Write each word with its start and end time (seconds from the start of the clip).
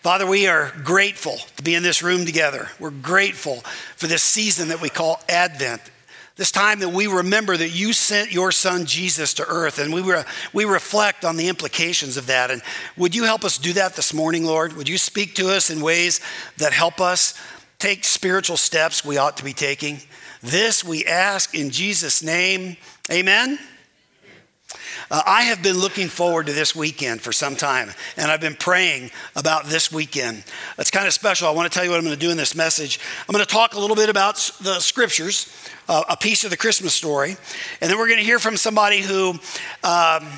Father, 0.00 0.26
we 0.26 0.46
are 0.46 0.72
grateful 0.82 1.36
to 1.56 1.62
be 1.62 1.74
in 1.74 1.82
this 1.82 2.02
room 2.02 2.24
together. 2.24 2.70
We're 2.78 2.90
grateful 2.90 3.56
for 3.96 4.06
this 4.06 4.22
season 4.22 4.68
that 4.68 4.80
we 4.80 4.88
call 4.88 5.20
Advent. 5.28 5.82
This 6.36 6.50
time 6.50 6.80
that 6.80 6.88
we 6.88 7.06
remember 7.06 7.54
that 7.54 7.68
you 7.68 7.92
sent 7.92 8.32
your 8.32 8.50
son 8.50 8.86
Jesus 8.86 9.34
to 9.34 9.46
earth, 9.46 9.78
and 9.78 9.92
we, 9.92 10.00
re- 10.00 10.24
we 10.54 10.64
reflect 10.64 11.26
on 11.26 11.36
the 11.36 11.48
implications 11.48 12.16
of 12.16 12.28
that. 12.28 12.50
And 12.50 12.62
would 12.96 13.14
you 13.14 13.24
help 13.24 13.44
us 13.44 13.58
do 13.58 13.74
that 13.74 13.94
this 13.94 14.14
morning, 14.14 14.46
Lord? 14.46 14.72
Would 14.72 14.88
you 14.88 14.96
speak 14.96 15.34
to 15.34 15.50
us 15.50 15.68
in 15.68 15.82
ways 15.82 16.20
that 16.56 16.72
help 16.72 16.98
us 16.98 17.38
take 17.78 18.04
spiritual 18.04 18.56
steps 18.56 19.04
we 19.04 19.18
ought 19.18 19.36
to 19.36 19.44
be 19.44 19.52
taking? 19.52 20.00
This 20.40 20.82
we 20.82 21.04
ask 21.04 21.54
in 21.54 21.68
Jesus' 21.68 22.22
name. 22.22 22.78
Amen. 23.10 23.58
Uh, 25.10 25.22
I 25.26 25.42
have 25.42 25.60
been 25.60 25.76
looking 25.76 26.06
forward 26.06 26.46
to 26.46 26.52
this 26.52 26.76
weekend 26.76 27.20
for 27.20 27.32
some 27.32 27.56
time, 27.56 27.90
and 28.16 28.30
I've 28.30 28.40
been 28.40 28.54
praying 28.54 29.10
about 29.34 29.64
this 29.64 29.90
weekend. 29.90 30.44
It's 30.78 30.92
kind 30.92 31.08
of 31.08 31.12
special. 31.12 31.48
I 31.48 31.50
want 31.50 31.70
to 31.70 31.74
tell 31.74 31.84
you 31.84 31.90
what 31.90 31.98
I'm 31.98 32.04
going 32.04 32.16
to 32.16 32.20
do 32.20 32.30
in 32.30 32.36
this 32.36 32.54
message. 32.54 33.00
I'm 33.28 33.32
going 33.32 33.44
to 33.44 33.52
talk 33.52 33.74
a 33.74 33.80
little 33.80 33.96
bit 33.96 34.08
about 34.08 34.36
the 34.60 34.78
scriptures, 34.78 35.52
uh, 35.88 36.04
a 36.08 36.16
piece 36.16 36.44
of 36.44 36.50
the 36.50 36.56
Christmas 36.56 36.94
story, 36.94 37.36
and 37.80 37.90
then 37.90 37.98
we're 37.98 38.06
going 38.06 38.20
to 38.20 38.24
hear 38.24 38.38
from 38.38 38.56
somebody 38.56 39.00
who. 39.00 39.34
Um, 39.82 40.28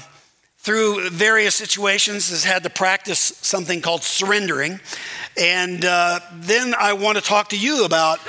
through 0.59 1.11
various 1.11 1.57
situations, 1.57 2.31
has 2.31 2.45
had 2.45 2.63
to 2.63 2.71
practice 2.71 3.19
something 3.19 3.81
called 3.81 4.05
surrendering. 4.05 4.79
And 5.37 5.85
uh, 5.85 6.21
then 6.35 6.73
I 6.79 6.93
want 6.93 7.19
to 7.19 7.25
talk 7.25 7.49
to 7.49 7.59
you 7.59 7.85
about 7.85 8.21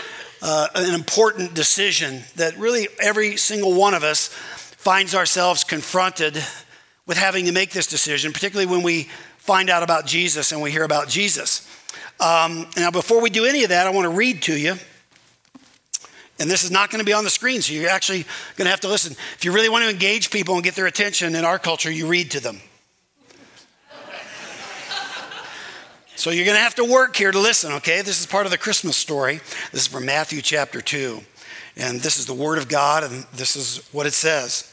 uh, 0.41 0.67
an 0.73 0.95
important 0.95 1.53
decision 1.53 2.23
that 2.35 2.57
really 2.57 2.87
every 2.99 3.37
single 3.37 3.75
one 3.75 3.93
of 3.93 4.03
us 4.03 4.35
finds 4.83 5.15
ourselves 5.15 5.63
confronted 5.63 6.35
with 7.05 7.17
having 7.17 7.45
to 7.45 7.53
make 7.53 7.71
this 7.71 7.87
decision, 7.87 8.33
particularly 8.33 8.69
when 8.69 8.83
we 8.83 9.03
find 9.37 9.69
out 9.69 9.81
about 9.81 10.05
Jesus 10.05 10.51
and 10.51 10.61
we 10.61 10.71
hear 10.71 10.83
about 10.83 11.07
Jesus. 11.07 11.65
Um, 12.19 12.67
now, 12.75 12.91
before 12.91 13.21
we 13.21 13.29
do 13.29 13.45
any 13.45 13.63
of 13.63 13.69
that, 13.69 13.87
I 13.87 13.91
want 13.91 14.03
to 14.03 14.13
read 14.13 14.41
to 14.41 14.59
you. 14.59 14.75
And 16.37 16.51
this 16.51 16.65
is 16.65 16.69
not 16.69 16.89
going 16.89 16.99
to 16.99 17.05
be 17.05 17.13
on 17.13 17.23
the 17.23 17.29
screen, 17.29 17.61
so 17.61 17.71
you're 17.71 17.89
actually 17.89 18.25
going 18.57 18.65
to 18.65 18.71
have 18.71 18.81
to 18.81 18.89
listen. 18.89 19.13
If 19.37 19.45
you 19.45 19.53
really 19.53 19.69
want 19.69 19.85
to 19.85 19.89
engage 19.89 20.29
people 20.31 20.55
and 20.55 20.63
get 20.65 20.75
their 20.75 20.87
attention 20.87 21.33
in 21.33 21.45
our 21.45 21.59
culture, 21.59 21.89
you 21.89 22.05
read 22.07 22.31
to 22.31 22.41
them. 22.41 22.59
so 26.17 26.29
you're 26.29 26.45
going 26.45 26.57
to 26.57 26.61
have 26.61 26.75
to 26.75 26.83
work 26.83 27.15
here 27.15 27.31
to 27.31 27.39
listen, 27.39 27.71
okay? 27.71 28.01
This 28.01 28.19
is 28.19 28.25
part 28.25 28.45
of 28.45 28.51
the 28.51 28.57
Christmas 28.57 28.97
story. 28.97 29.39
This 29.71 29.83
is 29.83 29.87
from 29.87 30.05
Matthew 30.05 30.41
chapter 30.41 30.81
2. 30.81 31.21
And 31.77 32.01
this 32.01 32.19
is 32.19 32.25
the 32.25 32.33
Word 32.33 32.57
of 32.57 32.67
God, 32.67 33.05
and 33.05 33.25
this 33.33 33.55
is 33.55 33.87
what 33.93 34.05
it 34.05 34.13
says. 34.13 34.72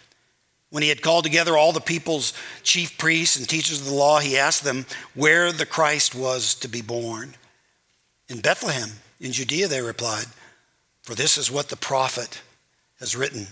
When 0.71 0.83
he 0.83 0.89
had 0.89 1.01
called 1.01 1.25
together 1.25 1.57
all 1.57 1.73
the 1.73 1.81
people's 1.81 2.33
chief 2.63 2.97
priests 2.97 3.37
and 3.37 3.47
teachers 3.47 3.81
of 3.81 3.87
the 3.87 3.93
law, 3.93 4.19
he 4.19 4.37
asked 4.37 4.63
them 4.63 4.85
where 5.13 5.51
the 5.51 5.65
Christ 5.65 6.15
was 6.15 6.55
to 6.55 6.67
be 6.67 6.81
born. 6.81 7.35
In 8.29 8.39
Bethlehem, 8.39 8.89
in 9.19 9.33
Judea, 9.33 9.67
they 9.67 9.81
replied, 9.81 10.25
for 11.03 11.13
this 11.13 11.37
is 11.37 11.51
what 11.51 11.67
the 11.69 11.75
prophet 11.75 12.41
has 12.99 13.15
written. 13.15 13.47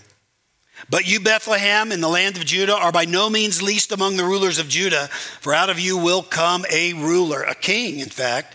But 0.88 1.06
you, 1.06 1.20
Bethlehem, 1.20 1.92
in 1.92 2.00
the 2.00 2.08
land 2.08 2.38
of 2.38 2.46
Judah, 2.46 2.76
are 2.76 2.92
by 2.92 3.04
no 3.04 3.28
means 3.28 3.60
least 3.60 3.92
among 3.92 4.16
the 4.16 4.24
rulers 4.24 4.58
of 4.58 4.68
Judah, 4.68 5.08
for 5.08 5.52
out 5.52 5.68
of 5.68 5.78
you 5.78 5.98
will 5.98 6.22
come 6.22 6.64
a 6.72 6.94
ruler, 6.94 7.42
a 7.42 7.54
king, 7.54 7.98
in 7.98 8.08
fact, 8.08 8.54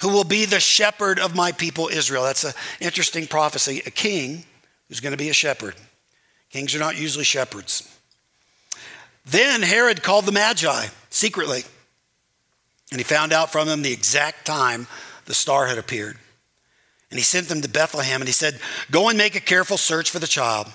who 0.00 0.08
will 0.08 0.24
be 0.24 0.46
the 0.46 0.60
shepherd 0.60 1.18
of 1.18 1.34
my 1.34 1.52
people 1.52 1.88
Israel. 1.88 2.24
That's 2.24 2.44
an 2.44 2.54
interesting 2.80 3.26
prophecy. 3.26 3.82
A 3.84 3.90
king 3.90 4.44
who's 4.88 5.00
going 5.00 5.12
to 5.12 5.18
be 5.18 5.28
a 5.28 5.34
shepherd. 5.34 5.74
Kings 6.48 6.74
are 6.74 6.78
not 6.78 6.96
usually 6.96 7.24
shepherds. 7.24 7.92
Then 9.26 9.62
Herod 9.62 10.04
called 10.04 10.24
the 10.24 10.32
Magi 10.32 10.86
secretly, 11.10 11.64
and 12.92 13.00
he 13.00 13.04
found 13.04 13.32
out 13.32 13.50
from 13.50 13.66
them 13.66 13.82
the 13.82 13.92
exact 13.92 14.46
time 14.46 14.86
the 15.24 15.34
star 15.34 15.66
had 15.66 15.78
appeared. 15.78 16.16
And 17.10 17.18
he 17.18 17.24
sent 17.24 17.48
them 17.48 17.60
to 17.62 17.68
Bethlehem, 17.68 18.20
and 18.20 18.28
he 18.28 18.32
said, 18.32 18.60
Go 18.90 19.08
and 19.08 19.18
make 19.18 19.34
a 19.34 19.40
careful 19.40 19.78
search 19.78 20.10
for 20.10 20.20
the 20.20 20.26
child. 20.26 20.68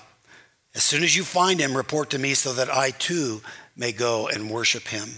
As 0.75 0.83
soon 0.83 1.03
as 1.03 1.15
you 1.15 1.23
find 1.23 1.59
him, 1.59 1.75
report 1.75 2.09
to 2.11 2.19
me 2.19 2.33
so 2.33 2.53
that 2.53 2.69
I 2.69 2.91
too 2.91 3.41
may 3.75 3.93
go 3.93 4.27
and 4.27 4.49
worship 4.49 4.87
him. 4.87 5.09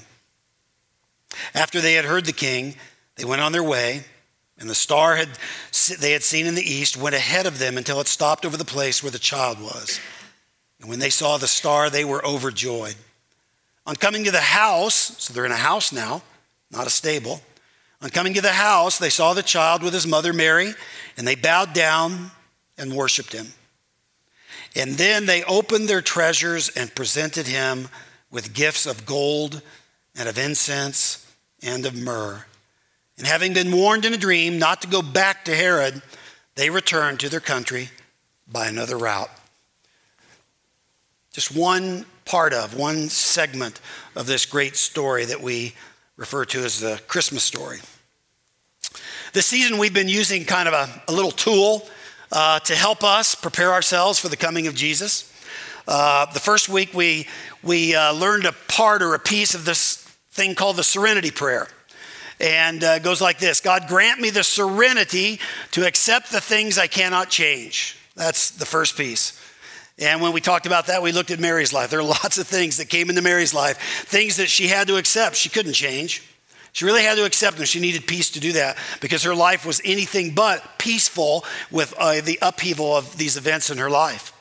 After 1.56 1.82
they 1.82 1.94
had 1.94 2.06
heard 2.06 2.26
the 2.26 2.34
king, 2.34 2.76
they 3.16 3.26
went 3.26 3.42
on 3.42 3.52
their 3.52 3.64
way, 3.64 4.04
and 4.60 4.70
the 4.70 4.76
star 4.76 5.16
had, 5.16 5.30
they 6.00 6.12
had 6.12 6.24
seen 6.24 6.46
in 6.46 6.56
the 6.56 6.62
east 6.62 6.98
went 6.98 7.16
ahead 7.16 7.48
of 7.48 7.58
them 7.58 7.78
until 7.78 8.00
it 8.00 8.08
stopped 8.08 8.46
over 8.46 8.58
the 8.58 8.66
place 8.66 9.02
where 9.02 9.12
the 9.12 9.20
child 9.20 9.60
was. 9.60 10.00
And 10.80 10.90
when 10.90 11.00
they 11.00 11.10
saw 11.10 11.38
the 11.38 11.48
star, 11.48 11.90
they 11.90 12.06
were 12.06 12.24
overjoyed. 12.26 12.96
On 13.86 13.96
coming 13.96 14.24
to 14.24 14.32
the 14.32 14.40
house, 14.40 14.96
so 14.96 15.34
they're 15.34 15.46
in 15.46 15.52
a 15.52 15.56
house 15.56 15.92
now, 15.92 16.22
not 16.72 16.88
a 16.88 16.90
stable. 16.90 17.42
On 18.02 18.10
coming 18.10 18.34
to 18.34 18.42
the 18.42 18.52
house, 18.52 18.98
they 18.98 19.10
saw 19.10 19.34
the 19.34 19.44
child 19.44 19.84
with 19.84 19.94
his 19.94 20.08
mother 20.08 20.34
Mary, 20.34 20.74
and 21.18 21.28
they 21.28 21.36
bowed 21.36 21.74
down 21.74 22.32
and 22.78 22.94
worshiped 22.94 23.34
him. 23.34 23.48
And 24.76 24.96
then 24.96 25.26
they 25.26 25.44
opened 25.44 25.88
their 25.88 26.02
treasures 26.02 26.70
and 26.70 26.94
presented 26.96 27.48
him 27.48 27.90
with 28.32 28.54
gifts 28.54 28.86
of 28.86 29.06
gold 29.06 29.62
and 30.16 30.28
of 30.28 30.38
incense 30.38 31.26
and 31.62 31.86
of 31.86 31.96
myrrh. 31.96 32.46
And 33.18 33.28
having 33.28 33.54
been 33.54 33.72
warned 33.72 34.06
in 34.06 34.14
a 34.14 34.18
dream 34.18 34.58
not 34.58 34.82
to 34.82 34.88
go 34.88 35.02
back 35.02 35.46
to 35.46 35.56
Herod, 35.56 36.02
they 36.56 36.70
returned 36.70 37.20
to 37.20 37.30
their 37.30 37.40
country 37.40 37.90
by 38.52 38.68
another 38.68 38.98
route. 38.98 39.30
Just 41.32 41.56
one 41.56 42.06
part 42.34 42.52
of, 42.52 42.74
one 42.74 43.10
segment 43.10 43.80
of 44.16 44.26
this 44.26 44.48
great 44.48 44.76
story 44.76 45.24
that 45.24 45.40
we 45.40 45.72
refer 46.18 46.44
to 46.44 46.64
as 46.64 46.80
the 46.80 47.00
Christmas 47.08 47.44
story. 47.44 47.78
This 49.34 49.46
season, 49.46 49.78
we've 49.78 49.94
been 49.94 50.10
using 50.10 50.44
kind 50.44 50.68
of 50.68 50.74
a, 50.74 51.04
a 51.08 51.12
little 51.12 51.30
tool 51.30 51.88
uh, 52.32 52.58
to 52.62 52.74
help 52.74 53.04
us 53.04 53.36
prepare 53.36 53.72
ourselves 53.72 54.18
for 54.18 54.30
the 54.30 54.36
coming 54.36 54.66
of 54.66 54.74
Jesus. 54.74 55.32
Uh, 55.88 56.26
the 56.34 56.40
first 56.40 56.70
week, 56.70 56.92
we, 56.96 57.28
we 57.62 57.94
uh, 57.94 58.14
learned 58.14 58.46
a 58.46 58.54
part 58.68 59.04
or 59.04 59.14
a 59.14 59.20
piece 59.20 59.54
of 59.54 59.64
this 59.64 59.98
thing 60.32 60.56
called 60.56 60.78
the 60.78 60.84
serenity 60.84 61.30
prayer. 61.30 61.68
And 62.40 62.84
uh, 62.84 62.96
it 62.98 63.04
goes 63.04 63.22
like 63.22 63.38
this 63.38 63.62
God, 63.62 63.84
grant 63.88 64.20
me 64.20 64.32
the 64.32 64.44
serenity 64.44 65.40
to 65.74 65.86
accept 65.86 66.32
the 66.32 66.42
things 66.42 66.80
I 66.80 66.88
cannot 66.88 67.30
change. 67.30 67.96
That's 68.16 68.50
the 68.50 68.66
first 68.66 68.98
piece. 68.98 69.40
And 70.00 70.22
when 70.22 70.34
we 70.34 70.42
talked 70.42 70.66
about 70.66 70.88
that, 70.88 71.04
we 71.04 71.12
looked 71.12 71.32
at 71.32 71.40
Mary's 71.40 71.74
life. 71.74 71.90
There 71.90 72.00
are 72.00 72.04
lots 72.24 72.38
of 72.38 72.48
things 72.48 72.78
that 72.78 72.90
came 72.90 73.10
into 73.10 73.22
Mary's 73.22 73.54
life, 73.54 73.78
things 74.06 74.38
that 74.38 74.50
she 74.50 74.68
had 74.68 74.88
to 74.88 74.98
accept. 74.98 75.36
She 75.36 75.50
couldn't 75.50 75.74
change. 75.74 76.24
She 76.72 76.86
really 76.86 77.04
had 77.04 77.18
to 77.18 77.26
accept 77.26 77.58
them. 77.58 77.68
She 77.68 77.80
needed 77.80 78.08
peace 78.08 78.32
to 78.32 78.40
do 78.40 78.54
that 78.54 78.78
because 79.00 79.24
her 79.24 79.36
life 79.36 79.64
was 79.64 79.80
anything 79.86 80.34
but 80.34 80.80
peaceful 80.80 81.46
with 81.70 81.94
uh, 82.00 82.22
the 82.22 82.40
upheaval 82.42 82.98
of 82.98 83.16
these 83.16 83.38
events 83.38 83.70
in 83.70 83.78
her 83.78 83.92
life. 83.92 84.32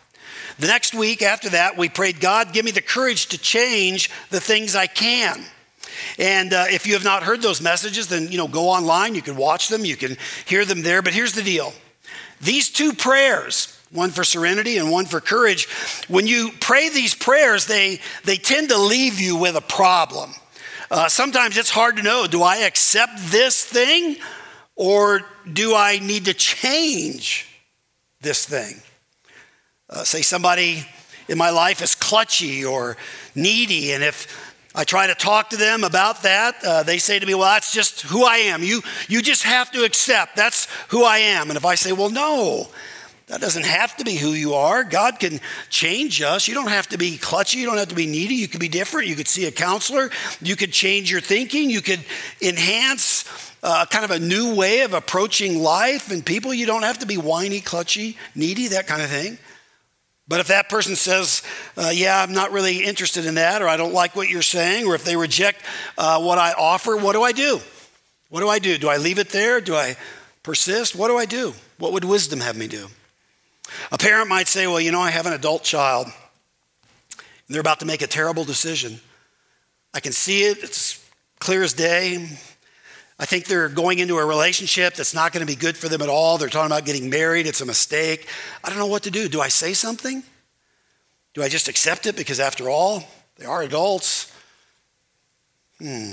The 0.59 0.67
next 0.67 0.95
week 0.95 1.23
after 1.23 1.51
that, 1.51 1.77
we 1.77 1.91
prayed, 1.91 2.21
God, 2.21 2.55
give 2.55 2.65
me 2.65 2.71
the 2.71 2.81
courage 2.81 3.27
to 3.27 3.39
change 3.39 4.11
the 4.31 4.41
things 4.41 4.75
I 4.75 4.87
can. 4.87 5.45
And 6.19 6.55
uh, 6.55 6.67
if 6.71 6.87
you 6.87 6.95
have 6.95 7.05
not 7.05 7.23
heard 7.23 7.43
those 7.43 7.61
messages, 7.61 8.09
then 8.09 8.29
you 8.31 8.39
know 8.39 8.49
go 8.49 8.69
online. 8.69 9.15
You 9.15 9.23
can 9.23 9.37
watch 9.37 9.69
them. 9.69 9.85
You 9.85 9.97
can 9.97 10.17
hear 10.47 10.65
them 10.65 10.83
there. 10.83 11.03
But 11.03 11.13
here's 11.13 11.35
the 11.35 11.43
deal: 11.43 11.75
these 12.41 12.71
two 12.71 12.95
prayers 12.95 13.72
one 13.93 14.11
for 14.11 14.25
serenity 14.25 14.79
and 14.79 14.91
one 14.91 15.07
for 15.07 15.21
courage. 15.21 15.69
When 16.09 16.27
you 16.27 16.51
pray 16.61 16.89
these 16.89 17.15
prayers, 17.15 17.67
they, 17.67 18.01
they 18.25 18.37
tend 18.37 18.71
to 18.71 18.79
leave 18.79 19.21
you 19.21 19.37
with 19.37 19.57
a 19.57 19.61
problem. 19.61 20.33
Uh, 20.91 21.09
sometimes 21.09 21.57
it's 21.57 21.71
hard 21.71 21.97
to 21.97 22.03
know 22.03 22.27
do 22.27 22.43
I 22.43 22.59
accept 22.59 23.13
this 23.31 23.65
thing 23.65 24.17
or 24.77 25.21
do 25.51 25.75
I 25.75 25.99
need 25.99 26.27
to 26.27 26.35
change 26.35 27.47
this 28.21 28.47
thing? 28.47 28.81
Uh, 29.89 30.05
say 30.05 30.23
somebody 30.23 30.87
in 31.29 31.39
my 31.39 31.51
life 31.51 31.83
is 31.83 31.95
clutchy 31.95 32.69
or 32.71 32.97
needy, 33.35 33.93
and 33.93 34.03
if 34.03 34.27
I 34.75 34.85
try 34.85 35.07
to 35.07 35.15
talk 35.15 35.51
to 35.51 35.57
them 35.57 35.85
about 35.85 36.23
that. 36.23 36.57
Uh, 36.65 36.83
they 36.83 36.99
say 36.99 37.19
to 37.19 37.27
me, 37.27 37.35
Well, 37.35 37.45
that's 37.45 37.73
just 37.73 38.03
who 38.03 38.25
I 38.25 38.37
am. 38.37 38.63
You, 38.63 38.81
you 39.09 39.21
just 39.21 39.43
have 39.43 39.71
to 39.73 39.85
accept 39.85 40.37
that's 40.37 40.67
who 40.89 41.05
I 41.05 41.19
am. 41.19 41.51
And 41.51 41.57
if 41.57 41.65
I 41.65 41.75
say, 41.75 41.93
Well, 41.93 42.11
no, 42.11 42.69
that 43.33 43.41
doesn't 43.41 43.65
have 43.65 43.97
to 43.97 44.05
be 44.05 44.17
who 44.17 44.35
you 44.35 44.53
are. 44.53 44.85
God 44.85 45.19
can 45.19 45.41
change 45.71 46.21
us. 46.21 46.47
You 46.47 46.53
don't 46.53 46.69
have 46.69 46.91
to 46.91 46.99
be 46.99 47.17
clutchy. 47.17 47.55
You 47.55 47.65
don't 47.65 47.79
have 47.79 47.89
to 47.89 47.95
be 47.95 48.05
needy. 48.05 48.35
You 48.35 48.47
could 48.47 48.61
be 48.61 48.69
different. 48.69 49.09
You 49.09 49.15
could 49.15 49.27
see 49.27 49.47
a 49.47 49.51
counselor. 49.51 50.11
You 50.43 50.55
could 50.55 50.71
change 50.71 51.11
your 51.11 51.23
thinking. 51.23 51.71
You 51.71 51.81
could 51.81 52.05
enhance 52.43 53.25
uh, 53.63 53.87
kind 53.87 54.05
of 54.05 54.11
a 54.11 54.19
new 54.19 54.55
way 54.55 54.83
of 54.83 54.93
approaching 54.93 55.63
life 55.63 56.11
and 56.11 56.27
people. 56.27 56.53
You 56.53 56.67
don't 56.67 56.83
have 56.83 56.99
to 56.99 57.07
be 57.07 57.17
whiny, 57.17 57.63
clutchy, 57.63 58.19
needy, 58.35 58.69
that 58.69 58.87
kind 58.87 59.01
of 59.01 59.09
thing. 59.09 59.39
But 60.29 60.41
if 60.41 60.49
that 60.49 60.69
person 60.69 60.95
says, 60.95 61.43
uh, 61.79 61.91
Yeah, 61.91 62.21
I'm 62.21 62.35
not 62.35 62.53
really 62.53 62.85
interested 62.85 63.25
in 63.25 63.37
that, 63.37 63.63
or 63.63 63.69
I 63.69 63.79
don't 63.79 63.95
like 63.95 64.15
what 64.15 64.29
you're 64.29 64.43
saying, 64.43 64.85
or 64.85 64.95
if 64.95 65.05
they 65.05 65.17
reject 65.17 65.63
uh, 65.97 66.21
what 66.21 66.37
I 66.37 66.53
offer, 66.53 66.99
what 66.99 67.15
do 67.15 67.23
I 67.23 67.33
do? 67.33 67.61
What 68.29 68.41
do 68.41 68.51
I 68.51 68.59
do? 68.59 68.77
Do 68.77 68.91
I 68.91 68.99
leave 68.99 69.19
it 69.19 69.31
there? 69.31 69.63
Do 69.63 69.75
I 69.75 69.97
persist? 70.43 70.95
What 70.95 71.09
do 71.09 71.17
I 71.17 71.25
do? 71.25 71.55
What 71.79 71.95
would 71.95 72.05
wisdom 72.05 72.41
have 72.41 72.59
me 72.59 72.69
do? 72.69 72.89
A 73.91 73.99
parent 73.99 74.29
might 74.29 74.49
say, 74.49 74.67
Well, 74.67 74.81
you 74.81 74.93
know, 74.93 75.01
I 75.01 75.11
have 75.11 75.27
an 75.27 75.33
adult 75.33 75.65
child. 75.65 76.09
They're 77.49 77.61
about 77.61 77.81
to 77.81 77.87
make 77.87 78.03
a 78.03 78.07
terrible 78.07 78.45
decision. 78.45 79.01
I 79.95 80.01
can 80.01 80.13
see 80.13 80.45
it, 80.45 80.59
it's 80.63 81.05
clear 81.39 81.63
as 81.63 81.75
day. 81.75 82.29
I 83.19 83.27
think 83.27 83.47
they're 83.47 83.69
going 83.69 83.99
into 83.99 84.19
a 84.19 84.25
relationship 84.25 84.95
that's 84.95 85.15
not 85.15 85.33
going 85.33 85.47
to 85.47 85.53
be 85.53 85.57
good 85.57 85.77
for 85.77 85.89
them 85.89 86.03
at 86.03 86.09
all. 86.09 86.39
They're 86.39 86.49
talking 86.49 86.73
about 86.73 86.87
getting 86.87 87.11
married, 87.11 87.47
it's 87.47 87.61
a 87.61 87.67
mistake. 87.67 88.27
I 88.65 88.69
don't 88.69 88.79
know 88.79 88.87
what 88.87 89.03
to 89.05 89.11
do. 89.11 89.29
Do 89.29 89.41
I 89.41 89.49
say 89.49 89.75
something? 89.75 90.23
Do 91.35 91.43
I 91.43 91.49
just 91.49 91.69
accept 91.69 92.07
it 92.07 92.17
because, 92.17 92.41
after 92.41 92.69
all, 92.69 93.05
they 93.37 93.45
are 93.45 93.63
adults? 93.63 94.33
Hmm. 95.79 96.13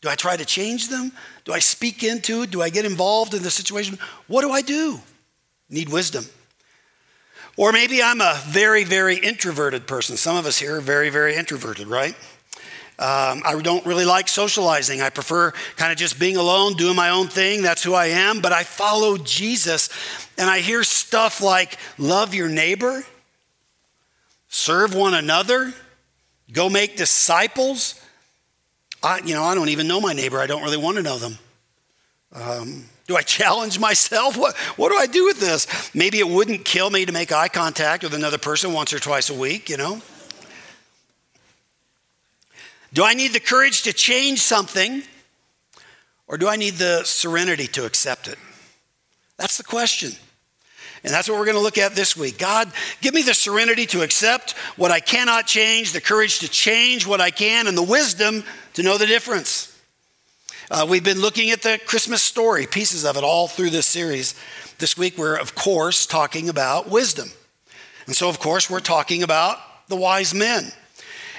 Do 0.00 0.08
I 0.08 0.14
try 0.14 0.36
to 0.36 0.44
change 0.44 0.88
them? 0.88 1.12
Do 1.44 1.52
I 1.52 1.58
speak 1.58 2.04
into 2.04 2.42
it? 2.42 2.50
Do 2.50 2.62
I 2.62 2.70
get 2.70 2.84
involved 2.84 3.34
in 3.34 3.42
the 3.42 3.50
situation? 3.50 3.98
What 4.26 4.42
do 4.42 4.50
I 4.50 4.62
do? 4.62 5.00
Need 5.68 5.88
wisdom. 5.88 6.24
Or 7.58 7.72
maybe 7.72 8.00
I'm 8.00 8.20
a 8.20 8.40
very, 8.46 8.84
very 8.84 9.16
introverted 9.16 9.88
person. 9.88 10.16
Some 10.16 10.36
of 10.36 10.46
us 10.46 10.56
here 10.56 10.76
are 10.76 10.80
very, 10.80 11.10
very 11.10 11.34
introverted, 11.34 11.88
right? 11.88 12.14
Um, 13.00 13.42
I 13.44 13.60
don't 13.60 13.84
really 13.84 14.04
like 14.04 14.28
socializing. 14.28 15.00
I 15.00 15.10
prefer 15.10 15.50
kind 15.74 15.90
of 15.90 15.98
just 15.98 16.20
being 16.20 16.36
alone, 16.36 16.74
doing 16.74 16.94
my 16.94 17.10
own 17.10 17.26
thing. 17.26 17.62
That's 17.62 17.82
who 17.82 17.94
I 17.94 18.06
am. 18.06 18.40
But 18.40 18.52
I 18.52 18.62
follow 18.62 19.16
Jesus 19.18 19.88
and 20.38 20.48
I 20.48 20.60
hear 20.60 20.84
stuff 20.84 21.40
like 21.40 21.78
love 21.98 22.32
your 22.32 22.48
neighbor, 22.48 23.02
serve 24.46 24.94
one 24.94 25.14
another, 25.14 25.74
go 26.52 26.70
make 26.70 26.96
disciples. 26.96 28.00
I, 29.02 29.18
you 29.18 29.34
know, 29.34 29.42
I 29.42 29.56
don't 29.56 29.70
even 29.70 29.88
know 29.88 30.00
my 30.00 30.12
neighbor. 30.12 30.38
I 30.38 30.46
don't 30.46 30.62
really 30.62 30.76
want 30.76 30.96
to 30.98 31.02
know 31.02 31.18
them. 31.18 31.38
Um, 32.32 32.84
do 33.08 33.16
I 33.16 33.22
challenge 33.22 33.78
myself? 33.78 34.36
What, 34.36 34.54
what 34.76 34.90
do 34.90 34.96
I 34.98 35.06
do 35.06 35.24
with 35.24 35.40
this? 35.40 35.66
Maybe 35.94 36.18
it 36.18 36.28
wouldn't 36.28 36.66
kill 36.66 36.90
me 36.90 37.06
to 37.06 37.12
make 37.12 37.32
eye 37.32 37.48
contact 37.48 38.04
with 38.04 38.12
another 38.12 38.36
person 38.36 38.74
once 38.74 38.92
or 38.92 38.98
twice 38.98 39.30
a 39.30 39.34
week, 39.34 39.70
you 39.70 39.78
know? 39.78 40.02
Do 42.92 43.02
I 43.04 43.14
need 43.14 43.32
the 43.32 43.40
courage 43.40 43.82
to 43.84 43.94
change 43.94 44.40
something 44.40 45.02
or 46.26 46.36
do 46.36 46.48
I 46.48 46.56
need 46.56 46.74
the 46.74 47.02
serenity 47.04 47.66
to 47.68 47.86
accept 47.86 48.28
it? 48.28 48.38
That's 49.38 49.56
the 49.56 49.64
question. 49.64 50.12
And 51.02 51.12
that's 51.12 51.30
what 51.30 51.38
we're 51.38 51.46
going 51.46 51.56
to 51.56 51.62
look 51.62 51.78
at 51.78 51.94
this 51.94 52.14
week. 52.14 52.38
God, 52.38 52.70
give 53.00 53.14
me 53.14 53.22
the 53.22 53.32
serenity 53.32 53.86
to 53.86 54.02
accept 54.02 54.52
what 54.76 54.90
I 54.90 55.00
cannot 55.00 55.46
change, 55.46 55.92
the 55.92 56.00
courage 56.00 56.40
to 56.40 56.48
change 56.48 57.06
what 57.06 57.22
I 57.22 57.30
can, 57.30 57.68
and 57.68 57.76
the 57.76 57.82
wisdom 57.82 58.44
to 58.74 58.82
know 58.82 58.98
the 58.98 59.06
difference. 59.06 59.67
Uh, 60.70 60.86
we've 60.86 61.04
been 61.04 61.22
looking 61.22 61.50
at 61.50 61.62
the 61.62 61.80
Christmas 61.86 62.22
story, 62.22 62.66
pieces 62.66 63.06
of 63.06 63.16
it 63.16 63.24
all 63.24 63.48
through 63.48 63.70
this 63.70 63.86
series. 63.86 64.34
This 64.76 64.98
week, 64.98 65.16
we're, 65.16 65.36
of 65.36 65.54
course, 65.54 66.04
talking 66.04 66.50
about 66.50 66.90
wisdom. 66.90 67.30
And 68.06 68.14
so, 68.14 68.28
of 68.28 68.38
course, 68.38 68.68
we're 68.68 68.80
talking 68.80 69.22
about 69.22 69.58
the 69.88 69.96
wise 69.96 70.34
men. 70.34 70.70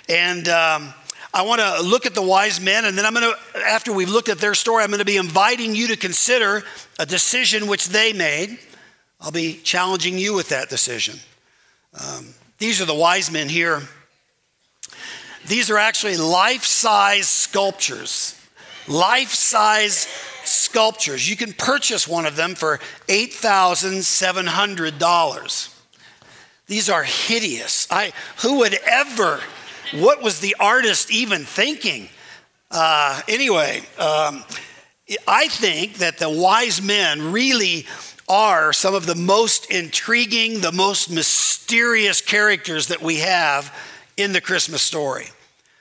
And 0.10 0.50
um, 0.50 0.96
I 1.32 1.44
want 1.44 1.62
to 1.62 1.80
look 1.84 2.08
at 2.08 2.16
the 2.16 2.24
wise 2.24 2.60
men, 2.60 2.86
and 2.86 2.98
then 2.98 3.06
I'm 3.06 3.14
going 3.14 3.32
to, 3.32 3.60
after 3.68 3.94
we've 3.94 4.10
looked 4.10 4.30
at 4.30 4.40
their 4.40 4.56
story, 4.56 4.84
I'm 4.84 4.90
going 4.90 4.98
to 4.98 5.06
be 5.06 5.18
inviting 5.18 5.76
you 5.76 5.90
to 5.90 5.96
consider 5.96 6.64
a 6.98 7.06
decision 7.06 7.68
which 7.68 7.90
they 7.90 8.14
made. 8.14 8.58
I'll 9.22 9.30
be 9.30 9.60
challenging 9.64 10.18
you 10.18 10.34
with 10.34 10.50
that 10.50 10.70
decision. 10.70 11.20
Um, 11.94 12.30
these 12.58 12.82
are 12.82 12.86
the 12.86 12.96
wise 12.96 13.30
men 13.30 13.48
here. 13.48 13.84
These 15.46 15.70
are 15.70 15.78
actually 15.78 16.18
life 16.18 16.66
size 16.66 17.30
sculptures. 17.30 18.36
Life 18.90 19.34
size 19.34 20.08
sculptures. 20.44 21.30
You 21.30 21.38
can 21.38 21.54
purchase 21.54 22.08
one 22.08 22.26
of 22.26 22.36
them 22.36 22.56
for 22.56 22.80
$8,700. 23.08 25.76
These 26.68 26.90
are 26.90 27.04
hideous. 27.04 27.88
I, 27.90 28.12
who 28.42 28.58
would 28.60 28.78
ever 28.86 29.40
what 29.94 30.22
was 30.22 30.40
the 30.40 30.56
artist 30.60 31.12
even 31.12 31.44
thinking? 31.44 32.10
Uh, 32.70 33.22
anyway, 33.28 33.80
um, 33.98 34.44
I 35.28 35.48
think 35.48 35.96
that 35.96 36.20
the 36.20 36.30
wise 36.30 36.82
men 36.82 37.32
really 37.32 37.88
are 38.28 38.72
some 38.72 38.94
of 38.94 39.08
the 39.08 39.16
most 39.16 39.72
intriguing, 39.72 40.62
the 40.62 40.72
most 40.72 41.10
mysterious 41.10 42.22
characters 42.22 42.88
that 42.88 43.02
we 43.02 43.18
have 43.18 43.76
in 44.18 44.32
the 44.32 44.42
Christmas 44.42 44.84
story. 44.84 45.30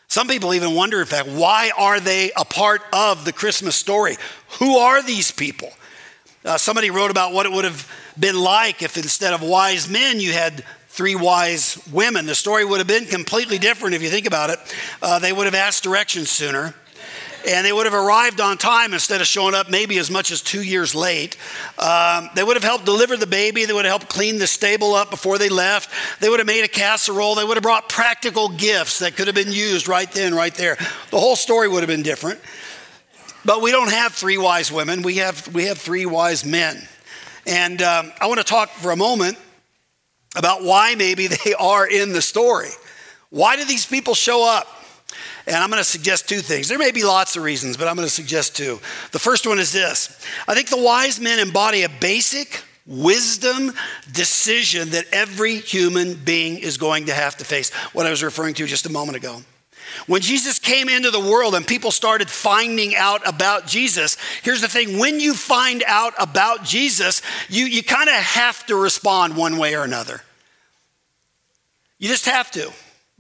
Some 0.09 0.27
people 0.27 0.55
even 0.55 0.75
wonder, 0.75 1.01
in 1.01 1.07
fact, 1.07 1.29
why 1.29 1.71
are 1.77 2.01
they 2.01 2.31
a 2.35 2.45
part 2.45 2.81
of 2.95 3.27
the 3.27 3.33
Christmas 3.33 3.77
story? 3.77 4.17
Who 4.59 4.79
are 4.79 5.03
these 5.03 5.31
people? 5.31 5.71
Uh, 6.45 6.57
somebody 6.57 6.91
wrote 6.91 7.11
about 7.11 7.35
what 7.35 7.45
it 7.45 7.53
would 7.53 7.67
have 7.67 7.87
been 8.19 8.41
like 8.41 8.83
if 8.83 8.97
instead 8.97 9.35
of 9.35 9.43
wise 9.43 9.87
men, 9.87 10.19
you 10.19 10.33
had 10.33 10.65
three 10.89 11.15
wise 11.15 11.79
women. 11.93 12.25
The 12.25 12.35
story 12.35 12.65
would 12.65 12.79
have 12.79 12.87
been 12.87 13.05
completely 13.05 13.59
different 13.59 13.95
if 13.95 14.03
you 14.03 14.09
think 14.09 14.27
about 14.27 14.49
it. 14.49 14.59
Uh, 15.03 15.19
they 15.19 15.33
would 15.33 15.45
have 15.45 15.55
asked 15.55 15.85
directions 15.85 16.31
sooner. 16.31 16.75
And 17.47 17.65
they 17.65 17.73
would 17.73 17.87
have 17.87 17.95
arrived 17.95 18.41
on 18.41 18.59
time 18.59 18.93
instead 18.93 19.21
of 19.21 19.27
showing 19.27 19.55
up 19.55 19.71
maybe 19.71 19.99
as 19.99 20.11
much 20.11 20.33
as 20.33 20.43
two 20.43 20.63
years 20.63 20.95
late. 20.95 21.37
Um, 21.79 22.31
they 22.35 22.43
would 22.43 22.57
have 22.57 22.65
helped 22.65 22.85
deliver 22.85 23.17
the 23.17 23.27
baby. 23.27 23.65
They 23.65 23.73
would 23.73 23.85
have 23.85 23.93
helped 23.93 24.09
clean 24.09 24.39
the 24.39 24.47
stable 24.47 24.95
up 24.95 25.11
before 25.11 25.39
they 25.39 25.49
left. 25.49 25.91
They 26.21 26.29
would 26.29 26.41
have 26.41 26.47
made 26.47 26.65
a 26.65 26.69
casserole. 26.69 27.37
They 27.37 27.45
would 27.45 27.57
have 27.57 27.63
brought 27.63 27.89
practical 27.89 28.49
gifts 28.49 28.99
that 28.99 29.17
could 29.17 29.29
have 29.29 29.37
been 29.37 29.53
used 29.53 29.89
right 29.89 30.11
then, 30.11 30.35
right 30.35 30.55
there. 30.55 30.77
The 31.11 31.21
whole 31.21 31.37
story 31.37 31.69
would 31.69 31.81
have 31.81 31.89
been 31.89 32.03
different. 32.03 32.41
But 33.45 33.63
we 33.63 33.71
don't 33.71 33.91
have 33.91 34.13
three 34.13 34.37
wise 34.37 34.73
women. 34.73 35.03
We 35.03 35.17
have, 35.19 35.55
we 35.55 35.67
have 35.67 35.79
three 35.79 36.07
wise 36.07 36.45
men. 36.45 36.87
And 37.47 37.81
um, 37.81 38.13
I 38.21 38.27
want 38.27 38.39
to 38.39 38.45
talk 38.45 38.69
for 38.71 38.91
a 38.91 38.97
moment 38.97 39.39
about 40.37 40.63
why 40.63 40.95
maybe 40.97 41.27
they 41.45 41.55
are 41.55 41.87
in 41.87 42.13
the 42.13 42.23
story. 42.23 42.71
Why 43.31 43.57
do 43.57 43.65
these 43.65 43.87
people 43.87 44.15
show 44.15 44.47
up? 44.47 44.67
And 45.49 45.57
I'm 45.57 45.71
going 45.71 45.81
to 45.81 45.85
suggest 45.85 46.29
two 46.29 46.41
things. 46.41 46.69
There 46.69 46.79
may 46.79 46.93
be 46.93 47.05
lots 47.05 47.35
of 47.37 47.43
reasons, 47.43 47.79
but 47.79 47.89
I'm 47.89 47.97
going 47.97 48.07
to 48.07 48.13
suggest 48.13 48.55
two. 48.55 48.79
The 49.13 49.19
first 49.19 49.47
one 49.47 49.59
is 49.59 49.73
this 49.73 50.21
I 50.47 50.55
think 50.55 50.69
the 50.69 50.83
wise 50.83 51.19
men 51.19 51.39
embody 51.39 51.83
a 51.83 51.89
basic 51.89 52.63
wisdom 52.87 53.73
decision 54.13 54.91
that 54.91 55.07
every 55.13 55.57
human 55.57 56.15
being 56.15 56.59
is 56.59 56.77
going 56.77 57.07
to 57.07 57.15
have 57.15 57.37
to 57.37 57.45
face. 57.45 57.73
What 57.93 58.07
I 58.07 58.11
was 58.11 58.23
referring 58.23 58.55
to 58.55 58.67
just 58.67 58.87
a 58.87 58.93
moment 58.93 59.17
ago. 59.17 59.43
When 60.07 60.21
Jesus 60.21 60.59
came 60.59 60.91
into 60.91 61.11
the 61.11 61.21
world 61.21 61.55
and 61.55 61.67
people 61.67 61.91
started 61.91 62.29
finding 62.29 62.95
out 62.95 63.27
about 63.27 63.67
Jesus, 63.67 64.19
here's 64.43 64.61
the 64.61 64.69
thing 64.69 64.99
when 64.99 65.19
you 65.19 65.33
find 65.33 65.83
out 65.87 66.13
about 66.19 66.63
Jesus, 66.63 67.23
you, 67.49 67.65
you 67.65 67.83
kind 67.83 68.09
of 68.09 68.15
have 68.15 68.67
to 68.67 68.77
respond 68.77 69.35
one 69.35 69.57
way 69.57 69.75
or 69.75 69.85
another. 69.85 70.21
You 71.99 72.09
just 72.09 72.27
have 72.27 72.51
to. 72.53 72.71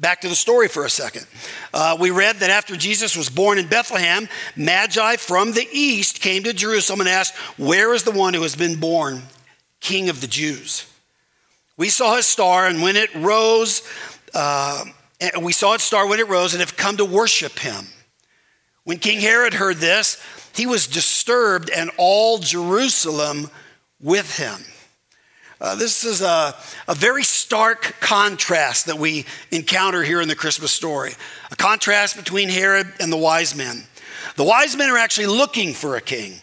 Back 0.01 0.21
to 0.21 0.29
the 0.29 0.37
story 0.37 0.69
for 0.69 0.85
a 0.85 0.91
second. 0.91 1.27
Uh, 1.75 1.97
we 1.99 2.11
read 2.11 2.37
that 2.37 2.51
after 2.51 2.77
Jesus 2.77 3.17
was 3.17 3.29
born 3.29 3.59
in 3.59 3.67
Bethlehem, 3.67 4.29
Magi 4.55 5.17
from 5.17 5.53
the 5.53 5.67
east 5.73 6.21
came 6.21 6.45
to 6.45 6.53
Jerusalem 6.53 7.01
and 7.01 7.09
asked, 7.09 7.35
Where 7.59 7.93
is 7.93 8.05
the 8.05 8.13
one 8.13 8.33
who 8.33 8.43
has 8.43 8.55
been 8.55 8.79
born, 8.79 9.23
King 9.81 10.09
of 10.09 10.21
the 10.21 10.29
Jews? 10.29 10.87
We 11.77 11.89
saw 11.89 12.15
his 12.15 12.27
star, 12.27 12.69
and 12.69 12.81
when 12.81 12.97
it 12.97 13.13
rose, 13.17 13.83
uh, 14.35 14.85
we 15.43 15.53
saw 15.53 15.75
it 15.75 15.81
star 15.81 16.07
when 16.07 16.21
it 16.21 16.29
rose 16.29 16.55
and 16.55 16.61
have 16.61 16.77
come 16.77 16.97
to 16.99 17.05
worship 17.05 17.59
him. 17.59 17.87
When 18.85 18.99
King 18.99 19.21
Herod 19.21 19.55
heard 19.55 19.79
this, 19.79 20.23
he 20.55 20.67
was 20.67 20.87
disturbed, 20.87 21.71
and 21.71 21.91
all 21.97 22.39
Jerusalem 22.39 23.51
with 24.01 24.37
him. 24.37 24.65
Uh, 25.61 25.75
this 25.75 26.05
is 26.05 26.23
a, 26.23 26.55
a 26.87 26.95
very 26.95 27.25
stark 27.25 27.97
contrast 28.01 28.87
that 28.87 28.97
we 28.97 29.27
encounter 29.51 30.05
here 30.05 30.21
in 30.21 30.29
the 30.29 30.37
Christmas 30.37 30.71
story 30.71 31.15
a 31.51 31.57
contrast 31.57 32.17
between 32.17 32.49
Herod 32.49 32.87
and 33.01 33.13
the 33.13 33.17
wise 33.17 33.57
men. 33.57 33.83
The 34.37 34.45
wise 34.45 34.77
men 34.77 34.89
are 34.89 34.99
actually 34.99 35.27
looking 35.27 35.75
for 35.75 35.97
a 35.97 36.01
king. 36.01 36.35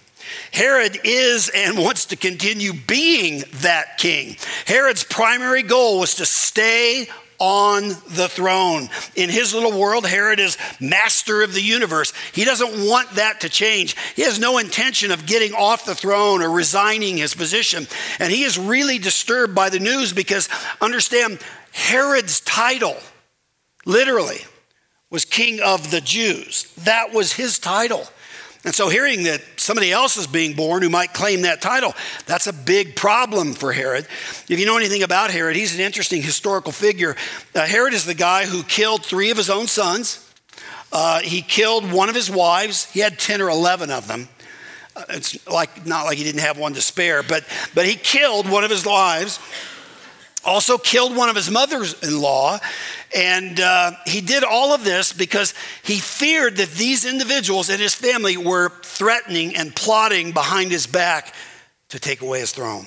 Herod 0.52 1.00
is 1.06 1.50
and 1.56 1.78
wants 1.84 2.06
to 2.08 2.18
continue 2.18 2.74
being 2.74 3.44
that 3.62 3.98
king. 3.98 4.36
Herod's 4.66 5.04
primary 5.06 5.64
goal 5.64 6.00
was 6.00 6.16
to 6.16 6.26
stay 6.26 7.08
on 7.40 7.90
the 7.90 8.28
throne. 8.30 8.90
In 9.16 9.30
his 9.30 9.54
little 9.54 9.78
world, 9.78 10.06
Herod 10.06 10.40
is 10.40 10.58
master 10.80 11.42
of 11.42 11.54
the 11.54 11.62
universe. 11.62 12.14
He 12.34 12.46
doesn't 12.46 12.88
want 12.88 13.12
that 13.12 13.42
to 13.42 13.50
change. 13.50 13.96
He 14.16 14.24
has 14.24 14.40
no 14.40 14.58
intention 14.58 15.12
of 15.12 15.26
getting 15.26 15.54
off 15.54 15.86
the 15.86 15.96
throne 15.96 16.42
or 16.42 16.50
resigning 16.50 17.18
his 17.18 17.34
position. 17.36 17.88
And 18.20 18.32
he 18.32 18.44
is 18.44 18.58
really 18.58 18.98
disturbed 18.98 19.54
by 19.56 19.70
the 19.70 19.80
news 19.80 20.14
because, 20.14 20.50
understand, 20.82 21.40
Herod's 21.72 22.40
title, 22.42 22.98
literally, 23.86 24.40
was 25.10 25.26
king 25.26 25.60
of 25.62 25.92
the 25.92 26.02
Jews. 26.02 26.72
That 26.84 27.14
was 27.14 27.34
his 27.34 27.60
title. 27.60 28.08
And 28.66 28.74
so, 28.74 28.90
hearing 28.90 29.24
that 29.24 29.44
somebody 29.58 29.92
else 29.92 30.18
is 30.18 30.26
being 30.26 30.54
born 30.54 30.82
who 30.82 30.90
might 30.90 31.14
claim 31.14 31.44
that 31.44 31.62
title, 31.62 31.94
that's 32.26 32.48
a 32.48 32.54
big 32.54 32.96
problem 32.96 33.54
for 33.54 33.72
Herod. 33.72 34.06
If 34.50 34.60
you 34.60 34.66
know 34.66 34.76
anything 34.76 35.04
about 35.04 35.30
Herod, 35.30 35.56
he's 35.56 35.76
an 35.76 35.82
interesting 35.82 36.24
historical 36.24 36.72
figure. 36.72 37.16
Uh, 37.54 37.68
Herod 37.68 37.94
is 37.94 38.06
the 38.06 38.16
guy 38.16 38.46
who 38.46 38.64
killed 38.64 39.06
three 39.06 39.30
of 39.30 39.38
his 39.38 39.52
own 39.52 39.68
sons. 39.68 40.28
Uh, 40.92 41.20
he 41.20 41.44
killed 41.44 41.92
one 41.92 42.10
of 42.10 42.16
his 42.16 42.32
wives. 42.32 42.92
He 42.92 43.02
had 43.02 43.20
10 43.20 43.40
or 43.40 43.50
11 43.50 43.92
of 43.92 44.08
them. 44.08 44.30
Uh, 44.96 45.04
it's 45.10 45.48
like 45.48 45.86
not 45.86 46.06
like 46.06 46.18
he 46.18 46.24
didn't 46.24 46.42
have 46.42 46.58
one 46.58 46.74
to 46.74 46.82
spare, 46.82 47.22
but, 47.22 47.46
but 47.76 47.86
he 47.86 47.94
killed 47.94 48.50
one 48.50 48.64
of 48.64 48.72
his 48.72 48.84
wives 48.84 49.40
also 50.46 50.78
killed 50.78 51.16
one 51.16 51.30
of 51.30 51.36
his 51.36 51.50
mothers 51.50 52.02
in 52.04 52.20
law. 52.20 52.60
And 53.16 53.60
uh, 53.60 53.92
he 54.06 54.22
did 54.22 54.44
all 54.44 54.74
of 54.74 54.84
this 54.84 55.14
because 55.14 55.54
he 55.84 55.96
feared 55.96 56.58
that 56.58 56.72
these 56.72 57.06
individuals 57.06 57.70
and 57.70 57.80
his 57.82 57.96
family 57.96 58.38
were 58.38 58.70
threatening 58.84 59.56
and 59.56 59.76
plotting 59.76 60.32
behind 60.32 60.72
his 60.72 60.88
back 60.88 61.34
to 61.90 62.00
take 62.00 62.22
away 62.22 62.40
his 62.40 62.52
throne. 62.52 62.86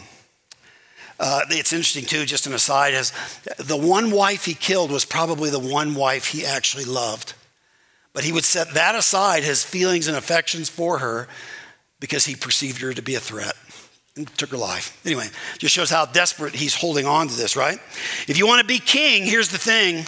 Uh, 1.20 1.40
it's 1.50 1.72
interesting 1.72 2.04
too, 2.04 2.24
just 2.24 2.46
an 2.46 2.52
aside, 2.52 2.94
as 2.94 3.12
the 3.58 3.76
one 3.76 4.10
wife 4.10 4.44
he 4.44 4.54
killed 4.54 4.90
was 4.90 5.04
probably 5.04 5.50
the 5.50 5.58
one 5.58 5.94
wife 5.94 6.26
he 6.26 6.46
actually 6.46 6.84
loved. 6.84 7.34
But 8.12 8.24
he 8.24 8.32
would 8.32 8.44
set 8.44 8.74
that 8.74 8.94
aside, 8.94 9.42
his 9.42 9.64
feelings 9.64 10.06
and 10.06 10.16
affections 10.16 10.68
for 10.68 10.98
her, 10.98 11.28
because 12.00 12.24
he 12.24 12.36
perceived 12.36 12.80
her 12.80 12.94
to 12.94 13.02
be 13.02 13.16
a 13.16 13.20
threat 13.20 13.54
took 14.24 14.50
her 14.50 14.56
life. 14.56 15.00
Anyway, 15.04 15.26
just 15.58 15.74
shows 15.74 15.90
how 15.90 16.06
desperate 16.06 16.54
he's 16.54 16.74
holding 16.74 17.06
on 17.06 17.28
to 17.28 17.34
this, 17.34 17.56
right? 17.56 17.78
If 18.26 18.38
you 18.38 18.46
want 18.46 18.60
to 18.60 18.66
be 18.66 18.78
king, 18.78 19.24
here's 19.24 19.48
the 19.48 19.58
thing. 19.58 20.04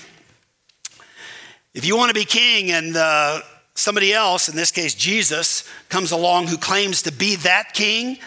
If 1.74 1.84
you 1.84 1.96
want 1.96 2.08
to 2.08 2.14
be 2.14 2.24
king 2.24 2.72
and 2.72 2.96
uh, 2.96 3.40
somebody 3.74 4.12
else, 4.12 4.48
in 4.48 4.56
this 4.56 4.72
case 4.72 4.94
Jesus, 4.94 5.68
comes 5.88 6.12
along 6.12 6.48
who 6.48 6.56
claims 6.56 7.02
to 7.02 7.12
be 7.12 7.36
that 7.36 7.72
king, 7.72 8.18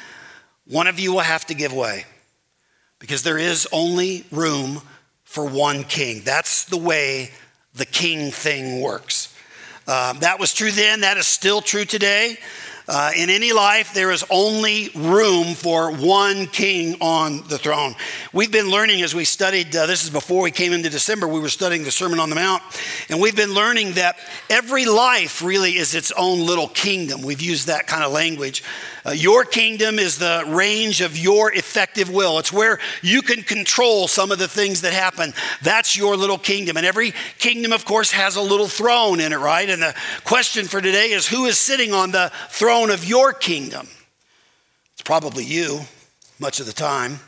one 0.66 0.88
of 0.88 1.00
you 1.00 1.12
will 1.12 1.20
have 1.20 1.46
to 1.48 1.54
give 1.54 1.74
way 1.74 2.06
because 3.00 3.24
there 3.24 3.38
is 3.38 3.68
only 3.72 4.26
room 4.32 4.82
for 5.26 5.46
one 5.46 5.84
king. 5.84 6.22
That's 6.24 6.64
the 6.66 6.78
way 6.78 7.32
the 7.74 7.86
king 7.86 8.32
thing 8.32 8.82
works. 8.82 9.36
Uh, 9.86 10.14
that 10.14 10.40
was 10.40 10.54
true 10.54 10.72
then, 10.72 11.02
that 11.02 11.18
is 11.18 11.28
still 11.28 11.60
true 11.60 11.84
today. 11.84 12.38
Uh, 12.86 13.12
in 13.16 13.30
any 13.30 13.54
life, 13.54 13.94
there 13.94 14.12
is 14.12 14.26
only 14.30 14.90
room 14.94 15.54
for 15.54 15.92
one 15.94 16.48
king 16.48 16.98
on 17.00 17.38
the 17.48 17.58
throne. 17.58 17.96
We've 18.34 18.52
been 18.52 18.70
learning 18.70 19.02
as 19.04 19.16
we 19.16 19.24
studied, 19.24 19.74
uh, 19.74 19.86
this 19.86 20.04
is 20.04 20.10
before 20.10 20.44
we 20.44 20.52
came 20.52 20.74
into 20.74 20.90
December, 20.90 21.26
we 21.26 21.40
were 21.40 21.48
studying 21.48 21.86
the 21.86 21.92
Sermon 21.92 22.20
on 22.20 22.30
the 22.30 22.36
Mount, 22.36 22.62
and 23.10 23.22
we've 23.22 23.38
been 23.38 23.54
learning 23.54 23.94
that 23.94 24.18
every 24.50 24.86
life 24.86 25.42
really 25.42 25.78
is 25.78 25.96
its 25.96 26.12
own 26.12 26.46
little 26.46 26.68
kingdom. 26.68 27.22
We've 27.22 27.42
used 27.42 27.68
that 27.68 27.88
kind 27.88 28.04
of 28.04 28.12
language. 28.12 28.64
Uh, 29.06 29.12
your 29.12 29.44
kingdom 29.44 30.00
is 30.00 30.18
the 30.18 30.44
range 30.48 31.02
of 31.02 31.18
your 31.18 31.52
effective 31.52 32.10
will. 32.10 32.40
It's 32.40 32.54
where 32.54 32.80
you 33.02 33.22
can 33.22 33.42
control 33.42 34.08
some 34.08 34.32
of 34.32 34.40
the 34.40 34.48
things 34.48 34.82
that 34.82 34.94
happen. 34.94 35.34
That's 35.62 35.98
your 35.98 36.16
little 36.16 36.38
kingdom. 36.38 36.78
And 36.78 36.86
every 36.86 37.14
kingdom, 37.38 37.74
of 37.74 37.84
course, 37.84 38.12
has 38.12 38.38
a 38.38 38.42
little 38.42 38.68
throne 38.68 39.20
in 39.20 39.34
it, 39.34 39.38
right? 39.38 39.70
And 39.70 39.82
the 39.82 39.96
question 40.24 40.66
for 40.66 40.80
today 40.80 41.12
is 41.12 41.28
who 41.28 41.46
is 41.46 41.58
sitting 41.58 41.94
on 41.94 42.12
the 42.12 42.32
throne 42.50 42.90
of 42.92 43.04
your 43.04 43.34
kingdom? 43.34 43.88
It's 44.94 45.02
probably 45.02 45.44
you, 45.44 45.82
much 46.40 46.62
of 46.62 46.66
the 46.66 46.74
time. 46.74 47.20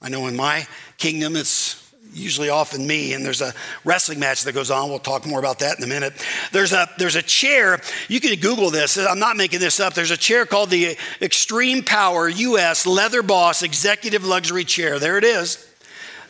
I 0.00 0.08
know 0.08 0.26
in 0.26 0.34
my 0.34 0.66
kingdom, 0.98 1.36
it's 1.36 1.81
usually 2.14 2.50
often 2.50 2.86
me, 2.86 3.14
and 3.14 3.24
there's 3.24 3.40
a 3.40 3.54
wrestling 3.84 4.20
match 4.20 4.42
that 4.44 4.52
goes 4.52 4.70
on. 4.70 4.90
We'll 4.90 4.98
talk 4.98 5.26
more 5.26 5.38
about 5.38 5.60
that 5.60 5.78
in 5.78 5.84
a 5.84 5.86
minute. 5.86 6.12
There's 6.52 6.72
a, 6.72 6.88
there's 6.98 7.16
a 7.16 7.22
chair, 7.22 7.80
you 8.08 8.20
can 8.20 8.38
Google 8.38 8.70
this, 8.70 8.98
I'm 8.98 9.18
not 9.18 9.36
making 9.36 9.60
this 9.60 9.80
up. 9.80 9.94
There's 9.94 10.10
a 10.10 10.16
chair 10.16 10.46
called 10.46 10.70
the 10.70 10.96
Extreme 11.20 11.84
Power 11.84 12.28
US 12.28 12.86
Leather 12.86 13.22
Boss 13.22 13.62
Executive 13.62 14.26
Luxury 14.26 14.64
Chair. 14.64 14.98
There 14.98 15.18
it 15.18 15.24
is. 15.24 15.68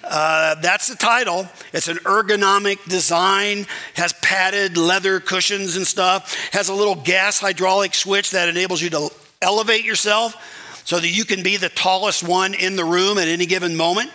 Uh, 0.05 0.57
that's 0.57 0.89
the 0.89 0.97
title. 0.97 1.49
It's 1.73 1.89
an 1.89 1.99
ergonomic 1.99 2.85
design, 2.89 3.67
has 3.95 4.13
padded 4.15 4.77
leather 4.77 5.21
cushions 5.21 5.77
and 5.77 5.87
stuff, 5.87 6.51
has 6.53 6.69
a 6.69 6.75
little 6.75 6.97
gas 6.97 7.39
hydraulic 7.39 7.95
switch 7.95 8.33
that 8.33 8.49
enables 8.49 8.83
you 8.83 8.91
to 8.91 9.11
elevate 9.41 9.85
yourself 9.85 10.81
so 10.85 10.99
that 10.99 11.09
you 11.09 11.25
can 11.25 11.43
be 11.43 11.57
the 11.57 11.69
tallest 11.69 12.27
one 12.27 12.55
in 12.55 12.75
the 12.75 12.85
room 12.85 13.19
at 13.19 13.29
any 13.29 13.47
given 13.47 13.77
moment. 13.77 14.11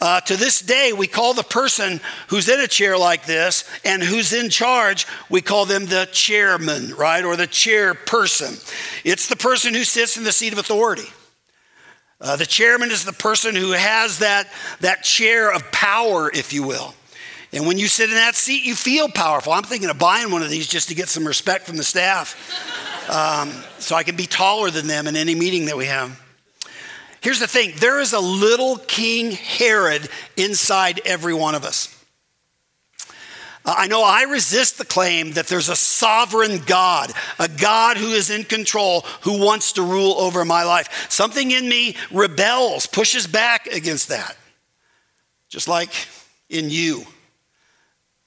Uh, 0.00 0.20
to 0.22 0.36
this 0.36 0.60
day, 0.60 0.92
we 0.92 1.06
call 1.06 1.34
the 1.34 1.42
person 1.42 2.00
who's 2.28 2.48
in 2.48 2.60
a 2.60 2.68
chair 2.68 2.96
like 2.96 3.26
this 3.26 3.68
and 3.84 4.02
who's 4.02 4.32
in 4.32 4.50
charge, 4.50 5.06
we 5.28 5.40
call 5.40 5.64
them 5.64 5.86
the 5.86 6.08
chairman, 6.12 6.94
right? 6.94 7.24
Or 7.24 7.36
the 7.36 7.46
chairperson. 7.46 8.62
It's 9.04 9.28
the 9.28 9.36
person 9.36 9.74
who 9.74 9.84
sits 9.84 10.16
in 10.16 10.24
the 10.24 10.32
seat 10.32 10.52
of 10.52 10.58
authority. 10.58 11.08
Uh, 12.20 12.36
the 12.36 12.46
chairman 12.46 12.90
is 12.90 13.04
the 13.04 13.12
person 13.12 13.54
who 13.54 13.72
has 13.72 14.18
that, 14.18 14.48
that 14.80 15.02
chair 15.04 15.52
of 15.52 15.70
power, 15.70 16.30
if 16.32 16.52
you 16.52 16.64
will. 16.64 16.94
And 17.52 17.66
when 17.66 17.78
you 17.78 17.88
sit 17.88 18.10
in 18.10 18.16
that 18.16 18.34
seat, 18.34 18.64
you 18.64 18.74
feel 18.74 19.08
powerful. 19.08 19.52
I'm 19.52 19.62
thinking 19.62 19.88
of 19.88 19.98
buying 19.98 20.30
one 20.30 20.42
of 20.42 20.50
these 20.50 20.66
just 20.66 20.88
to 20.88 20.94
get 20.94 21.08
some 21.08 21.26
respect 21.26 21.64
from 21.64 21.76
the 21.76 21.84
staff 21.84 22.36
um, 23.08 23.50
so 23.78 23.96
I 23.96 24.02
can 24.02 24.16
be 24.16 24.26
taller 24.26 24.70
than 24.70 24.86
them 24.86 25.06
in 25.06 25.16
any 25.16 25.34
meeting 25.34 25.66
that 25.66 25.76
we 25.76 25.86
have. 25.86 26.20
Here's 27.20 27.40
the 27.40 27.46
thing 27.46 27.72
there 27.78 28.00
is 28.00 28.12
a 28.12 28.20
little 28.20 28.76
King 28.78 29.32
Herod 29.32 30.08
inside 30.36 31.00
every 31.04 31.34
one 31.34 31.54
of 31.54 31.64
us. 31.64 31.94
Uh, 33.64 33.74
I 33.76 33.86
know 33.88 34.02
I 34.02 34.22
resist 34.22 34.78
the 34.78 34.84
claim 34.84 35.32
that 35.32 35.46
there's 35.46 35.68
a 35.68 35.76
sovereign 35.76 36.62
God, 36.64 37.12
a 37.38 37.48
God 37.48 37.96
who 37.96 38.08
is 38.08 38.30
in 38.30 38.44
control, 38.44 39.02
who 39.22 39.44
wants 39.44 39.72
to 39.72 39.82
rule 39.82 40.14
over 40.14 40.44
my 40.44 40.64
life. 40.64 41.10
Something 41.10 41.50
in 41.50 41.68
me 41.68 41.96
rebels, 42.10 42.86
pushes 42.86 43.26
back 43.26 43.66
against 43.66 44.08
that. 44.08 44.36
Just 45.48 45.68
like 45.68 45.90
in 46.48 46.70
you. 46.70 47.04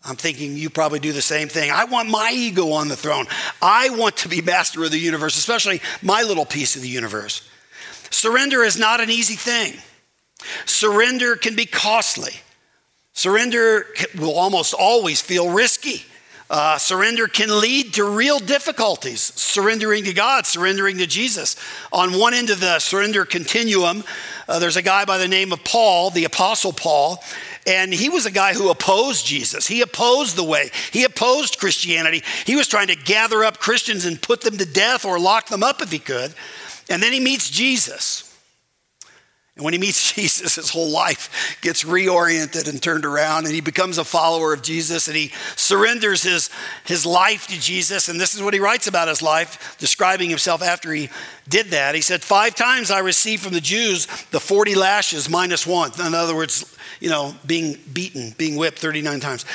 I'm 0.04 0.16
thinking 0.16 0.58
you 0.58 0.70
probably 0.70 1.00
do 1.00 1.12
the 1.12 1.22
same 1.22 1.48
thing. 1.48 1.70
I 1.70 1.86
want 1.86 2.10
my 2.10 2.32
ego 2.34 2.72
on 2.72 2.88
the 2.88 2.96
throne. 2.96 3.28
I 3.62 3.90
want 3.92 4.18
to 4.18 4.30
be 4.30 4.42
master 4.42 4.84
of 4.84 4.92
the 4.92 4.98
universe, 4.98 5.38
especially 5.38 5.82
my 6.02 6.24
little 6.24 6.46
piece 6.46 6.76
of 6.76 6.82
the 6.82 6.90
universe. 6.90 7.48
Surrender 8.12 8.64
is 8.64 8.78
not 8.78 9.02
an 9.02 9.10
easy 9.10 9.36
thing. 9.36 9.80
Surrender 10.66 11.36
can 11.36 11.56
be 11.56 11.66
costly. 11.66 12.34
Surrender 13.14 13.88
will 14.18 14.34
almost 14.34 14.74
always 14.74 15.22
feel 15.22 15.50
risky. 15.50 16.04
Uh, 16.50 16.78
surrender 16.78 17.28
can 17.28 17.62
lead 17.62 17.94
to 17.94 18.04
real 18.04 18.38
difficulties. 18.38 19.22
Surrendering 19.22 20.04
to 20.04 20.14
God, 20.14 20.46
surrendering 20.46 20.98
to 20.98 21.08
Jesus. 21.08 21.56
On 21.94 22.20
one 22.20 22.34
end 22.34 22.50
of 22.50 22.60
the 22.60 22.80
surrender 22.80 23.24
continuum, 23.24 24.04
uh, 24.50 24.60
there's 24.60 24.76
a 24.76 24.82
guy 24.82 25.06
by 25.06 25.18
the 25.18 25.30
name 25.30 25.54
of 25.54 25.64
Paul, 25.64 26.10
the 26.10 26.26
Apostle 26.26 26.74
Paul, 26.74 27.24
and 27.66 27.94
he 27.94 28.10
was 28.10 28.26
a 28.26 28.32
guy 28.32 28.54
who 28.54 28.70
opposed 28.70 29.26
Jesus. 29.26 29.66
He 29.66 29.82
opposed 29.82 30.36
the 30.36 30.44
way, 30.44 30.72
he 30.92 31.06
opposed 31.06 31.58
Christianity. 31.58 32.22
He 32.46 32.58
was 32.58 32.68
trying 32.68 32.88
to 32.88 32.98
gather 32.98 33.46
up 33.46 33.60
Christians 33.60 34.04
and 34.04 34.22
put 34.22 34.42
them 34.42 34.58
to 34.58 34.66
death 34.66 35.06
or 35.06 35.20
lock 35.20 35.48
them 35.48 35.64
up 35.64 35.82
if 35.82 35.90
he 35.90 36.00
could. 36.00 36.34
And 36.92 37.02
then 37.02 37.14
he 37.14 37.22
meets 37.22 37.50
Jesus. 37.50 38.28
And 39.56 39.64
when 39.64 39.74
he 39.74 39.80
meets 39.80 40.12
Jesus, 40.16 40.56
his 40.56 40.70
whole 40.70 40.90
life 40.90 41.58
gets 41.62 41.84
reoriented 41.84 42.68
and 42.70 42.82
turned 42.82 43.06
around, 43.06 43.46
and 43.46 43.56
he 43.56 43.62
becomes 43.62 43.98
a 43.98 44.04
follower 44.04 44.54
of 44.54 44.62
Jesus 44.62 45.08
and 45.08 45.16
he 45.16 45.32
surrenders 45.56 46.24
his, 46.24 46.50
his 46.86 47.06
life 47.06 47.48
to 47.48 47.60
Jesus. 47.60 48.10
And 48.10 48.20
this 48.20 48.36
is 48.36 48.42
what 48.44 48.54
he 48.54 48.60
writes 48.60 48.88
about 48.88 49.08
his 49.08 49.22
life, 49.22 49.78
describing 49.78 50.30
himself 50.30 50.62
after 50.62 50.92
he 50.92 51.10
did 51.48 51.68
that. 51.68 51.96
He 51.96 52.02
said, 52.02 52.22
Five 52.22 52.56
times 52.56 52.92
I 52.92 53.00
received 53.00 53.44
from 53.44 53.54
the 53.54 53.62
Jews 53.62 54.08
the 54.32 54.40
40 54.40 54.76
lashes 54.76 55.30
minus 55.30 55.66
one. 55.66 55.92
In 56.06 56.14
other 56.14 56.36
words, 56.36 56.76
you 57.00 57.10
know, 57.10 57.34
being 57.46 57.78
beaten, 57.94 58.34
being 58.38 58.58
whipped 58.58 58.80
39 58.80 59.20
times. 59.22 59.46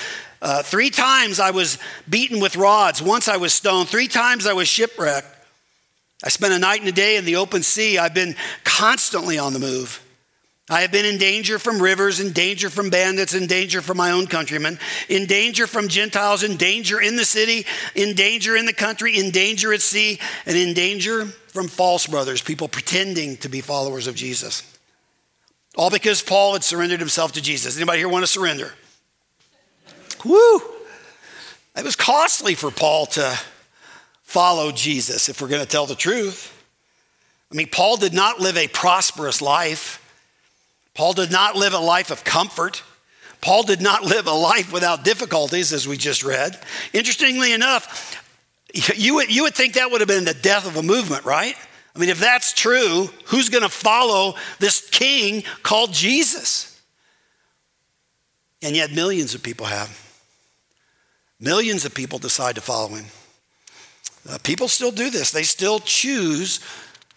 Uh, 0.40 0.62
three 0.62 0.90
times 0.90 1.40
I 1.40 1.50
was 1.50 1.78
beaten 2.08 2.40
with 2.40 2.56
rods. 2.56 3.02
Once 3.02 3.28
I 3.28 3.36
was 3.36 3.52
stoned. 3.52 3.88
Three 3.88 4.08
times 4.08 4.46
I 4.46 4.52
was 4.52 4.68
shipwrecked. 4.68 5.35
I 6.24 6.28
spent 6.30 6.54
a 6.54 6.58
night 6.58 6.80
and 6.80 6.88
a 6.88 6.92
day 6.92 7.16
in 7.16 7.24
the 7.24 7.36
open 7.36 7.62
sea. 7.62 7.98
I've 7.98 8.14
been 8.14 8.36
constantly 8.64 9.38
on 9.38 9.52
the 9.52 9.58
move. 9.58 10.02
I 10.68 10.80
have 10.80 10.90
been 10.90 11.04
in 11.04 11.18
danger 11.18 11.60
from 11.60 11.80
rivers, 11.80 12.18
in 12.18 12.32
danger 12.32 12.70
from 12.70 12.90
bandits, 12.90 13.34
in 13.34 13.46
danger 13.46 13.80
from 13.80 13.98
my 13.98 14.10
own 14.10 14.26
countrymen, 14.26 14.80
in 15.08 15.26
danger 15.26 15.68
from 15.68 15.86
Gentiles, 15.86 16.42
in 16.42 16.56
danger 16.56 17.00
in 17.00 17.14
the 17.14 17.24
city, 17.24 17.66
in 17.94 18.16
danger 18.16 18.56
in 18.56 18.66
the 18.66 18.72
country, 18.72 19.16
in 19.16 19.30
danger 19.30 19.72
at 19.72 19.80
sea, 19.80 20.18
and 20.44 20.56
in 20.56 20.74
danger 20.74 21.26
from 21.26 21.68
false 21.68 22.08
brothers, 22.08 22.42
people 22.42 22.66
pretending 22.66 23.36
to 23.38 23.48
be 23.48 23.60
followers 23.60 24.08
of 24.08 24.16
Jesus. 24.16 24.64
All 25.76 25.90
because 25.90 26.20
Paul 26.20 26.54
had 26.54 26.64
surrendered 26.64 26.98
himself 26.98 27.32
to 27.32 27.42
Jesus. 27.42 27.76
Anybody 27.76 27.98
here 27.98 28.08
want 28.08 28.24
to 28.24 28.26
surrender? 28.26 28.72
Woo! 30.24 30.60
It 31.76 31.84
was 31.84 31.94
costly 31.94 32.54
for 32.56 32.72
Paul 32.72 33.06
to 33.06 33.38
follow 34.26 34.72
Jesus 34.72 35.30
if 35.30 35.40
we're 35.40 35.48
going 35.48 35.62
to 35.62 35.68
tell 35.68 35.86
the 35.86 35.94
truth. 35.94 36.52
I 37.50 37.54
mean, 37.54 37.68
Paul 37.70 37.96
did 37.96 38.12
not 38.12 38.40
live 38.40 38.56
a 38.58 38.68
prosperous 38.68 39.40
life. 39.40 40.02
Paul 40.94 41.14
did 41.14 41.30
not 41.30 41.56
live 41.56 41.72
a 41.72 41.78
life 41.78 42.10
of 42.10 42.24
comfort. 42.24 42.82
Paul 43.40 43.62
did 43.62 43.80
not 43.80 44.02
live 44.02 44.26
a 44.26 44.32
life 44.32 44.72
without 44.72 45.04
difficulties, 45.04 45.72
as 45.72 45.86
we 45.86 45.96
just 45.96 46.24
read. 46.24 46.58
Interestingly 46.92 47.52
enough, 47.52 48.22
you 48.72 49.14
would, 49.14 49.34
you 49.34 49.44
would 49.44 49.54
think 49.54 49.74
that 49.74 49.90
would 49.90 50.00
have 50.00 50.08
been 50.08 50.24
the 50.24 50.34
death 50.34 50.66
of 50.66 50.76
a 50.76 50.82
movement, 50.82 51.24
right? 51.24 51.54
I 51.94 51.98
mean, 51.98 52.08
if 52.08 52.18
that's 52.18 52.52
true, 52.52 53.08
who's 53.26 53.48
going 53.48 53.62
to 53.62 53.68
follow 53.68 54.34
this 54.58 54.90
king 54.90 55.44
called 55.62 55.92
Jesus? 55.92 56.80
And 58.60 58.74
yet, 58.74 58.90
millions 58.90 59.34
of 59.34 59.42
people 59.42 59.66
have. 59.66 60.02
Millions 61.38 61.84
of 61.84 61.94
people 61.94 62.18
decide 62.18 62.56
to 62.56 62.60
follow 62.60 62.88
him. 62.88 63.06
Uh, 64.28 64.38
people 64.42 64.68
still 64.68 64.90
do 64.90 65.10
this, 65.10 65.30
they 65.30 65.42
still 65.42 65.78
choose 65.78 66.60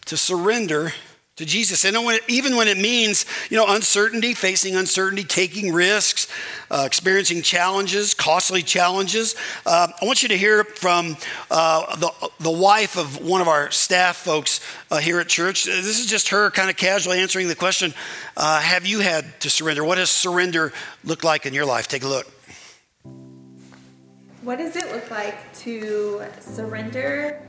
to 0.05 0.17
surrender 0.17 0.91
to 1.39 1.45
Jesus. 1.45 1.85
And 1.85 1.95
even 2.27 2.57
when 2.57 2.67
it 2.67 2.77
means, 2.77 3.25
you 3.49 3.55
know, 3.55 3.65
uncertainty, 3.69 4.33
facing 4.33 4.75
uncertainty, 4.75 5.23
taking 5.23 5.73
risks, 5.73 6.27
uh, 6.69 6.83
experiencing 6.85 7.43
challenges, 7.43 8.13
costly 8.13 8.61
challenges. 8.61 9.35
Uh, 9.65 9.87
I 10.01 10.05
want 10.05 10.21
you 10.21 10.27
to 10.29 10.37
hear 10.37 10.65
from 10.65 11.15
uh, 11.49 11.95
the, 11.95 12.11
the 12.41 12.51
wife 12.51 12.97
of 12.97 13.25
one 13.25 13.39
of 13.39 13.47
our 13.47 13.71
staff 13.71 14.17
folks 14.17 14.59
uh, 14.91 14.97
here 14.97 15.21
at 15.21 15.29
church. 15.29 15.63
This 15.63 15.99
is 15.99 16.07
just 16.07 16.27
her 16.29 16.51
kind 16.51 16.69
of 16.69 16.75
casually 16.75 17.19
answering 17.19 17.47
the 17.47 17.55
question 17.55 17.93
uh, 18.35 18.59
Have 18.59 18.85
you 18.85 18.99
had 18.99 19.39
to 19.39 19.49
surrender? 19.49 19.85
What 19.85 19.95
does 19.95 20.09
surrender 20.09 20.73
look 21.05 21.23
like 21.23 21.45
in 21.45 21.53
your 21.53 21.65
life? 21.65 21.87
Take 21.87 22.03
a 22.03 22.07
look. 22.07 22.27
What 24.41 24.57
does 24.57 24.77
it 24.77 24.89
look 24.93 25.11
like 25.11 25.53
to 25.59 26.23
surrender 26.39 27.45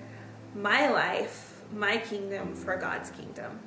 my 0.56 0.90
life, 0.90 1.62
my 1.72 1.98
kingdom, 1.98 2.56
for 2.56 2.76
God's 2.76 3.12
kingdom? 3.12 3.60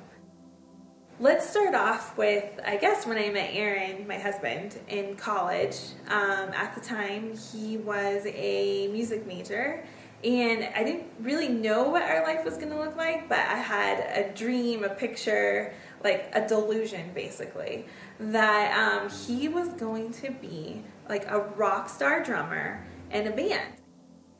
Let's 1.18 1.48
start 1.48 1.74
off 1.74 2.18
with, 2.18 2.60
I 2.66 2.76
guess, 2.76 3.06
when 3.06 3.16
I 3.16 3.30
met 3.30 3.48
Aaron, 3.54 4.06
my 4.06 4.18
husband, 4.18 4.78
in 4.88 5.16
college. 5.16 5.76
Um, 6.08 6.50
at 6.52 6.74
the 6.74 6.82
time, 6.82 7.34
he 7.34 7.78
was 7.78 8.26
a 8.26 8.88
music 8.88 9.26
major, 9.26 9.82
and 10.22 10.68
I 10.76 10.84
didn't 10.84 11.06
really 11.20 11.48
know 11.48 11.88
what 11.88 12.02
our 12.02 12.22
life 12.24 12.44
was 12.44 12.58
going 12.58 12.70
to 12.70 12.78
look 12.78 12.96
like, 12.96 13.26
but 13.30 13.38
I 13.38 13.56
had 13.56 14.00
a 14.00 14.34
dream, 14.34 14.84
a 14.84 14.90
picture, 14.90 15.72
like 16.02 16.28
a 16.34 16.46
delusion, 16.46 17.12
basically, 17.14 17.86
that 18.20 18.76
um, 18.76 19.08
he 19.08 19.48
was 19.48 19.68
going 19.70 20.12
to 20.12 20.30
be 20.30 20.84
like 21.08 21.26
a 21.28 21.38
rock 21.38 21.88
star 21.88 22.22
drummer 22.22 22.84
in 23.14 23.28
a 23.28 23.30
band. 23.30 23.72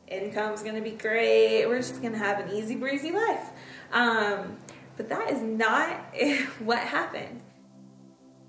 Income's 0.07 0.61
to 0.75 0.81
be 0.81 0.91
great. 0.91 1.65
We're 1.65 1.77
just 1.77 2.01
to 2.13 2.19
have 2.19 2.39
an 2.39 2.55
easy 2.55 2.75
breezy 2.75 3.11
life. 3.11 3.49
Um, 3.91 4.57
but 4.97 5.09
that 5.09 5.31
is 5.31 5.41
not 5.41 5.91
what 6.59 6.79
happened. 6.79 7.41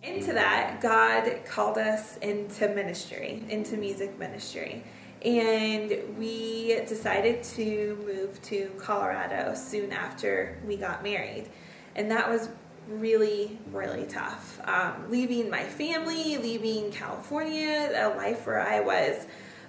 Into 0.02 0.34
that, 0.34 0.80
God 0.80 1.44
called 1.46 1.78
us 1.78 2.18
into 2.18 2.68
ministry, 2.68 3.42
into 3.48 3.76
music 3.76 4.18
ministry. 4.18 4.84
And 5.24 6.18
we 6.18 6.80
decided 6.86 7.42
to 7.42 7.98
move 8.06 8.40
to 8.42 8.70
Colorado 8.78 9.54
soon 9.54 9.92
after 9.92 10.60
we 10.66 10.76
got 10.76 11.02
married. 11.02 11.48
And 11.96 12.10
that 12.10 12.28
was 12.28 12.50
really, 12.88 13.58
really 13.72 14.04
tough. 14.04 14.60
Um, 14.64 15.10
leaving 15.10 15.50
my 15.50 15.64
family, 15.64 16.36
leaving 16.36 16.92
California, 16.92 17.90
a 17.96 18.08
life 18.10 18.46
where 18.46 18.60
I 18.60 18.80
was 18.80 19.26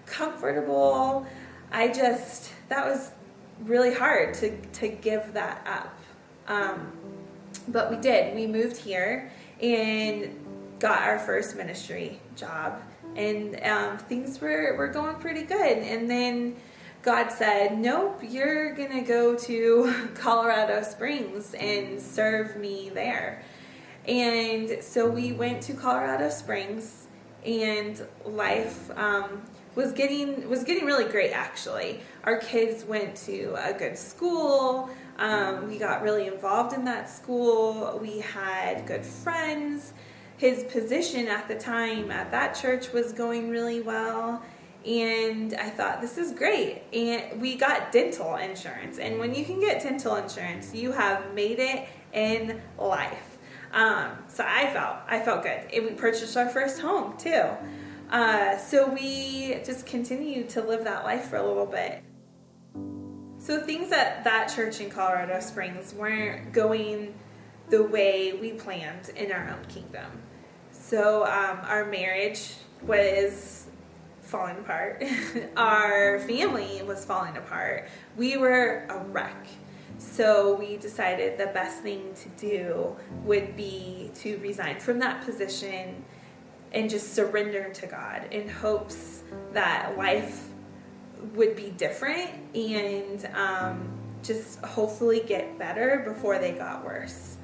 comfortable. 0.07 1.27
I 1.71 1.89
just, 1.89 2.51
that 2.69 2.85
was 2.85 3.11
really 3.63 3.93
hard 3.93 4.33
to, 4.35 4.57
to 4.57 4.87
give 4.87 5.33
that 5.33 5.65
up. 5.67 5.97
Um, 6.47 6.91
but 7.67 7.91
we 7.91 7.97
did. 7.97 8.35
We 8.35 8.47
moved 8.47 8.77
here 8.77 9.31
and 9.61 10.33
got 10.79 11.01
our 11.01 11.19
first 11.19 11.55
ministry 11.55 12.19
job, 12.35 12.81
and 13.15 13.61
um, 13.63 13.97
things 13.97 14.39
were, 14.39 14.75
were 14.77 14.87
going 14.87 15.15
pretty 15.15 15.43
good. 15.43 15.77
And 15.79 16.09
then 16.09 16.55
God 17.01 17.31
said, 17.31 17.77
Nope, 17.77 18.21
you're 18.21 18.73
going 18.75 18.91
to 18.91 19.01
go 19.01 19.35
to 19.35 20.09
Colorado 20.15 20.83
Springs 20.83 21.53
and 21.53 21.99
serve 21.99 22.55
me 22.57 22.89
there. 22.93 23.43
And 24.07 24.81
so 24.81 25.09
we 25.09 25.33
went 25.33 25.61
to 25.63 25.73
Colorado 25.73 26.29
Springs, 26.29 27.07
and 27.45 28.05
life 28.25 28.89
um, 28.97 29.41
was 29.77 29.91
getting 29.91 30.50
was 30.50 30.63
getting 30.63 30.86
really 30.86 31.05
great. 31.05 31.32
Actually, 31.32 32.01
our 32.23 32.38
kids 32.38 32.84
went 32.84 33.15
to 33.15 33.54
a 33.63 33.73
good 33.78 33.95
school. 33.95 34.89
Um, 35.19 35.69
we 35.69 35.78
got 35.78 36.01
really 36.01 36.28
involved 36.28 36.73
in 36.73 36.84
that 36.86 37.10
school. 37.10 37.99
We 38.01 38.19
had 38.19 38.88
good 38.88 39.06
friends. 39.06 39.93
His 40.38 40.63
position 40.63 41.28
at 41.28 41.47
the 41.47 41.56
time 41.56 42.12
at 42.12 42.32
that 42.32 42.56
church 42.56 42.91
was 42.91 43.13
going 43.13 43.49
really 43.49 43.82
well. 43.82 44.41
And 44.86 45.54
I 45.56 45.69
thought, 45.69 46.01
this 46.01 46.17
is 46.17 46.32
great. 46.32 46.84
And 46.93 47.41
we 47.41 47.56
got 47.56 47.91
dental 47.91 48.36
insurance. 48.36 48.99
And 48.99 49.19
when 49.19 49.36
you 49.36 49.43
can 49.43 49.60
get 49.60 49.82
dental 49.82 50.15
insurance, 50.15 50.73
you 50.73 50.91
have 50.91 51.34
made 51.34 51.60
it 51.60 51.88
in 52.13 52.62
life. 52.78 53.38
Um, 53.73 54.12
so 54.28 54.45
I 54.47 54.71
felt, 54.71 54.97
I 55.08 55.19
felt 55.19 55.43
good. 55.43 55.62
And 55.73 55.86
we 55.86 55.91
purchased 55.91 56.38
our 56.38 56.49
first 56.49 56.80
home 56.80 57.17
too. 57.17 57.43
Uh, 58.10 58.58
so 58.58 58.88
we 58.89 59.60
just 59.65 59.86
continued 59.86 60.50
to 60.50 60.62
live 60.62 60.86
that 60.86 61.04
life 61.04 61.26
for 61.26 61.36
a 61.36 61.46
little 61.46 61.65
bit. 61.65 62.02
So 63.39 63.62
things 63.62 63.91
at 63.91 64.24
that 64.24 64.52
church 64.54 64.80
in 64.80 64.89
Colorado 64.89 65.39
Springs 65.41 65.93
weren't 65.93 66.54
going 66.54 67.13
the 67.70 67.84
way 67.84 68.34
we 68.34 68.54
planned 68.54 69.10
in 69.10 69.32
our 69.32 69.50
own 69.50 69.65
kingdom. 69.65 70.24
So 70.72 71.24
um, 71.24 71.60
our 71.63 71.86
marriage 71.86 72.54
was 72.82 73.67
falling 74.22 74.58
apart. 74.58 75.04
our 75.58 76.20
family 76.20 76.82
was 76.84 77.04
falling 77.04 77.36
apart. 77.36 77.89
We 78.15 78.38
were 78.38 78.86
a 78.89 79.00
wreck. 79.00 79.48
So 79.98 80.56
we 80.56 80.78
decided 80.78 81.38
the 81.38 81.48
best 81.48 81.82
thing 81.82 82.13
to 82.15 82.30
do 82.30 82.96
would 83.24 83.56
be 83.58 84.12
to 84.15 84.38
resign 84.38 84.80
from 84.80 85.00
that 85.00 85.26
position 85.26 86.06
and 86.77 86.91
just 86.91 87.15
surrender 87.15 87.69
to 87.73 87.87
God 87.87 88.27
in 88.29 88.47
hopes 88.47 89.23
that 89.53 89.97
life 89.97 90.47
would 91.33 91.55
be 91.55 91.71
different 91.71 92.29
and 92.55 93.25
um, 93.33 93.89
just 94.21 94.59
hopefully 94.59 95.23
get 95.27 95.57
better 95.57 96.03
before 96.05 96.37
they 96.37 96.51
got 96.51 96.85
worse. 96.85 97.37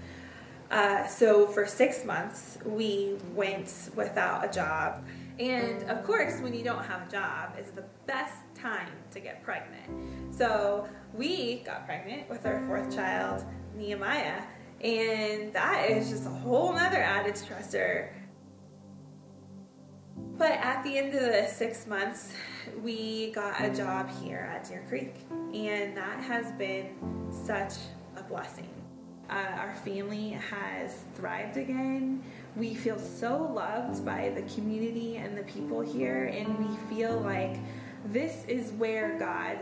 Uh, 0.69 1.07
so 1.07 1.47
for 1.47 1.65
six 1.65 2.05
months, 2.05 2.59
we 2.63 3.17
went 3.33 3.89
without 3.95 4.47
a 4.47 4.53
job. 4.53 5.03
And 5.39 5.81
of 5.89 6.03
course, 6.03 6.39
when 6.41 6.53
you 6.53 6.63
don't 6.63 6.85
have 6.85 7.07
a 7.07 7.11
job, 7.11 7.55
it's 7.57 7.71
the 7.71 7.85
best 8.05 8.35
time 8.53 8.91
to 9.09 9.19
get 9.19 9.43
pregnant. 9.43 10.35
So 10.35 10.87
we 11.11 11.63
got 11.65 11.87
pregnant 11.87 12.29
with 12.29 12.45
our 12.45 12.63
fourth 12.67 12.95
child, 12.95 13.43
Nehemiah, 13.75 14.43
and 14.79 15.51
that 15.53 15.89
is 15.89 16.11
just 16.11 16.27
a 16.27 16.29
whole 16.29 16.73
nother 16.73 17.01
added 17.01 17.33
stressor 17.33 18.09
but 20.15 20.51
at 20.51 20.83
the 20.83 20.97
end 20.97 21.13
of 21.13 21.21
the 21.21 21.47
six 21.47 21.87
months, 21.87 22.33
we 22.81 23.31
got 23.31 23.61
a 23.63 23.69
job 23.73 24.09
here 24.21 24.49
at 24.53 24.67
Deer 24.67 24.83
Creek, 24.89 25.15
and 25.53 25.95
that 25.95 26.19
has 26.19 26.51
been 26.53 26.89
such 27.31 27.73
a 28.17 28.23
blessing. 28.23 28.69
Uh, 29.29 29.45
our 29.57 29.73
family 29.73 30.31
has 30.51 31.03
thrived 31.15 31.57
again. 31.57 32.21
We 32.55 32.75
feel 32.75 32.99
so 32.99 33.51
loved 33.53 34.05
by 34.05 34.31
the 34.35 34.41
community 34.53 35.17
and 35.17 35.37
the 35.37 35.43
people 35.43 35.81
here, 35.81 36.25
and 36.25 36.57
we 36.59 36.77
feel 36.95 37.19
like 37.19 37.57
this 38.05 38.45
is 38.47 38.71
where 38.73 39.17
God 39.17 39.57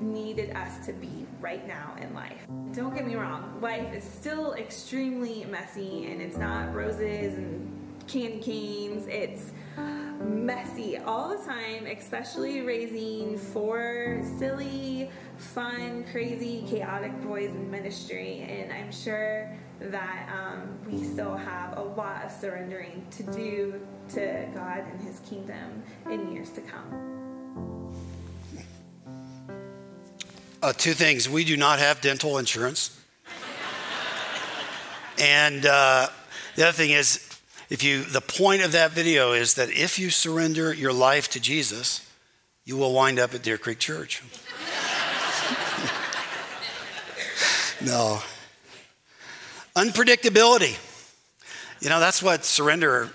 needed 0.00 0.54
us 0.56 0.84
to 0.86 0.92
be 0.92 1.26
right 1.40 1.66
now 1.66 1.96
in 2.00 2.12
life. 2.14 2.46
Don't 2.72 2.94
get 2.94 3.06
me 3.06 3.14
wrong, 3.14 3.58
life 3.60 3.92
is 3.94 4.04
still 4.04 4.54
extremely 4.54 5.44
messy, 5.46 6.06
and 6.06 6.20
it's 6.20 6.36
not 6.36 6.74
roses 6.74 7.38
and 7.38 7.70
candy 8.06 8.40
canes. 8.40 9.06
It's 9.06 9.52
messy 10.24 10.98
all 10.98 11.28
the 11.28 11.44
time, 11.44 11.86
especially 11.86 12.60
raising 12.62 13.38
four 13.38 14.22
silly, 14.38 15.10
fun, 15.36 16.04
crazy, 16.10 16.64
chaotic 16.68 17.20
boys 17.22 17.50
in 17.50 17.70
ministry. 17.70 18.40
And 18.48 18.72
I'm 18.72 18.92
sure 18.92 19.50
that 19.80 20.28
um, 20.32 20.78
we 20.86 21.04
still 21.04 21.36
have 21.36 21.76
a 21.76 21.82
lot 21.82 22.24
of 22.24 22.30
surrendering 22.30 23.06
to 23.12 23.22
do 23.24 23.80
to 24.10 24.48
God 24.54 24.84
and 24.90 25.00
His 25.00 25.20
kingdom 25.20 25.82
in 26.10 26.32
years 26.32 26.50
to 26.50 26.60
come. 26.60 27.94
Uh, 30.62 30.72
two 30.72 30.94
things. 30.94 31.28
We 31.28 31.44
do 31.44 31.56
not 31.56 31.78
have 31.78 32.00
dental 32.00 32.38
insurance. 32.38 32.98
and 35.18 35.66
uh, 35.66 36.08
the 36.56 36.62
other 36.62 36.72
thing 36.72 36.90
is, 36.90 37.33
if 37.74 37.82
you 37.82 38.04
the 38.04 38.20
point 38.20 38.62
of 38.62 38.70
that 38.70 38.92
video 38.92 39.32
is 39.32 39.54
that 39.54 39.68
if 39.68 39.98
you 39.98 40.08
surrender 40.08 40.72
your 40.72 40.92
life 40.92 41.28
to 41.30 41.40
Jesus, 41.40 42.08
you 42.64 42.76
will 42.76 42.92
wind 42.92 43.18
up 43.18 43.34
at 43.34 43.42
Deer 43.42 43.58
Creek 43.58 43.80
Church. 43.80 44.22
no. 47.84 48.20
Unpredictability. 49.74 50.78
You 51.80 51.88
know, 51.88 51.98
that's 51.98 52.22
what 52.22 52.44
surrender 52.44 53.10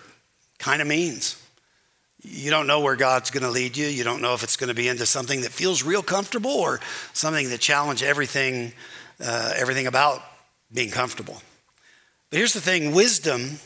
kind 0.57 0.81
of 0.81 0.89
means. 0.89 1.41
You 2.21 2.51
don't 2.51 2.67
know 2.67 2.81
where 2.81 2.97
God's 2.97 3.31
going 3.31 3.43
to 3.43 3.49
lead 3.49 3.77
you. 3.77 3.87
You 3.87 4.03
don't 4.03 4.21
know 4.21 4.33
if 4.33 4.43
it's 4.43 4.57
going 4.57 4.67
to 4.67 4.73
be 4.73 4.89
into 4.89 5.05
something 5.05 5.39
that 5.43 5.53
feels 5.53 5.83
real 5.83 6.03
comfortable 6.03 6.51
or 6.51 6.81
something 7.13 7.47
that 7.51 7.61
challenges 7.61 8.05
everything, 8.05 8.73
uh, 9.23 9.53
everything 9.55 9.87
about 9.87 10.21
being 10.73 10.91
comfortable. 10.91 11.41
But 12.29 12.39
here's 12.39 12.53
the 12.53 12.59
thing 12.59 12.93
wisdom, 12.93 13.59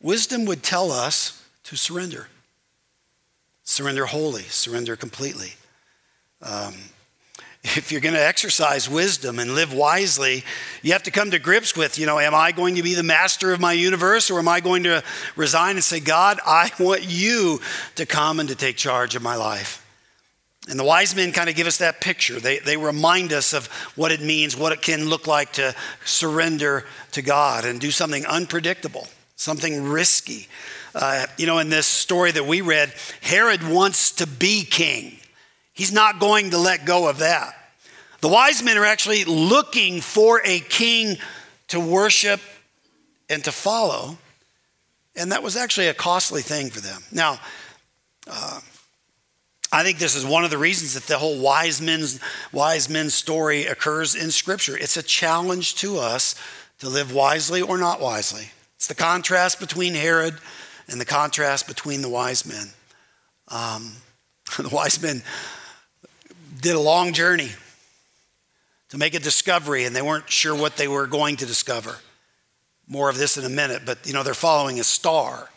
wisdom 0.00 0.44
would 0.46 0.62
tell 0.62 0.90
us 0.90 1.44
to 1.64 1.76
surrender. 1.76 2.28
Surrender 3.64 4.06
wholly, 4.06 4.42
surrender 4.42 4.96
completely. 4.96 5.54
Um, 6.42 6.74
if 7.74 7.90
you're 7.90 8.00
going 8.00 8.14
to 8.14 8.24
exercise 8.24 8.88
wisdom 8.88 9.40
and 9.40 9.54
live 9.54 9.72
wisely, 9.72 10.44
you 10.82 10.92
have 10.92 11.02
to 11.04 11.10
come 11.10 11.32
to 11.32 11.38
grips 11.38 11.76
with, 11.76 11.98
you 11.98 12.06
know, 12.06 12.20
am 12.20 12.34
I 12.34 12.52
going 12.52 12.76
to 12.76 12.82
be 12.82 12.94
the 12.94 13.02
master 13.02 13.52
of 13.52 13.60
my 13.60 13.72
universe 13.72 14.30
or 14.30 14.38
am 14.38 14.46
I 14.46 14.60
going 14.60 14.84
to 14.84 15.02
resign 15.34 15.74
and 15.74 15.82
say, 15.82 15.98
God, 15.98 16.38
I 16.46 16.70
want 16.78 17.02
you 17.02 17.60
to 17.96 18.06
come 18.06 18.38
and 18.38 18.48
to 18.50 18.54
take 18.54 18.76
charge 18.76 19.16
of 19.16 19.22
my 19.22 19.34
life? 19.34 19.82
And 20.68 20.78
the 20.78 20.84
wise 20.84 21.14
men 21.14 21.32
kind 21.32 21.48
of 21.48 21.54
give 21.54 21.66
us 21.66 21.78
that 21.78 22.00
picture. 22.00 22.40
They, 22.40 22.58
they 22.58 22.76
remind 22.76 23.32
us 23.32 23.52
of 23.52 23.66
what 23.96 24.12
it 24.12 24.20
means, 24.20 24.56
what 24.56 24.72
it 24.72 24.82
can 24.82 25.08
look 25.08 25.26
like 25.26 25.52
to 25.54 25.74
surrender 26.04 26.84
to 27.12 27.22
God 27.22 27.64
and 27.64 27.80
do 27.80 27.90
something 27.90 28.26
unpredictable, 28.26 29.08
something 29.36 29.84
risky. 29.84 30.48
Uh, 30.94 31.26
you 31.36 31.46
know, 31.46 31.58
in 31.58 31.68
this 31.68 31.86
story 31.86 32.32
that 32.32 32.46
we 32.46 32.62
read, 32.62 32.92
Herod 33.20 33.62
wants 33.62 34.12
to 34.12 34.26
be 34.26 34.64
king. 34.64 35.18
He's 35.72 35.92
not 35.92 36.18
going 36.18 36.50
to 36.50 36.58
let 36.58 36.86
go 36.86 37.08
of 37.08 37.18
that. 37.18 37.54
The 38.22 38.28
wise 38.28 38.62
men 38.62 38.78
are 38.78 38.84
actually 38.84 39.24
looking 39.24 40.00
for 40.00 40.40
a 40.44 40.60
king 40.60 41.18
to 41.68 41.78
worship 41.78 42.40
and 43.28 43.44
to 43.44 43.52
follow. 43.52 44.16
And 45.14 45.32
that 45.32 45.42
was 45.42 45.56
actually 45.56 45.88
a 45.88 45.94
costly 45.94 46.42
thing 46.42 46.70
for 46.70 46.80
them. 46.80 47.02
Now, 47.12 47.38
uh, 48.26 48.60
I 49.70 49.82
think 49.82 49.98
this 49.98 50.14
is 50.14 50.24
one 50.24 50.44
of 50.44 50.50
the 50.50 50.58
reasons 50.58 50.94
that 50.94 51.04
the 51.04 51.18
whole 51.18 51.40
wise 51.40 51.82
men's 51.82 52.20
wise 52.52 52.88
men 52.88 53.10
story 53.10 53.66
occurs 53.66 54.14
in 54.14 54.30
Scripture. 54.30 54.76
It's 54.76 54.96
a 54.96 55.02
challenge 55.02 55.74
to 55.76 55.98
us 55.98 56.34
to 56.78 56.88
live 56.88 57.12
wisely 57.12 57.60
or 57.60 57.76
not 57.76 58.00
wisely. 58.00 58.50
It's 58.76 58.86
the 58.86 58.94
contrast 58.94 59.60
between 59.60 59.94
Herod 59.94 60.34
and 60.88 61.00
the 61.00 61.04
contrast 61.04 61.66
between 61.66 62.02
the 62.02 62.08
wise 62.08 62.46
men. 62.46 62.68
Um, 63.48 63.92
the 64.58 64.68
wise 64.68 65.00
men 65.02 65.22
did 66.60 66.74
a 66.74 66.80
long 66.80 67.12
journey 67.12 67.50
to 68.90 68.98
make 68.98 69.14
a 69.14 69.18
discovery, 69.18 69.84
and 69.84 69.96
they 69.96 70.02
weren't 70.02 70.30
sure 70.30 70.54
what 70.54 70.76
they 70.76 70.88
were 70.88 71.06
going 71.06 71.36
to 71.36 71.46
discover. 71.46 71.96
More 72.86 73.10
of 73.10 73.18
this 73.18 73.36
in 73.36 73.44
a 73.44 73.48
minute, 73.48 73.82
but 73.84 74.06
you 74.06 74.12
know, 74.12 74.22
they're 74.22 74.34
following 74.34 74.78
a 74.78 74.84
star. 74.84 75.50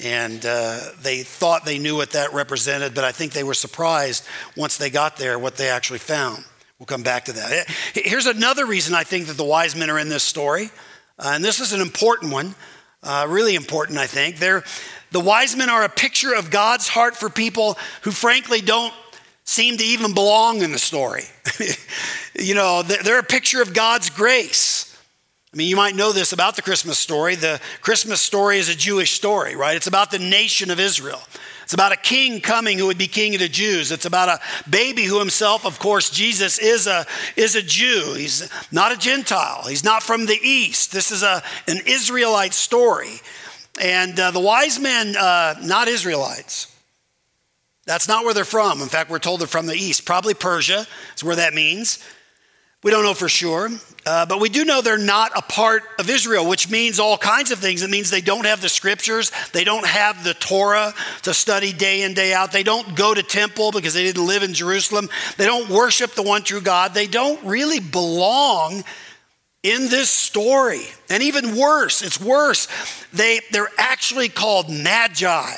And 0.00 0.44
uh, 0.46 0.80
they 1.02 1.22
thought 1.22 1.64
they 1.64 1.78
knew 1.78 1.96
what 1.96 2.12
that 2.12 2.32
represented, 2.32 2.94
but 2.94 3.04
I 3.04 3.12
think 3.12 3.32
they 3.32 3.44
were 3.44 3.54
surprised 3.54 4.24
once 4.56 4.78
they 4.78 4.88
got 4.88 5.18
there 5.18 5.38
what 5.38 5.56
they 5.56 5.68
actually 5.68 5.98
found. 5.98 6.44
We'll 6.78 6.86
come 6.86 7.02
back 7.02 7.26
to 7.26 7.32
that. 7.34 7.68
Here's 7.94 8.26
another 8.26 8.66
reason 8.66 8.94
I 8.94 9.04
think 9.04 9.26
that 9.26 9.36
the 9.36 9.44
wise 9.44 9.76
men 9.76 9.90
are 9.90 9.98
in 9.98 10.08
this 10.08 10.24
story, 10.24 10.70
uh, 11.22 11.30
and 11.34 11.44
this 11.44 11.60
is 11.60 11.72
an 11.72 11.80
important 11.80 12.32
one, 12.32 12.54
uh, 13.04 13.26
really 13.28 13.54
important, 13.54 13.98
I 13.98 14.06
think. 14.06 14.38
They're, 14.38 14.64
the 15.12 15.20
wise 15.20 15.54
men 15.54 15.70
are 15.70 15.84
a 15.84 15.88
picture 15.88 16.34
of 16.34 16.50
God's 16.50 16.88
heart 16.88 17.16
for 17.16 17.30
people 17.30 17.78
who, 18.02 18.10
frankly, 18.10 18.60
don't 18.60 18.92
seem 19.44 19.76
to 19.76 19.84
even 19.84 20.14
belong 20.14 20.62
in 20.62 20.72
the 20.72 20.80
story. 20.80 21.22
you 22.38 22.56
know, 22.56 22.82
they're 22.82 23.20
a 23.20 23.24
picture 23.24 23.62
of 23.62 23.72
God's 23.72 24.10
grace. 24.10 24.96
I 25.52 25.56
mean, 25.56 25.68
you 25.68 25.76
might 25.76 25.94
know 25.94 26.12
this 26.12 26.32
about 26.32 26.56
the 26.56 26.62
Christmas 26.62 26.98
story. 26.98 27.36
The 27.36 27.60
Christmas 27.82 28.20
story 28.20 28.58
is 28.58 28.68
a 28.68 28.74
Jewish 28.74 29.12
story, 29.12 29.54
right? 29.54 29.76
It's 29.76 29.86
about 29.86 30.10
the 30.10 30.18
nation 30.18 30.70
of 30.70 30.80
Israel. 30.80 31.20
It's 31.64 31.74
about 31.74 31.92
a 31.92 31.96
king 31.96 32.40
coming 32.40 32.78
who 32.78 32.86
would 32.86 32.98
be 32.98 33.06
king 33.06 33.34
of 33.34 33.40
the 33.40 33.48
Jews. 33.48 33.92
It's 33.92 34.04
about 34.04 34.28
a 34.28 34.40
baby 34.68 35.04
who 35.04 35.18
himself, 35.18 35.64
of 35.64 35.78
course, 35.78 36.10
Jesus 36.10 36.58
is 36.58 36.86
a, 36.86 37.06
is 37.36 37.54
a 37.54 37.62
Jew. 37.62 38.14
He's 38.16 38.48
not 38.72 38.92
a 38.92 38.96
Gentile. 38.96 39.64
He's 39.68 39.84
not 39.84 40.02
from 40.02 40.26
the 40.26 40.38
East. 40.42 40.92
This 40.92 41.10
is 41.10 41.22
a, 41.22 41.42
an 41.68 41.78
Israelite 41.86 42.54
story. 42.54 43.20
And 43.80 44.18
uh, 44.18 44.30
the 44.30 44.40
wise 44.40 44.78
men, 44.78 45.16
uh, 45.16 45.54
not 45.62 45.88
Israelites. 45.88 46.68
That's 47.86 48.06
not 48.06 48.24
where 48.24 48.34
they're 48.34 48.44
from. 48.44 48.80
In 48.80 48.88
fact, 48.88 49.10
we're 49.10 49.18
told 49.18 49.40
they're 49.40 49.48
from 49.48 49.66
the 49.66 49.74
east, 49.74 50.04
probably 50.04 50.34
Persia 50.34 50.86
is 51.16 51.24
where 51.24 51.36
that 51.36 51.52
means. 51.52 51.98
We 52.82 52.90
don't 52.90 53.04
know 53.04 53.14
for 53.14 53.28
sure, 53.28 53.70
uh, 54.04 54.26
but 54.26 54.40
we 54.40 54.48
do 54.48 54.64
know 54.64 54.80
they're 54.80 54.98
not 54.98 55.30
a 55.36 55.42
part 55.42 55.84
of 56.00 56.10
Israel, 56.10 56.48
which 56.48 56.68
means 56.68 56.98
all 56.98 57.16
kinds 57.16 57.52
of 57.52 57.60
things. 57.60 57.82
It 57.82 57.90
means 57.90 58.10
they 58.10 58.20
don't 58.20 58.44
have 58.44 58.60
the 58.60 58.68
scriptures, 58.68 59.30
they 59.52 59.62
don't 59.62 59.86
have 59.86 60.24
the 60.24 60.34
Torah 60.34 60.92
to 61.22 61.32
study 61.32 61.72
day 61.72 62.02
in, 62.02 62.14
day 62.14 62.34
out. 62.34 62.50
They 62.50 62.64
don't 62.64 62.96
go 62.96 63.14
to 63.14 63.22
temple 63.22 63.70
because 63.70 63.94
they 63.94 64.02
didn't 64.02 64.26
live 64.26 64.42
in 64.42 64.52
Jerusalem. 64.52 65.08
They 65.36 65.44
don't 65.44 65.70
worship 65.70 66.12
the 66.12 66.24
one 66.24 66.42
true 66.42 66.60
God. 66.60 66.92
They 66.92 67.06
don't 67.06 67.42
really 67.44 67.78
belong 67.78 68.82
in 69.62 69.88
this 69.88 70.10
story. 70.10 70.82
And 71.08 71.22
even 71.22 71.56
worse, 71.56 72.02
it's 72.02 72.20
worse. 72.20 72.66
They, 73.12 73.40
they're 73.52 73.70
actually 73.78 74.28
called 74.28 74.68
magi 74.68 75.54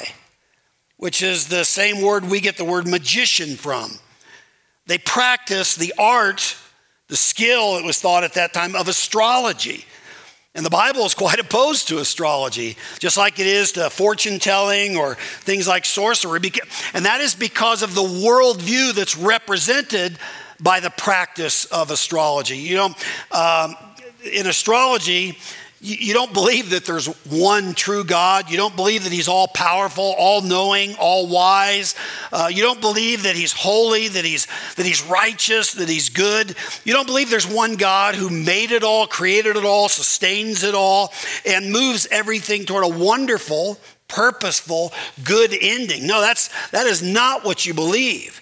which 1.05 1.23
is 1.23 1.49
the 1.49 1.65
same 1.65 2.01
word 2.01 2.25
we 2.25 2.41
get 2.41 2.57
the 2.57 2.65
word 2.65 2.87
magician 2.87 3.57
from. 3.57 3.91
They 4.87 4.97
practice 4.97 5.75
the 5.75 5.93
art, 5.99 6.57
the 7.09 7.17
skill, 7.17 7.77
it 7.77 7.85
was 7.85 8.01
thought 8.01 8.25
at 8.25 8.35
that 8.35 8.53
time, 8.53 8.75
of 8.75 8.89
astrology. 8.89 9.85
And 10.55 10.65
the 10.65 10.71
Bible 10.71 11.05
is 11.05 11.15
quite 11.15 11.39
opposed 11.41 11.89
to 11.89 11.99
astrology, 11.99 12.77
just 12.99 13.17
like 13.17 13.39
it 13.39 13.47
is 13.47 13.73
to 13.73 13.91
fortune 13.91 14.39
telling 14.39 14.97
or 14.97 15.17
things 15.41 15.67
like 15.67 15.85
sorcery. 15.85 16.41
And 16.95 17.05
that 17.05 17.21
is 17.21 17.35
because 17.35 17.83
of 17.83 17.95
the 17.95 18.03
worldview 18.03 18.95
that's 18.95 19.17
represented 19.17 20.19
by 20.61 20.81
the 20.81 20.91
practice 20.91 21.65
of 21.67 21.91
astrology. 21.91 22.57
You 22.57 22.77
know, 22.77 22.95
um, 23.33 23.77
in 24.33 24.47
astrology, 24.47 25.39
you 25.85 26.15
don't 26.15 26.33
believe 26.33 26.71
that 26.71 26.87
there's 26.87 27.07
one 27.25 27.75
true 27.75 28.05
God. 28.05 28.51
You 28.51 28.57
don't 28.57 28.75
believe 28.75 29.05
that 29.05 29.13
He's 29.13 29.29
all 29.29 29.49
powerful, 29.49 30.15
all 30.17 30.41
knowing, 30.41 30.95
all 30.97 31.27
wise. 31.27 31.95
Uh, 32.33 32.49
you 32.51 32.63
don't 32.63 32.81
believe 32.81 33.25
that 33.25 33.37
He's 33.37 33.53
holy, 33.53 34.09
that 34.09 34.25
he's, 34.25 34.47
that 34.77 34.87
he's 34.87 35.03
righteous, 35.05 35.75
that 35.75 35.89
He's 35.89 36.09
good. 36.09 36.57
You 36.85 36.95
don't 36.95 37.07
believe 37.07 37.29
there's 37.29 37.47
one 37.47 37.77
God 37.77 38.15
who 38.15 38.31
made 38.31 38.73
it 38.73 38.83
all, 38.83 39.07
created 39.07 39.57
it 39.57 39.65
all, 39.65 39.91
sustains 39.91 40.63
it 40.63 40.75
all, 40.75 41.13
and 41.45 41.71
moves 41.71 42.09
everything 42.11 42.65
toward 42.65 42.85
a 42.85 42.89
wonderful, 42.89 43.79
purposeful, 44.09 44.91
good 45.23 45.55
ending. 45.61 46.07
No, 46.07 46.23
that's, 46.23 46.49
that 46.71 46.87
is 46.87 47.03
not 47.03 47.45
what 47.45 47.67
you 47.67 47.75
believe. 47.75 48.41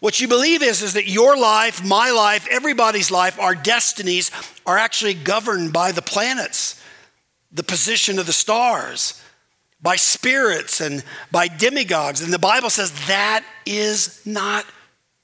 What 0.00 0.18
you 0.18 0.28
believe 0.28 0.62
is, 0.62 0.82
is 0.82 0.94
that 0.94 1.08
your 1.08 1.36
life, 1.36 1.84
my 1.84 2.10
life, 2.10 2.48
everybody's 2.50 3.10
life, 3.10 3.38
our 3.38 3.54
destinies 3.54 4.30
are 4.64 4.78
actually 4.78 5.14
governed 5.14 5.74
by 5.74 5.92
the 5.92 6.02
planets, 6.02 6.82
the 7.52 7.62
position 7.62 8.18
of 8.18 8.24
the 8.24 8.32
stars, 8.32 9.22
by 9.82 9.96
spirits 9.96 10.80
and 10.80 11.04
by 11.30 11.48
demigods. 11.48 12.22
And 12.22 12.32
the 12.32 12.38
Bible 12.38 12.70
says 12.70 12.92
that 13.08 13.44
is 13.66 14.22
not 14.24 14.64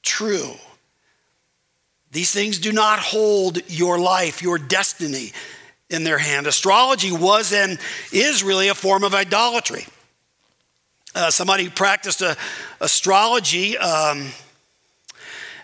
true. 0.02 0.52
These 2.12 2.32
things 2.32 2.58
do 2.58 2.72
not 2.72 2.98
hold 2.98 3.58
your 3.70 3.98
life, 3.98 4.42
your 4.42 4.58
destiny 4.58 5.32
in 5.88 6.04
their 6.04 6.18
hand. 6.18 6.46
Astrology 6.46 7.12
was 7.12 7.52
and 7.52 7.78
is 8.12 8.42
really 8.42 8.68
a 8.68 8.74
form 8.74 9.04
of 9.04 9.14
idolatry. 9.14 9.86
Uh, 11.14 11.30
somebody 11.30 11.64
who 11.64 11.70
practiced 11.70 12.22
uh, 12.22 12.34
astrology. 12.80 13.78
Um, 13.78 14.32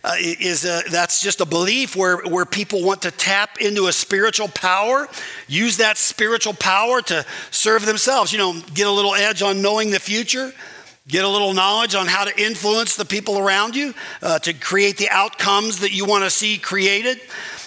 uh, 0.04 0.14
is 0.18 0.64
a, 0.64 0.82
that's 0.90 1.20
just 1.20 1.40
a 1.40 1.46
belief 1.46 1.94
where, 1.94 2.18
where 2.18 2.44
people 2.44 2.82
want 2.82 3.02
to 3.02 3.10
tap 3.10 3.58
into 3.60 3.86
a 3.86 3.92
spiritual 3.92 4.48
power, 4.48 5.08
use 5.46 5.76
that 5.76 5.96
spiritual 5.96 6.54
power 6.54 7.00
to 7.02 7.24
serve 7.50 7.86
themselves. 7.86 8.32
You 8.32 8.38
know, 8.38 8.60
get 8.74 8.86
a 8.86 8.90
little 8.90 9.14
edge 9.14 9.42
on 9.42 9.62
knowing 9.62 9.90
the 9.90 10.00
future, 10.00 10.52
get 11.06 11.24
a 11.24 11.28
little 11.28 11.52
knowledge 11.52 11.94
on 11.94 12.06
how 12.06 12.24
to 12.24 12.40
influence 12.40 12.96
the 12.96 13.04
people 13.04 13.38
around 13.38 13.76
you, 13.76 13.94
uh, 14.22 14.38
to 14.40 14.52
create 14.52 14.98
the 14.98 15.08
outcomes 15.10 15.80
that 15.80 15.92
you 15.92 16.04
want 16.04 16.24
to 16.24 16.30
see 16.30 16.58
created. 16.58 17.20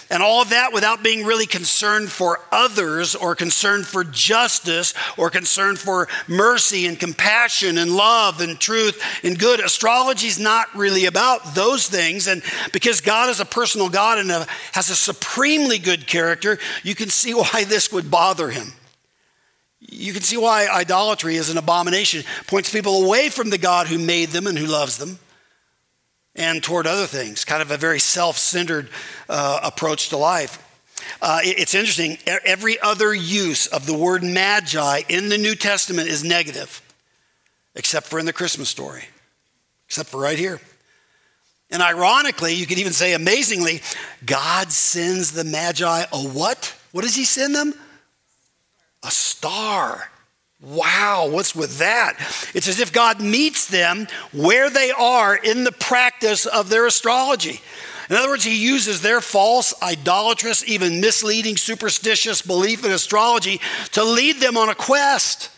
And 0.08 0.22
all 0.22 0.40
of 0.40 0.50
that 0.50 0.72
without 0.72 1.02
being 1.02 1.24
really 1.24 1.46
concerned 1.46 2.10
for 2.10 2.40
others 2.52 3.16
or 3.16 3.34
concerned 3.34 3.86
for 3.86 4.04
justice 4.04 4.94
or 5.16 5.30
concerned 5.30 5.78
for 5.80 6.06
mercy 6.28 6.86
and 6.86 6.98
compassion 6.98 7.76
and 7.76 7.90
love 7.90 8.40
and 8.40 8.58
truth 8.58 9.02
and 9.24 9.36
good. 9.36 9.58
Astrology 9.58 10.28
is 10.28 10.38
not 10.38 10.72
really 10.76 11.06
about 11.06 11.56
those 11.56 11.88
things. 11.88 12.28
And 12.28 12.42
because 12.72 13.00
God 13.00 13.30
is 13.30 13.40
a 13.40 13.44
personal 13.44 13.88
God 13.88 14.18
and 14.18 14.30
a, 14.30 14.46
has 14.72 14.90
a 14.90 14.96
supremely 14.96 15.78
good 15.78 16.06
character, 16.06 16.58
you 16.84 16.94
can 16.94 17.08
see 17.08 17.34
why 17.34 17.64
this 17.64 17.90
would 17.90 18.08
bother 18.08 18.48
him. 18.50 18.72
You 19.80 20.12
can 20.12 20.22
see 20.22 20.36
why 20.36 20.68
idolatry 20.68 21.36
is 21.36 21.50
an 21.50 21.58
abomination, 21.58 22.24
points 22.46 22.72
people 22.72 23.04
away 23.04 23.28
from 23.28 23.50
the 23.50 23.58
God 23.58 23.88
who 23.88 23.98
made 23.98 24.30
them 24.30 24.46
and 24.46 24.56
who 24.56 24.66
loves 24.66 24.98
them 24.98 25.18
and 26.36 26.62
toward 26.62 26.86
other 26.86 27.06
things, 27.06 27.44
kind 27.44 27.62
of 27.62 27.70
a 27.70 27.76
very 27.76 27.98
self 27.98 28.38
centered 28.38 28.88
uh, 29.28 29.60
approach 29.62 30.10
to 30.10 30.16
life. 30.16 30.62
Uh, 31.20 31.40
it, 31.42 31.58
it's 31.58 31.74
interesting, 31.74 32.18
every 32.26 32.78
other 32.80 33.14
use 33.14 33.66
of 33.68 33.86
the 33.86 33.94
word 33.94 34.22
magi 34.22 35.02
in 35.08 35.28
the 35.28 35.38
New 35.38 35.54
Testament 35.54 36.08
is 36.08 36.22
negative. 36.22 36.82
except 37.76 38.06
for 38.06 38.18
in 38.18 38.26
the 38.26 38.32
Christmas 38.32 38.68
story, 38.68 39.04
except 39.86 40.08
for 40.08 40.18
right 40.18 40.38
here. 40.38 40.60
And 41.70 41.82
ironically, 41.82 42.54
you 42.54 42.66
could 42.66 42.78
even 42.78 42.92
say 42.92 43.12
amazingly, 43.12 43.82
God 44.24 44.72
sends 44.72 45.32
the 45.32 45.44
Magi 45.44 46.04
a 46.12 46.16
what? 46.16 46.74
What 46.92 47.02
does 47.02 47.14
he 47.14 47.24
send 47.24 47.54
them? 47.54 47.74
A 49.04 49.10
star. 49.10 50.10
Wow, 50.60 51.28
what's 51.30 51.54
with 51.54 51.78
that? 51.78 52.16
It's 52.54 52.68
as 52.68 52.80
if 52.80 52.92
God 52.92 53.20
meets 53.20 53.66
them 53.66 54.06
where 54.32 54.70
they 54.70 54.90
are 54.90 55.36
in 55.36 55.64
the 55.64 55.72
practice 55.72 56.46
of 56.46 56.70
their 56.70 56.86
astrology. 56.86 57.60
In 58.08 58.16
other 58.16 58.28
words, 58.28 58.44
he 58.44 58.56
uses 58.56 59.02
their 59.02 59.20
false, 59.20 59.74
idolatrous, 59.82 60.66
even 60.66 61.00
misleading, 61.00 61.56
superstitious 61.56 62.40
belief 62.40 62.84
in 62.84 62.90
astrology 62.90 63.60
to 63.92 64.04
lead 64.04 64.36
them 64.36 64.56
on 64.56 64.68
a 64.68 64.74
quest 64.74 65.50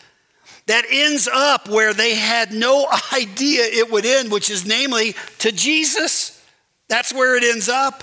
that 0.67 0.85
ends 0.91 1.29
up 1.33 1.69
where 1.69 1.95
they 1.95 2.15
had 2.15 2.53
no 2.53 2.87
idea 3.13 3.63
it 3.65 3.91
would 3.93 4.05
end, 4.05 4.33
which 4.33 4.51
is 4.51 4.67
namely 4.67 5.15
to 5.39 5.53
Jesus. 5.53 6.45
That's 6.89 7.13
where 7.13 7.37
it 7.37 7.45
ends 7.45 7.69
up. 7.69 8.03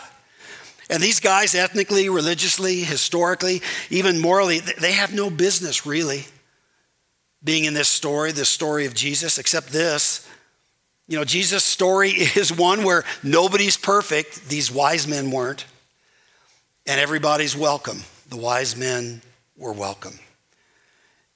And 0.89 1.01
these 1.01 1.19
guys, 1.19 1.55
ethnically, 1.55 2.07
religiously, 2.09 2.81
historically, 2.81 3.63
even 3.89 4.21
morally, 4.21 4.59
they 4.59 4.93
have 4.93 5.13
no 5.13 5.31
business 5.31 5.85
really 5.85 6.25
being 7.45 7.63
in 7.63 7.73
this 7.73 7.87
story, 7.87 8.31
this 8.31 8.49
story 8.49 8.85
of 8.85 8.93
Jesus, 8.93 9.37
except 9.37 9.69
this. 9.69 10.27
You 11.07 11.17
know, 11.17 11.23
Jesus' 11.23 11.63
story 11.63 12.09
is 12.35 12.51
one 12.51 12.83
where 12.83 13.05
nobody's 13.23 13.77
perfect. 13.77 14.49
These 14.49 14.71
wise 14.71 15.07
men 15.07 15.31
weren't. 15.31 15.65
And 16.87 16.99
everybody's 16.99 17.55
welcome. 17.55 18.03
The 18.29 18.37
wise 18.37 18.75
men 18.75 19.21
were 19.55 19.71
welcome. 19.71 20.19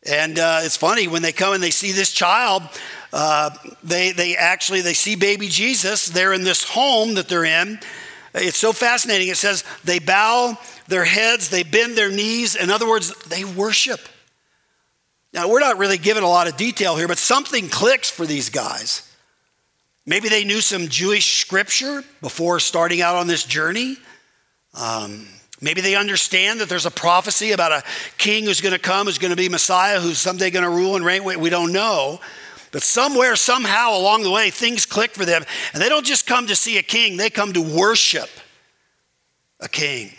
And 0.06 0.40
uh, 0.40 0.62
it's 0.64 0.78
funny 0.78 1.08
when 1.08 1.22
they 1.22 1.32
come 1.32 1.54
and 1.54 1.62
they 1.62 1.72
see 1.72 1.92
this 1.92 2.12
child, 2.12 2.64
uh, 3.12 3.52
they, 3.84 4.12
they 4.12 4.36
actually 4.36 4.82
they 4.82 4.94
see 4.94 5.16
baby 5.16 5.48
Jesus. 5.48 6.08
They're 6.08 6.34
in 6.34 6.44
this 6.44 6.64
home 6.64 7.16
that 7.16 7.28
they're 7.28 7.46
in. 7.46 7.80
It's 8.34 8.58
so 8.58 8.72
fascinating. 8.72 9.28
It 9.28 9.38
says 9.38 9.64
they 9.84 10.00
bow 10.00 10.58
their 10.88 11.04
heads, 11.04 11.50
they 11.50 11.64
bend 11.64 11.98
their 11.98 12.12
knees. 12.12 12.56
In 12.56 12.70
other 12.70 12.88
words, 12.88 13.14
they 13.26 13.44
worship. 13.44 14.00
Now, 15.34 15.48
we're 15.48 15.60
not 15.60 15.78
really 15.78 15.98
given 15.98 16.24
a 16.24 16.30
lot 16.30 16.48
of 16.48 16.58
detail 16.58 16.96
here, 16.96 17.08
but 17.08 17.18
something 17.18 17.70
clicks 17.70 18.10
for 18.10 18.26
these 18.26 18.50
guys. 18.50 19.06
Maybe 20.06 20.28
they 20.28 20.44
knew 20.44 20.62
some 20.62 20.88
Jewish 20.88 21.40
scripture 21.40 22.04
before 22.22 22.60
starting 22.60 23.02
out 23.02 23.16
on 23.16 23.28
this 23.28 23.44
journey. 23.44 23.98
Um, 24.74 25.28
maybe 25.62 25.82
they 25.82 25.96
understand 25.96 26.62
that 26.62 26.70
there's 26.70 26.88
a 26.88 26.92
prophecy 26.92 27.52
about 27.52 27.72
a 27.72 27.84
king 28.18 28.46
who's 28.46 28.62
going 28.62 28.74
to 28.74 28.80
come, 28.80 29.06
who's 29.06 29.20
going 29.20 29.30
to 29.30 29.38
be 29.38 29.50
Messiah, 29.50 30.00
who's 30.00 30.18
someday 30.18 30.50
going 30.50 30.64
to 30.64 30.70
rule 30.70 30.96
and 30.96 31.06
reign. 31.06 31.24
We 31.24 31.50
don't 31.52 31.72
know. 31.72 32.20
But 32.72 32.82
somewhere, 32.82 33.36
somehow 33.36 33.96
along 33.96 34.24
the 34.24 34.32
way, 34.32 34.50
things 34.50 34.86
click 34.86 35.12
for 35.12 35.26
them. 35.26 35.44
And 35.74 35.82
they 35.82 35.90
don't 35.90 36.06
just 36.06 36.26
come 36.26 36.48
to 36.48 36.56
see 36.56 36.78
a 36.80 36.84
king, 36.84 37.18
they 37.18 37.30
come 37.30 37.54
to 37.54 37.62
worship 37.62 38.30
a 39.60 39.70
king. 39.70 40.12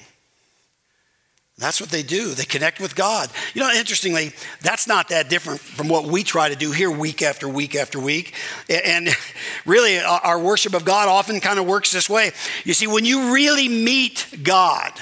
That's 1.60 1.78
what 1.78 1.90
they 1.90 2.02
do. 2.02 2.32
They 2.32 2.44
connect 2.44 2.80
with 2.80 2.96
God. 2.96 3.28
You 3.52 3.60
know, 3.60 3.70
interestingly, 3.70 4.32
that's 4.62 4.88
not 4.88 5.10
that 5.10 5.28
different 5.28 5.60
from 5.60 5.88
what 5.88 6.06
we 6.06 6.22
try 6.22 6.48
to 6.48 6.56
do 6.56 6.72
here 6.72 6.90
week 6.90 7.20
after 7.20 7.46
week 7.46 7.76
after 7.76 8.00
week. 8.00 8.34
And 8.70 9.10
really, 9.66 9.98
our 9.98 10.40
worship 10.40 10.72
of 10.72 10.86
God 10.86 11.08
often 11.08 11.38
kind 11.38 11.58
of 11.58 11.66
works 11.66 11.92
this 11.92 12.08
way. 12.08 12.30
You 12.64 12.72
see, 12.72 12.86
when 12.86 13.04
you 13.04 13.34
really 13.34 13.68
meet 13.68 14.26
God, 14.42 14.92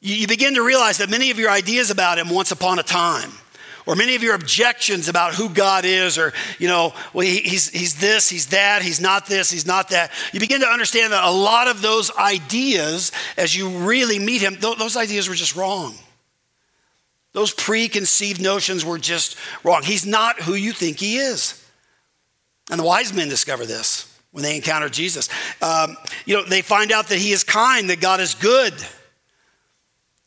you 0.00 0.26
begin 0.26 0.54
to 0.54 0.62
realize 0.62 0.96
that 0.98 1.10
many 1.10 1.30
of 1.30 1.38
your 1.38 1.50
ideas 1.50 1.90
about 1.90 2.18
Him 2.18 2.30
once 2.30 2.50
upon 2.50 2.78
a 2.78 2.82
time 2.82 3.30
or 3.88 3.96
many 3.96 4.14
of 4.14 4.22
your 4.22 4.34
objections 4.34 5.08
about 5.08 5.34
who 5.34 5.48
God 5.48 5.86
is, 5.86 6.18
or, 6.18 6.34
you 6.58 6.68
know, 6.68 6.92
well, 7.14 7.26
he's, 7.26 7.70
he's 7.70 7.98
this, 7.98 8.28
he's 8.28 8.48
that, 8.48 8.82
he's 8.82 9.00
not 9.00 9.24
this, 9.24 9.50
he's 9.50 9.64
not 9.64 9.88
that. 9.88 10.12
You 10.30 10.40
begin 10.40 10.60
to 10.60 10.66
understand 10.66 11.14
that 11.14 11.24
a 11.24 11.30
lot 11.30 11.68
of 11.68 11.80
those 11.80 12.14
ideas, 12.14 13.12
as 13.38 13.56
you 13.56 13.70
really 13.70 14.18
meet 14.18 14.42
him, 14.42 14.56
th- 14.56 14.76
those 14.76 14.94
ideas 14.94 15.26
were 15.26 15.34
just 15.34 15.56
wrong. 15.56 15.94
Those 17.32 17.54
preconceived 17.54 18.42
notions 18.42 18.84
were 18.84 18.98
just 18.98 19.38
wrong. 19.64 19.82
He's 19.82 20.04
not 20.04 20.38
who 20.38 20.52
you 20.52 20.72
think 20.72 20.98
he 20.98 21.16
is. 21.16 21.66
And 22.70 22.78
the 22.78 22.84
wise 22.84 23.14
men 23.14 23.30
discover 23.30 23.64
this 23.64 24.14
when 24.32 24.44
they 24.44 24.54
encounter 24.54 24.90
Jesus. 24.90 25.30
Um, 25.62 25.96
you 26.26 26.36
know, 26.36 26.44
they 26.44 26.60
find 26.60 26.92
out 26.92 27.08
that 27.08 27.18
he 27.18 27.32
is 27.32 27.42
kind, 27.42 27.88
that 27.88 28.02
God 28.02 28.20
is 28.20 28.34
good. 28.34 28.74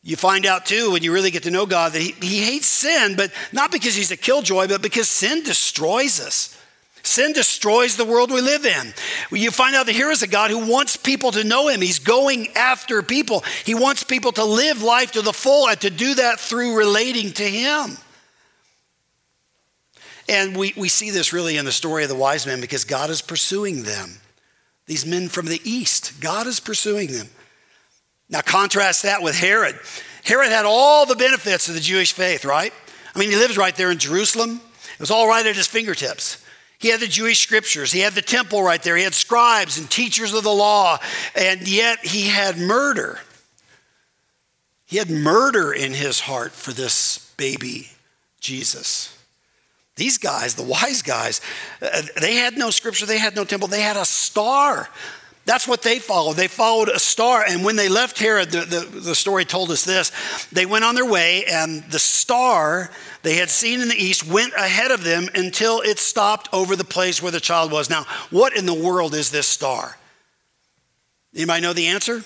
You 0.02 0.16
find 0.16 0.46
out 0.46 0.66
too 0.66 0.90
when 0.92 1.02
you 1.02 1.12
really 1.12 1.30
get 1.30 1.44
to 1.44 1.50
know 1.50 1.64
God 1.64 1.92
that 1.92 2.02
he, 2.02 2.12
he 2.20 2.42
hates 2.42 2.66
sin, 2.66 3.14
but 3.16 3.30
not 3.52 3.70
because 3.70 3.94
he's 3.94 4.10
a 4.10 4.16
killjoy, 4.16 4.66
but 4.66 4.82
because 4.82 5.08
sin 5.08 5.44
destroys 5.44 6.20
us. 6.20 6.58
Sin 7.04 7.32
destroys 7.32 7.96
the 7.96 8.04
world 8.04 8.30
we 8.30 8.40
live 8.40 8.64
in. 8.64 8.94
You 9.32 9.50
find 9.50 9.74
out 9.74 9.86
that 9.86 9.94
here 9.94 10.10
is 10.10 10.22
a 10.22 10.28
God 10.28 10.50
who 10.50 10.70
wants 10.70 10.96
people 10.96 11.32
to 11.32 11.42
know 11.42 11.68
him. 11.68 11.80
He's 11.80 11.98
going 11.98 12.48
after 12.54 13.02
people. 13.02 13.44
He 13.64 13.74
wants 13.74 14.04
people 14.04 14.32
to 14.32 14.44
live 14.44 14.82
life 14.82 15.12
to 15.12 15.22
the 15.22 15.32
full 15.32 15.68
and 15.68 15.80
to 15.80 15.90
do 15.90 16.14
that 16.14 16.38
through 16.38 16.76
relating 16.76 17.32
to 17.32 17.42
him. 17.42 17.96
And 20.28 20.56
we, 20.56 20.72
we 20.76 20.88
see 20.88 21.10
this 21.10 21.32
really 21.32 21.56
in 21.56 21.64
the 21.64 21.72
story 21.72 22.04
of 22.04 22.08
the 22.08 22.14
wise 22.14 22.46
men 22.46 22.60
because 22.60 22.84
God 22.84 23.10
is 23.10 23.20
pursuing 23.20 23.82
them. 23.82 24.18
These 24.86 25.04
men 25.04 25.28
from 25.28 25.46
the 25.46 25.60
east, 25.64 26.20
God 26.20 26.46
is 26.46 26.60
pursuing 26.60 27.08
them. 27.08 27.28
Now, 28.32 28.40
contrast 28.40 29.02
that 29.02 29.22
with 29.22 29.38
Herod. 29.38 29.78
Herod 30.24 30.48
had 30.48 30.64
all 30.64 31.04
the 31.04 31.14
benefits 31.14 31.68
of 31.68 31.74
the 31.74 31.80
Jewish 31.80 32.14
faith, 32.14 32.46
right? 32.46 32.72
I 33.14 33.18
mean, 33.18 33.30
he 33.30 33.36
lives 33.36 33.58
right 33.58 33.76
there 33.76 33.90
in 33.90 33.98
Jerusalem. 33.98 34.58
It 34.94 35.00
was 35.00 35.10
all 35.10 35.28
right 35.28 35.44
at 35.44 35.54
his 35.54 35.66
fingertips. 35.66 36.42
He 36.78 36.88
had 36.88 37.00
the 37.00 37.06
Jewish 37.06 37.40
scriptures, 37.40 37.92
he 37.92 38.00
had 38.00 38.14
the 38.14 38.22
temple 38.22 38.62
right 38.62 38.82
there, 38.82 38.96
he 38.96 39.04
had 39.04 39.14
scribes 39.14 39.78
and 39.78 39.88
teachers 39.88 40.34
of 40.34 40.42
the 40.42 40.50
law, 40.50 40.98
and 41.36 41.68
yet 41.68 42.04
he 42.04 42.22
had 42.22 42.58
murder. 42.58 43.20
He 44.86 44.96
had 44.96 45.08
murder 45.08 45.72
in 45.72 45.92
his 45.92 46.18
heart 46.18 46.52
for 46.52 46.72
this 46.72 47.32
baby 47.36 47.90
Jesus. 48.40 49.16
These 49.94 50.18
guys, 50.18 50.56
the 50.56 50.64
wise 50.64 51.02
guys, 51.02 51.40
uh, 51.80 52.02
they 52.20 52.34
had 52.36 52.56
no 52.56 52.70
scripture, 52.70 53.06
they 53.06 53.18
had 53.18 53.36
no 53.36 53.44
temple, 53.44 53.68
they 53.68 53.82
had 53.82 53.96
a 53.96 54.04
star 54.04 54.88
that's 55.44 55.66
what 55.66 55.82
they 55.82 55.98
followed. 55.98 56.36
They 56.36 56.46
followed 56.46 56.88
a 56.88 57.00
star. 57.00 57.44
And 57.46 57.64
when 57.64 57.74
they 57.74 57.88
left 57.88 58.18
Herod, 58.18 58.50
the, 58.50 58.60
the, 58.60 59.00
the, 59.00 59.14
story 59.14 59.44
told 59.44 59.70
us 59.72 59.84
this 59.84 60.12
they 60.52 60.66
went 60.66 60.84
on 60.84 60.94
their 60.94 61.04
way, 61.04 61.44
and 61.44 61.82
the 61.84 61.98
star 61.98 62.90
they 63.22 63.34
had 63.36 63.50
seen 63.50 63.80
in 63.80 63.88
the 63.88 63.96
east 63.96 64.26
went 64.26 64.52
ahead 64.54 64.92
of 64.92 65.02
them 65.02 65.28
until 65.34 65.80
it 65.80 65.98
stopped 65.98 66.48
over 66.52 66.76
the 66.76 66.84
place 66.84 67.20
where 67.20 67.32
the 67.32 67.40
child 67.40 67.72
was. 67.72 67.90
Now, 67.90 68.04
what 68.30 68.56
in 68.56 68.66
the 68.66 68.74
world 68.74 69.14
is 69.14 69.30
this 69.30 69.48
star? 69.48 69.98
Anybody 71.34 71.62
know 71.62 71.72
the 71.72 71.88
answer? 71.88 72.22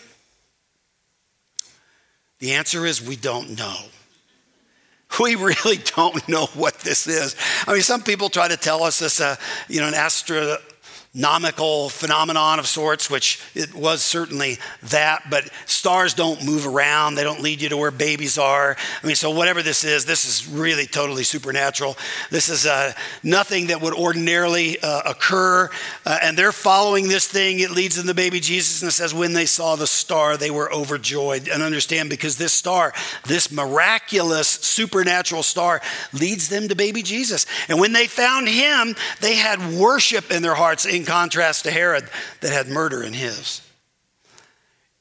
The 2.38 2.52
answer 2.52 2.85
is 2.85 3.00
we 3.00 3.16
don't 3.16 3.57
know. 3.57 3.76
We 5.20 5.35
really 5.35 5.79
don't 5.96 6.29
know 6.29 6.46
what 6.46 6.74
this 6.81 7.07
is. 7.07 7.37
I 7.66 7.72
mean, 7.72 7.83
some 7.83 8.02
people 8.02 8.29
try 8.29 8.48
to 8.48 8.57
tell 8.57 8.83
us 8.83 8.98
this, 8.98 9.18
uh, 9.18 9.37
you 9.66 9.81
know, 9.81 9.88
an 9.88 9.94
astro 9.94 10.59
nomical 11.16 11.88
phenomenon 11.88 12.59
of 12.59 12.66
sorts, 12.66 13.09
which 13.09 13.40
it 13.55 13.74
was 13.74 14.02
certainly 14.02 14.59
that, 14.83 15.22
but 15.31 15.48
stars 15.64 16.12
don't 16.12 16.44
move 16.44 16.66
around. 16.66 17.14
They 17.14 17.24
don't 17.24 17.40
lead 17.40 17.62
you 17.62 17.70
to 17.70 17.76
where 17.76 17.90
babies 17.90 18.37
are. 18.37 18.76
I 19.02 19.07
mean, 19.07 19.16
so 19.16 19.31
whatever 19.31 19.62
this 19.62 19.83
is, 19.83 20.05
this 20.05 20.26
is 20.26 20.46
really 20.46 20.87
totally 20.87 21.24
supernatural. 21.24 21.96
This 22.31 22.50
is 22.50 22.66
uh, 22.66 22.92
nothing 23.22 23.68
that 23.68 23.81
would 23.81 23.94
ordinarily 23.94 24.79
uh, 24.81 25.02
occur. 25.07 25.70
Uh, 26.05 26.18
and 26.22 26.37
they're 26.37 26.52
following 26.52 27.09
this 27.09 27.26
thing. 27.26 27.61
It 27.61 27.70
leads 27.70 27.96
them 27.96 28.07
to 28.09 28.14
baby 28.14 28.38
Jesus 28.38 28.83
and 28.83 28.90
it 28.90 28.92
says, 28.92 29.14
when 29.14 29.33
they 29.33 29.46
saw 29.46 29.74
the 29.74 29.87
star, 29.87 30.37
they 30.37 30.50
were 30.50 30.70
overjoyed. 30.70 31.48
And 31.48 31.62
understand 31.62 32.11
because 32.11 32.37
this 32.37 32.52
star, 32.52 32.92
this 33.26 33.50
miraculous 33.50 34.48
supernatural 34.48 35.42
star, 35.42 35.81
leads 36.12 36.50
them 36.50 36.68
to 36.68 36.76
baby 36.76 37.02
Jesus. 37.02 37.46
And 37.70 37.81
when 37.81 37.94
they 37.94 38.07
found 38.07 38.48
him, 38.48 38.94
they 39.22 39.37
had 39.37 39.72
worship 39.72 40.31
in 40.31 40.42
their 40.42 40.55
hearts, 40.55 40.85
in 40.85 41.05
contrast 41.06 41.64
to 41.64 41.70
Herod 41.70 42.08
that 42.40 42.52
had 42.52 42.68
murder 42.68 43.02
in 43.02 43.12
his. 43.12 43.62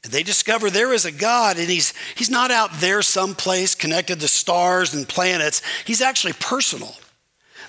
And 0.04 0.14
they 0.14 0.24
discover 0.24 0.70
there 0.70 0.94
is 0.94 1.06
a 1.06 1.12
God, 1.12 1.58
and 1.58 1.68
he's, 1.68 1.94
he's 2.14 2.30
not 2.30 2.52
out 2.52 2.70
there 2.74 3.02
someplace 3.02 3.74
connected 3.74 4.20
to 4.20 4.28
stars 4.28 4.94
and 4.94 5.10
planets. 5.10 5.64
He's 5.84 6.02
actually 6.02 6.34
personal. 6.34 6.96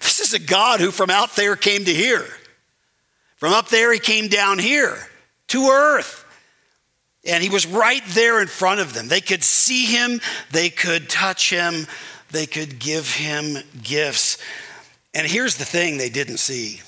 This 0.02 0.20
is 0.20 0.34
a 0.34 0.38
God 0.38 0.80
who 0.80 0.90
from 0.90 1.08
out 1.08 1.34
there 1.34 1.56
came 1.56 1.84
to 1.86 1.94
here. 1.94 2.26
From 3.36 3.52
up 3.52 3.68
there, 3.68 3.92
he 3.92 3.98
came 3.98 4.28
down 4.28 4.58
here 4.58 4.98
to 5.48 5.68
earth. 5.68 6.24
And 7.24 7.42
he 7.42 7.48
was 7.48 7.66
right 7.66 8.02
there 8.08 8.40
in 8.40 8.48
front 8.48 8.80
of 8.80 8.92
them. 8.94 9.08
They 9.08 9.20
could 9.20 9.42
see 9.42 9.86
him, 9.86 10.20
they 10.52 10.68
could 10.68 11.08
touch 11.08 11.50
him, 11.50 11.86
they 12.30 12.46
could 12.46 12.78
give 12.78 13.14
him 13.14 13.56
gifts. 13.82 14.38
And 15.14 15.26
here's 15.26 15.56
the 15.56 15.64
thing 15.64 15.96
they 15.96 16.10
didn't 16.10 16.36
see 16.36 16.82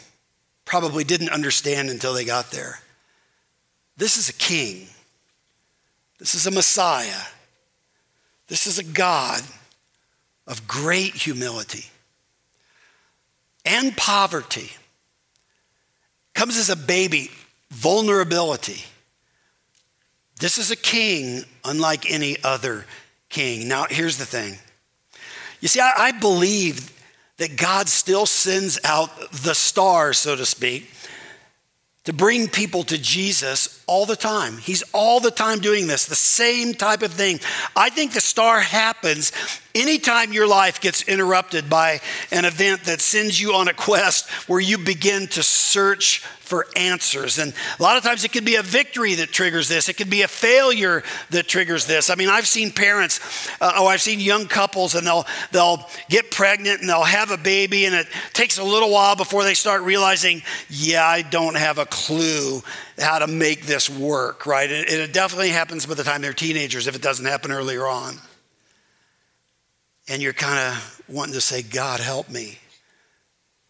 probably 0.68 1.02
didn't 1.02 1.30
understand 1.30 1.90
until 1.90 2.14
they 2.14 2.24
got 2.24 2.52
there. 2.52 2.78
This 3.96 4.16
is 4.16 4.28
a 4.28 4.32
king. 4.34 4.86
This 6.20 6.34
is 6.34 6.46
a 6.46 6.50
Messiah. 6.52 7.22
This 8.46 8.66
is 8.66 8.78
a 8.78 8.84
God 8.84 9.42
of 10.46 10.68
great 10.68 11.14
humility. 11.14 11.86
and 13.64 13.96
poverty. 13.96 14.70
Comes 16.34 16.56
as 16.56 16.70
a 16.70 16.76
baby, 16.76 17.30
vulnerability. 17.70 18.82
This 20.40 20.56
is 20.56 20.70
a 20.70 20.76
king 20.76 21.44
unlike 21.64 22.10
any 22.10 22.36
other 22.42 22.86
king. 23.28 23.68
Now, 23.68 23.86
here's 23.90 24.16
the 24.16 24.24
thing. 24.24 24.58
You 25.60 25.68
see, 25.68 25.80
I, 25.80 25.92
I 25.96 26.12
believe 26.12 26.92
that 27.38 27.56
God 27.56 27.88
still 27.88 28.26
sends 28.26 28.78
out 28.84 29.10
the 29.30 29.54
stars, 29.54 30.18
so 30.18 30.36
to 30.36 30.44
speak, 30.44 30.90
to 32.04 32.12
bring 32.12 32.48
people 32.48 32.84
to 32.84 32.96
Jesus 32.96 33.82
all 33.86 34.06
the 34.06 34.16
time. 34.16 34.56
He's 34.56 34.82
all 34.94 35.20
the 35.20 35.30
time 35.30 35.60
doing 35.60 35.86
this, 35.86 36.06
the 36.06 36.14
same 36.14 36.72
type 36.72 37.02
of 37.02 37.12
thing. 37.12 37.38
I 37.76 37.90
think 37.90 38.12
the 38.12 38.20
star 38.20 38.60
happens 38.60 39.30
anytime 39.74 40.32
your 40.32 40.48
life 40.48 40.80
gets 40.80 41.02
interrupted 41.02 41.68
by 41.68 42.00
an 42.32 42.44
event 42.44 42.84
that 42.84 43.00
sends 43.00 43.40
you 43.40 43.52
on 43.52 43.68
a 43.68 43.74
quest 43.74 44.28
where 44.48 44.60
you 44.60 44.78
begin 44.78 45.26
to 45.28 45.42
search 45.42 46.24
for 46.48 46.66
answers. 46.74 47.38
And 47.38 47.52
a 47.78 47.82
lot 47.82 47.96
of 47.96 48.02
times 48.02 48.24
it 48.24 48.32
could 48.32 48.44
be 48.44 48.56
a 48.56 48.62
victory 48.62 49.14
that 49.16 49.30
triggers 49.30 49.68
this, 49.68 49.88
it 49.88 49.94
could 49.94 50.10
be 50.10 50.22
a 50.22 50.28
failure 50.28 51.02
that 51.30 51.46
triggers 51.46 51.86
this. 51.86 52.10
I 52.10 52.14
mean, 52.14 52.28
I've 52.28 52.46
seen 52.46 52.72
parents, 52.72 53.20
uh, 53.60 53.72
oh, 53.76 53.86
I've 53.86 54.00
seen 54.00 54.18
young 54.18 54.46
couples, 54.46 54.94
and 54.94 55.06
they'll, 55.06 55.26
they'll 55.52 55.88
get 56.08 56.30
pregnant 56.30 56.80
and 56.80 56.88
they'll 56.88 57.02
have 57.02 57.30
a 57.30 57.36
baby, 57.36 57.84
and 57.84 57.94
it 57.94 58.06
takes 58.32 58.58
a 58.58 58.64
little 58.64 58.90
while 58.90 59.14
before 59.14 59.44
they 59.44 59.54
start 59.54 59.82
realizing, 59.82 60.42
yeah, 60.70 61.04
I 61.04 61.22
don't 61.22 61.56
have 61.56 61.78
a 61.78 61.86
clue 61.86 62.62
how 62.98 63.18
to 63.18 63.26
make 63.26 63.66
this 63.66 63.90
work, 63.90 64.46
right? 64.46 64.70
And 64.70 64.88
it 64.88 65.12
definitely 65.12 65.50
happens 65.50 65.86
by 65.86 65.94
the 65.94 66.04
time 66.04 66.22
they're 66.22 66.32
teenagers 66.32 66.86
if 66.86 66.96
it 66.96 67.02
doesn't 67.02 67.26
happen 67.26 67.52
earlier 67.52 67.86
on. 67.86 68.16
And 70.08 70.22
you're 70.22 70.32
kind 70.32 70.58
of 70.58 71.02
wanting 71.06 71.34
to 71.34 71.40
say, 71.40 71.62
God, 71.62 72.00
help 72.00 72.30
me. 72.30 72.58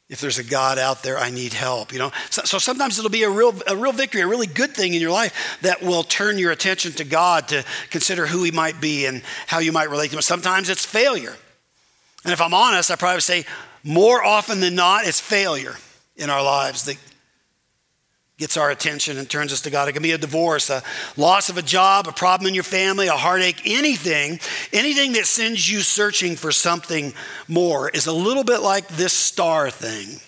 If 0.09 0.23
there's 0.23 0.39
a 0.39 0.45
God 0.45 0.79
out 0.79 1.03
there, 1.03 1.19
I 1.19 1.29
need 1.29 1.53
help. 1.53 1.93
You 1.93 1.99
know, 1.99 2.13
so, 2.31 2.43
so, 2.45 2.59
sometimes 2.59 2.99
it'll 2.99 3.11
be 3.11 3.25
a 3.25 3.31
real, 3.31 3.55
a 3.67 3.77
real 3.77 3.93
victory, 3.93 4.23
a 4.23 4.27
really 4.27 4.47
good 4.47 4.75
thing 4.75 4.95
in 4.95 5.03
your 5.03 5.11
life 5.11 5.59
that 5.61 5.83
will 5.83 6.03
turn 6.03 6.39
your 6.39 6.51
attention 6.51 6.93
to 6.93 7.05
God 7.05 7.49
to 7.49 7.63
consider 7.91 8.27
who 8.27 8.43
He 8.43 8.51
might 8.51 8.81
be 8.81 9.05
and 9.05 9.23
how 9.47 9.59
you 9.59 9.71
might 9.71 9.91
relate 9.91 10.09
to 10.11 10.17
Him. 10.17 10.23
Sometimes 10.23 10.71
it's 10.71 10.87
failure, 10.87 11.37
and 12.25 12.33
if 12.33 12.41
I'm 12.41 12.55
honest, 12.55 12.91
I 12.91 12.97
probably 12.97 13.21
say 13.21 13.45
more 13.85 14.25
often 14.25 14.61
than 14.61 14.75
not, 14.75 15.05
it's 15.05 15.21
failure 15.21 15.77
in 16.17 16.31
our 16.31 16.43
lives 16.43 16.85
that 16.85 16.97
gets 18.39 18.57
our 18.57 18.71
attention 18.71 19.19
and 19.19 19.29
turns 19.29 19.53
us 19.53 19.63
to 19.63 19.71
God. 19.71 19.89
It 19.89 19.93
can 19.93 20.03
be 20.03 20.13
a 20.13 20.19
divorce, 20.19 20.71
a 20.71 20.83
loss 21.17 21.49
of 21.49 21.59
a 21.59 21.63
job, 21.63 22.07
a 22.07 22.13
problem 22.13 22.47
in 22.47 22.55
your 22.55 22.63
family, 22.63 23.09
a 23.09 23.13
heartache, 23.13 23.63
anything, 23.65 24.39
anything 24.73 25.13
that 25.15 25.27
sends 25.27 25.69
you 25.69 25.81
searching 25.81 26.37
for 26.37 26.53
something 26.53 27.13
more 27.49 27.89
is 27.89 28.07
a 28.07 28.13
little 28.13 28.45
bit 28.45 28.59
like 28.59 28.87
this 28.89 29.13
star 29.13 29.71
thing. 29.71 30.21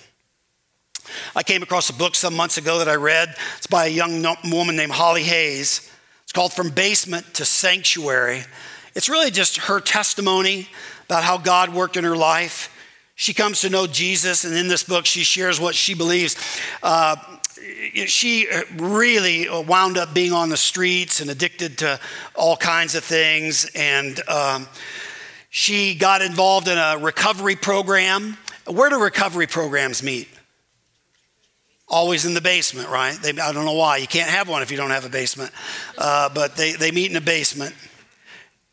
I 1.36 1.44
came 1.44 1.62
across 1.62 1.88
a 1.88 1.94
book 1.94 2.16
some 2.16 2.34
months 2.34 2.58
ago 2.58 2.80
that 2.80 2.88
I 2.88 2.96
read. 2.96 3.34
It's 3.58 3.68
by 3.68 3.86
a 3.86 3.90
young 3.90 4.24
woman 4.50 4.74
named 4.74 4.92
Holly 4.92 5.22
Hayes. 5.22 5.88
It's 6.24 6.32
called 6.32 6.52
From 6.52 6.70
Basement 6.70 7.34
to 7.34 7.44
Sanctuary. 7.44 8.42
It's 8.96 9.08
really 9.08 9.30
just 9.30 9.56
her 9.58 9.80
testimony 9.80 10.68
about 11.06 11.22
how 11.22 11.38
God 11.38 11.72
worked 11.72 11.96
in 11.96 12.02
her 12.02 12.16
life. 12.16 12.76
She 13.14 13.34
comes 13.34 13.60
to 13.60 13.70
know 13.70 13.86
Jesus, 13.86 14.44
and 14.44 14.56
in 14.56 14.66
this 14.66 14.82
book, 14.82 15.06
she 15.06 15.22
shares 15.22 15.60
what 15.60 15.74
she 15.74 15.94
believes 15.94 16.36
uh, 16.82 17.16
she 18.06 18.48
uh, 18.48 18.62
really 18.76 19.48
wound 19.48 19.98
up 19.98 20.14
being 20.14 20.32
on 20.32 20.48
the 20.48 20.56
streets 20.56 21.20
and 21.20 21.30
addicted 21.30 21.78
to 21.78 22.00
all 22.34 22.56
kinds 22.56 22.94
of 22.94 23.04
things. 23.04 23.70
And 23.74 24.20
um, 24.28 24.68
she 25.50 25.94
got 25.94 26.22
involved 26.22 26.68
in 26.68 26.78
a 26.78 26.98
recovery 26.98 27.56
program. 27.56 28.38
Where 28.66 28.90
do 28.90 29.02
recovery 29.02 29.46
programs 29.46 30.02
meet? 30.02 30.28
Always 31.88 32.24
in 32.24 32.34
the 32.34 32.40
basement, 32.40 32.88
right? 32.88 33.18
They, 33.20 33.30
I 33.30 33.52
don't 33.52 33.64
know 33.64 33.74
why. 33.74 33.96
You 33.96 34.06
can't 34.06 34.30
have 34.30 34.48
one 34.48 34.62
if 34.62 34.70
you 34.70 34.76
don't 34.76 34.90
have 34.90 35.04
a 35.04 35.08
basement. 35.08 35.50
Uh, 35.98 36.28
but 36.28 36.56
they, 36.56 36.72
they 36.72 36.92
meet 36.92 37.10
in 37.10 37.16
a 37.16 37.20
basement. 37.20 37.74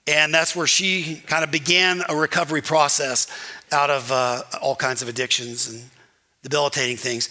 And 0.05 0.33
that's 0.33 0.55
where 0.55 0.67
she 0.67 1.21
kind 1.25 1.43
of 1.43 1.51
began 1.51 2.01
a 2.07 2.15
recovery 2.15 2.61
process 2.61 3.27
out 3.71 3.89
of 3.89 4.11
uh, 4.11 4.43
all 4.61 4.75
kinds 4.75 5.01
of 5.01 5.09
addictions 5.09 5.67
and 5.67 5.83
debilitating 6.43 6.95
things. 6.95 7.29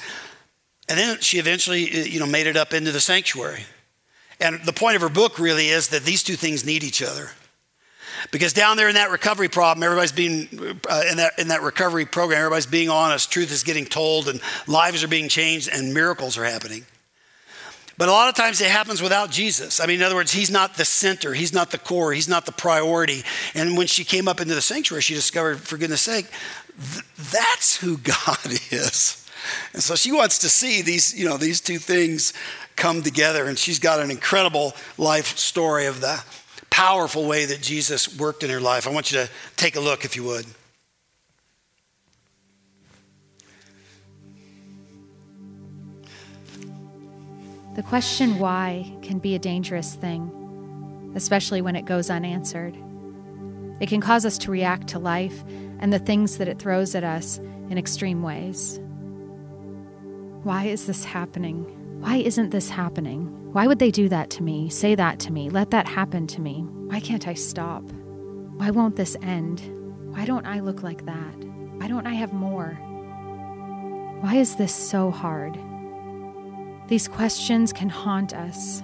And 0.89 0.99
then 0.99 1.21
she 1.21 1.39
eventually, 1.39 1.89
uh, 1.91 2.05
you 2.05 2.21
know, 2.21 2.27
made 2.27 2.47
it 2.47 2.57
up 2.57 2.73
into 2.73 2.93
the 2.93 3.01
sanctuary. 3.01 3.65
And 4.41 4.61
the 4.65 4.73
point 4.73 4.97
of 4.97 5.03
her 5.03 5.09
book 5.09 5.39
really 5.39 5.69
is 5.69 5.89
that 5.89 6.05
these 6.05 6.23
two 6.23 6.37
things 6.37 6.65
need 6.65 6.85
each 6.85 7.03
other. 7.03 7.31
Because 8.31 8.53
down 8.53 8.77
there 8.77 8.89
in 8.89 8.95
that 8.95 9.11
recovery 9.11 9.49
problem, 9.49 9.83
everybody's 9.83 10.13
being, 10.13 10.49
uh, 10.89 11.03
in, 11.11 11.19
that, 11.19 11.39
in 11.39 11.49
that 11.49 11.63
recovery 11.63 12.07
program, 12.07 12.39
everybody's 12.39 12.67
being 12.67 12.89
honest, 12.89 13.31
truth 13.31 13.53
is 13.53 13.63
getting 13.63 13.85
told, 13.85 14.29
and 14.29 14.41
lives 14.67 15.05
are 15.05 15.09
being 15.09 15.29
changed, 15.29 15.69
and 15.73 15.93
miracles 15.93 16.39
are 16.39 16.45
happening. 16.45 16.85
But 17.99 18.09
a 18.09 18.13
lot 18.13 18.29
of 18.29 18.35
times 18.35 18.61
it 18.61 18.71
happens 18.71 19.01
without 19.01 19.31
Jesus. 19.31 19.81
I 19.81 19.87
mean, 19.87 20.01
in 20.01 20.03
other 20.03 20.15
words, 20.15 20.33
he's 20.33 20.51
not 20.51 20.77
the 20.77 20.85
center, 20.85 21.33
he's 21.33 21.53
not 21.53 21.71
the 21.71 21.79
core, 21.79 22.13
he's 22.13 22.29
not 22.29 22.45
the 22.47 22.53
priority. 22.53 23.23
And 23.55 23.77
when 23.77 23.87
she 23.87 24.05
came 24.05 24.29
up 24.29 24.41
into 24.41 24.55
the 24.55 24.61
sanctuary, 24.61 25.03
she 25.03 25.15
discovered, 25.15 25.61
for 25.61 25.79
goodness 25.79 26.03
sake, 26.03 26.27
th- 26.77 27.05
that's 27.33 27.77
who 27.77 27.97
God 27.99 28.47
is. 28.71 29.26
And 29.73 29.83
so 29.83 29.95
she 29.95 30.13
wants 30.13 30.39
to 30.41 30.49
see 30.49 30.83
these, 30.83 31.15
you 31.19 31.29
know, 31.29 31.37
these 31.37 31.61
two 31.61 31.79
things 31.79 32.33
come 32.77 33.03
together. 33.03 33.47
And 33.47 33.59
she's 33.59 33.79
got 33.79 34.01
an 34.01 34.11
incredible 34.11 34.75
life 34.99 35.37
story 35.37 35.87
of 35.87 36.01
the 36.01 36.23
powerful 36.71 37.27
way 37.27 37.47
that 37.47 37.63
Jesus 37.63 38.19
worked 38.19 38.43
in 38.43 38.51
her 38.51 38.61
life. 38.61 38.87
I 38.87 38.91
want 38.91 39.11
you 39.11 39.19
to 39.19 39.31
take 39.57 39.77
a 39.77 39.81
look, 39.81 40.05
if 40.05 40.15
you 40.15 40.25
would. 40.25 40.47
The 47.77 47.83
question 47.83 48.39
why 48.39 48.91
can 49.03 49.19
be 49.19 49.35
a 49.35 49.39
dangerous 49.39 49.95
thing, 49.95 51.13
especially 51.15 51.61
when 51.61 51.77
it 51.77 51.85
goes 51.85 52.09
unanswered. 52.09 52.75
It 53.81 53.89
can 53.91 54.01
cause 54.01 54.25
us 54.25 54.39
to 54.39 54.51
react 54.51 54.89
to 54.89 54.99
life 54.99 55.45
and 55.81 55.93
the 55.93 55.99
things 55.99 56.39
that 56.39 56.49
it 56.49 56.59
throws 56.59 56.95
at 56.95 57.05
us 57.05 57.37
in 57.37 57.77
extreme 57.77 58.23
ways. 58.23 58.81
Why 60.47 60.67
is 60.67 60.87
this 60.87 61.03
happening? 61.03 61.65
Why 61.99 62.19
isn't 62.19 62.51
this 62.51 62.69
happening? 62.69 63.27
Why 63.53 63.67
would 63.67 63.81
they 63.81 63.91
do 63.91 64.09
that 64.11 64.31
to 64.31 64.45
me? 64.45 64.69
Say 64.69 64.95
that 64.95 65.19
to 65.19 65.33
me? 65.33 65.51
Let 65.51 65.73
that 65.73 65.89
happen 65.89 66.29
to 66.29 66.41
me? 66.41 66.65
Why 66.87 67.01
can't 67.01 67.27
I 67.27 67.35
stop? 67.35 67.83
Why 67.83 68.71
won't 68.71 68.95
this 68.95 69.17
end? 69.23 69.61
Why 70.15 70.25
don't 70.25 70.47
I 70.47 70.61
look 70.61 70.85
like 70.85 71.05
that? 71.07 71.35
Why 71.79 71.89
don't 71.89 72.07
I 72.07 72.15
have 72.15 72.33
more? 72.33 72.79
Why 74.21 74.37
is 74.37 74.55
this 74.55 74.73
so 74.73 75.11
hard? 75.11 75.59
These 76.87 77.09
questions 77.09 77.73
can 77.73 77.89
haunt 77.89 78.33
us, 78.33 78.83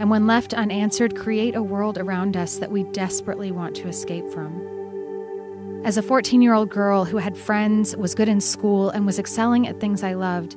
and 0.00 0.08
when 0.08 0.26
left 0.26 0.54
unanswered, 0.54 1.14
create 1.14 1.54
a 1.54 1.62
world 1.62 1.98
around 1.98 2.38
us 2.38 2.56
that 2.56 2.72
we 2.72 2.84
desperately 2.84 3.52
want 3.52 3.76
to 3.76 3.88
escape 3.88 4.30
from. 4.30 4.73
As 5.84 5.98
a 5.98 6.02
14 6.02 6.40
year 6.40 6.54
old 6.54 6.70
girl 6.70 7.04
who 7.04 7.18
had 7.18 7.36
friends, 7.36 7.94
was 7.94 8.14
good 8.14 8.26
in 8.26 8.40
school, 8.40 8.88
and 8.88 9.04
was 9.04 9.18
excelling 9.18 9.68
at 9.68 9.80
things 9.80 10.02
I 10.02 10.14
loved, 10.14 10.56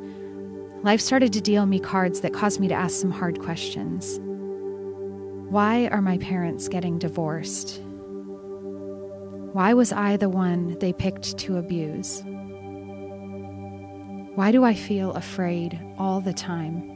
life 0.84 1.02
started 1.02 1.34
to 1.34 1.42
deal 1.42 1.66
me 1.66 1.82
cards 1.82 2.22
that 2.22 2.34
caused 2.34 2.62
me 2.62 2.70
to 2.70 2.74
ask 2.74 3.02
some 3.02 3.12
hard 3.12 3.38
questions. 3.42 4.22
Why 5.50 5.88
are 5.88 6.02
my 6.02 6.18
parents 6.18 6.70
getting 6.70 6.98
divorced? 6.98 7.82
Why 9.52 9.74
was 9.74 9.92
I 9.92 10.16
the 10.16 10.30
one 10.30 10.80
they 10.80 10.94
picked 10.94 11.38
to 11.40 11.58
abuse? 11.58 12.24
Why 14.36 14.54
do 14.54 14.64
I 14.64 14.76
feel 14.76 15.12
afraid 15.12 15.78
all 15.98 16.22
the 16.22 16.32
time? 16.32 16.94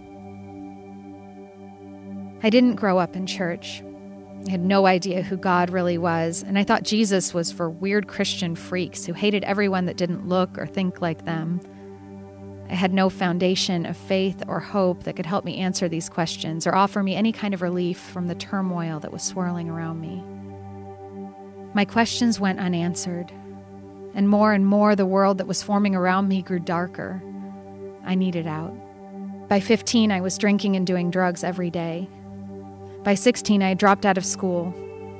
I 2.43 2.49
didn't 2.49 2.75
grow 2.75 2.97
up 2.97 3.17
in 3.17 3.27
church. 3.27 3.83
I 4.47 4.51
had 4.51 4.61
no 4.65 4.87
idea 4.87 5.21
who 5.21 5.37
God 5.37 5.69
really 5.69 5.97
was, 5.97 6.43
and 6.43 6.57
I 6.57 6.63
thought 6.63 6.83
Jesus 6.83 7.33
was 7.33 7.51
for 7.51 7.69
weird 7.69 8.07
Christian 8.07 8.55
freaks 8.55 9.05
who 9.05 9.13
hated 9.13 9.43
everyone 9.43 9.85
that 9.85 9.97
didn't 9.97 10.27
look 10.27 10.57
or 10.57 10.65
think 10.65 10.99
like 10.99 11.25
them. 11.25 11.61
I 12.67 12.73
had 12.73 12.93
no 12.93 13.09
foundation 13.09 13.85
of 13.85 13.97
faith 13.97 14.41
or 14.47 14.59
hope 14.59 15.03
that 15.03 15.15
could 15.15 15.25
help 15.25 15.45
me 15.45 15.57
answer 15.57 15.87
these 15.89 16.09
questions 16.09 16.65
or 16.65 16.73
offer 16.73 17.03
me 17.03 17.15
any 17.15 17.31
kind 17.31 17.53
of 17.53 17.61
relief 17.61 17.99
from 17.99 18.27
the 18.27 18.35
turmoil 18.35 18.99
that 19.01 19.11
was 19.11 19.23
swirling 19.23 19.69
around 19.69 19.99
me. 19.99 20.23
My 21.73 21.85
questions 21.85 22.39
went 22.39 22.59
unanswered, 22.59 23.31
and 24.13 24.27
more 24.27 24.53
and 24.53 24.65
more 24.65 24.95
the 24.95 25.05
world 25.05 25.37
that 25.37 25.47
was 25.47 25.61
forming 25.61 25.95
around 25.95 26.29
me 26.29 26.41
grew 26.41 26.59
darker. 26.59 27.21
I 28.03 28.15
needed 28.15 28.47
out. 28.47 28.73
By 29.47 29.59
15, 29.59 30.11
I 30.11 30.21
was 30.21 30.37
drinking 30.37 30.75
and 30.75 30.87
doing 30.87 31.11
drugs 31.11 31.43
every 31.43 31.69
day, 31.69 32.09
by 33.03 33.15
16, 33.15 33.63
I 33.63 33.69
had 33.69 33.79
dropped 33.79 34.05
out 34.05 34.17
of 34.17 34.25
school. 34.25 34.73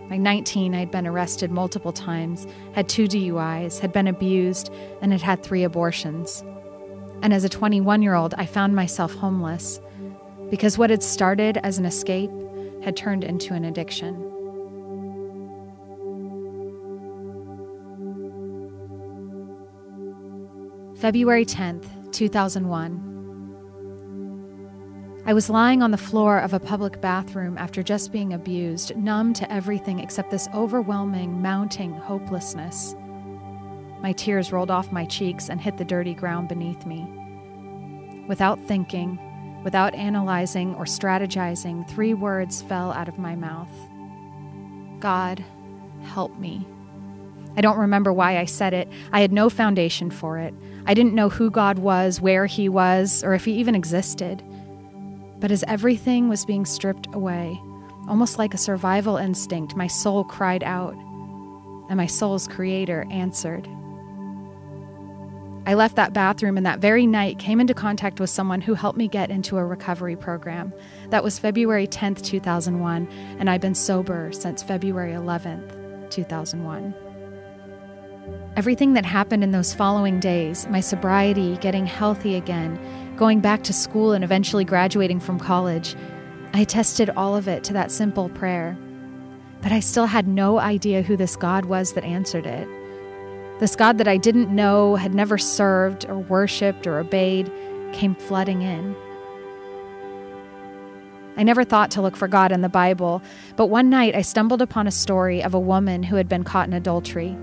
By 0.08 0.18
19, 0.18 0.76
I 0.76 0.80
had 0.80 0.92
been 0.92 1.08
arrested 1.08 1.52
multiple 1.52 1.92
times, 1.92 2.46
had 2.74 2.88
two 2.88 3.06
DUIs, 3.06 3.80
had 3.80 3.92
been 3.92 4.08
abused, 4.08 4.72
and 5.02 5.12
had 5.12 5.22
had 5.22 5.42
three 5.42 5.64
abortions. 5.64 6.44
And 7.24 7.34
as 7.34 7.44
a 7.44 7.50
21 7.50 8.02
year 8.02 8.14
old, 8.14 8.34
I 8.38 8.46
found 8.46 8.76
myself 8.76 9.16
homeless 9.16 9.80
because 10.50 10.78
what 10.78 10.90
had 10.90 11.02
started 11.02 11.58
as 11.64 11.78
an 11.78 11.86
escape 11.86 12.30
had 12.84 12.98
turned 12.98 13.24
into 13.24 13.54
an 13.54 13.66
addiction. 13.66 14.16
February 20.98 21.46
10th, 21.46 22.12
2001. 22.12 23.12
I 25.32 25.34
was 25.34 25.50
lying 25.50 25.82
on 25.82 25.92
the 25.92 25.98
floor 25.98 26.40
of 26.40 26.54
a 26.54 26.60
public 26.60 27.00
bathroom 27.00 27.58
after 27.58 27.82
just 27.82 28.12
being 28.12 28.34
abused, 28.34 28.98
numb 28.98 29.32
to 29.36 29.50
everything 29.50 30.00
except 30.00 30.30
this 30.30 30.50
overwhelming, 30.54 31.42
mounting 31.42 31.94
hopelessness. 31.94 32.98
My 34.02 34.12
tears 34.12 34.52
rolled 34.52 34.70
off 34.70 34.92
my 34.92 35.06
cheeks 35.06 35.50
and 35.50 35.62
hit 35.62 35.78
the 35.78 35.86
dirty 35.86 36.14
ground 36.14 36.50
beneath 36.50 36.86
me. 36.86 37.08
Without 38.28 38.60
thinking, 38.60 39.18
without 39.64 39.96
analyzing 39.96 40.76
or 40.76 40.84
strategizing, 40.84 41.88
three 41.88 42.14
words 42.14 42.62
fell 42.64 42.92
out 42.92 43.08
of 43.08 43.18
my 43.18 43.34
mouth 43.34 43.72
God, 45.00 45.42
help 46.04 46.38
me. 46.40 46.68
I 47.56 47.62
don't 47.62 47.80
remember 47.80 48.12
why 48.12 48.38
I 48.38 48.44
said 48.44 48.74
it. 48.74 48.90
I 49.14 49.22
had 49.22 49.32
no 49.32 49.50
foundation 49.50 50.12
for 50.12 50.40
it. 50.40 50.54
I 50.86 50.94
didn't 50.94 51.16
know 51.16 51.30
who 51.30 51.50
God 51.50 51.80
was, 51.80 52.20
where 52.20 52.48
He 52.48 52.68
was, 52.68 53.24
or 53.24 53.34
if 53.34 53.46
He 53.46 53.54
even 53.54 53.76
existed. 53.76 54.44
But 55.42 55.52
as 55.52 55.66
everything 55.68 56.30
was 56.30 56.46
being 56.46 56.66
stripped 56.66 57.08
away, 57.14 57.60
almost 58.08 58.38
like 58.38 58.54
a 58.54 58.60
survival 58.60 59.18
instinct, 59.18 59.76
my 59.76 59.88
soul 59.88 60.24
cried 60.24 60.64
out, 60.64 60.94
and 61.90 61.98
my 61.98 62.06
soul's 62.06 62.48
creator 62.48 63.06
answered. 63.12 63.68
I 65.66 65.74
left 65.76 65.96
that 65.96 66.14
bathroom 66.14 66.58
and 66.58 66.66
that 66.66 66.80
very 66.80 67.06
night 67.06 67.38
came 67.38 67.60
into 67.60 67.74
contact 67.74 68.20
with 68.20 68.30
someone 68.30 68.62
who 68.62 68.74
helped 68.74 68.98
me 68.98 69.08
get 69.08 69.30
into 69.30 69.58
a 69.58 69.66
recovery 69.66 70.16
program. 70.16 70.74
That 71.10 71.24
was 71.24 71.38
February 71.38 71.88
10th, 71.88 72.24
2001, 72.24 73.08
and 73.40 73.50
I've 73.50 73.62
been 73.62 73.76
sober 73.76 74.32
since 74.32 74.64
February 74.64 75.14
11th, 75.14 76.10
2001. 76.10 76.96
Everything 78.56 78.94
that 78.94 79.06
happened 79.06 79.44
in 79.44 79.52
those 79.52 79.74
following 79.74 80.20
days, 80.20 80.68
my 80.68 80.82
sobriety, 80.82 81.58
getting 81.58 81.86
healthy 81.86 82.36
again, 82.36 82.78
going 83.22 83.40
back 83.40 83.62
to 83.62 83.72
school 83.72 84.14
and 84.14 84.24
eventually 84.24 84.66
graduating 84.66 85.20
from 85.20 85.38
college, 85.38 85.96
I 86.56 86.62
attested 86.62 87.12
all 87.12 87.36
of 87.36 87.48
it 87.48 87.64
to 87.66 87.74
that 87.74 87.92
simple 87.92 88.30
prayer. 88.30 88.76
But 89.62 89.72
I 89.72 89.80
still 89.80 90.08
had 90.08 90.28
no 90.28 90.58
idea 90.58 91.04
who 91.04 91.16
this 91.16 91.36
God 91.36 91.66
was 91.66 91.94
that 91.94 92.04
answered 92.04 92.48
it. 92.48 92.68
This 93.60 93.76
God 93.76 94.00
that 94.00 94.08
I 94.08 94.18
didn't 94.18 94.50
know, 94.50 94.96
had 94.96 95.14
never 95.14 95.38
served 95.38 96.10
or 96.10 96.18
worshiped 96.18 96.88
or 96.88 96.98
obeyed, 96.98 97.52
came 97.94 98.16
flooding 98.16 98.64
in. 98.64 98.96
I 101.38 101.44
never 101.44 101.64
thought 101.64 101.92
to 101.92 102.02
look 102.02 102.16
for 102.16 102.28
God 102.28 102.52
in 102.52 102.62
the 102.62 102.70
Bible, 102.70 103.22
but 103.56 103.68
one 103.68 103.92
night 103.92 104.16
I 104.16 104.24
stumbled 104.24 104.64
upon 104.64 104.88
a 104.88 104.92
story 104.92 105.44
of 105.44 105.54
a 105.54 105.60
woman 105.60 106.02
who 106.02 106.16
had 106.16 106.28
been 106.28 106.44
caught 106.44 106.68
in 106.68 106.74
adultery 106.74 107.38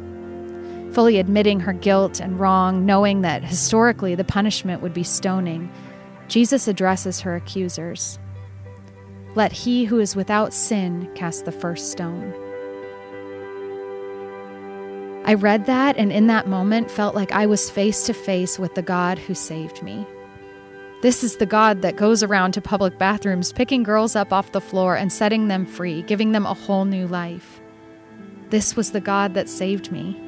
fully 0.93 1.18
admitting 1.18 1.61
her 1.61 1.72
guilt 1.72 2.20
and 2.20 2.39
wrong, 2.39 2.84
knowing 2.84 3.22
that 3.22 3.45
historically 3.45 4.14
the 4.14 4.24
punishment 4.24 4.82
would 4.82 4.95
be 4.95 5.03
stoning, 5.03 5.70
Jesus 6.28 6.68
addresses 6.68 7.20
her 7.20 7.36
accusers. 7.36 8.18
Let 9.34 9.53
he 9.53 9.84
who 9.84 9.99
is 10.01 10.16
without 10.16 10.53
sin 10.53 11.11
cast 11.14 11.45
the 11.45 11.53
first 11.53 11.91
stone. 11.93 12.34
I 15.24 15.34
read 15.34 15.66
that 15.66 15.97
and 15.99 16.11
in 16.11 16.26
that 16.28 16.49
moment 16.49 16.91
felt 16.91 17.14
like 17.14 17.32
I 17.32 17.47
was 17.47 17.70
face 17.70 18.05
to 18.07 18.14
face 18.14 18.59
with 18.59 18.74
the 18.74 18.82
God 18.82 19.18
who 19.18 19.34
saved 19.34 19.82
me. 19.82 20.07
This 21.03 21.22
is 21.22 21.36
the 21.36 21.47
God 21.47 21.82
that 21.82 21.97
goes 21.97 22.22
around 22.22 22.53
to 22.53 22.61
public 22.61 22.99
bathrooms, 22.99 23.53
picking 23.53 23.82
girls 23.82 24.16
up 24.16 24.32
off 24.32 24.53
the 24.53 24.61
floor 24.61 24.97
and 24.97 25.12
setting 25.12 25.49
them 25.49 25.64
free, 25.64 26.03
giving 26.03 26.32
them 26.32 26.47
a 26.47 26.55
whole 26.55 26.84
new 26.84 27.07
life. 27.07 27.61
This 28.51 28.74
was 28.74 28.91
the 28.91 29.01
God 29.01 29.34
that 29.34 29.49
saved 29.49 29.93
me. 29.93 30.28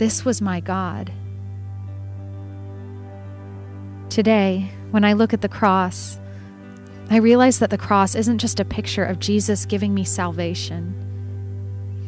This 0.00 0.24
was 0.24 0.40
my 0.40 0.60
God. 0.60 1.12
Today, 4.08 4.70
when 4.92 5.04
I 5.04 5.12
look 5.12 5.34
at 5.34 5.42
the 5.42 5.48
cross, 5.48 6.18
I 7.10 7.18
realize 7.18 7.58
that 7.58 7.68
the 7.68 7.76
cross 7.76 8.14
isn't 8.14 8.38
just 8.38 8.60
a 8.60 8.64
picture 8.64 9.04
of 9.04 9.18
Jesus 9.18 9.66
giving 9.66 9.92
me 9.92 10.04
salvation. 10.04 10.94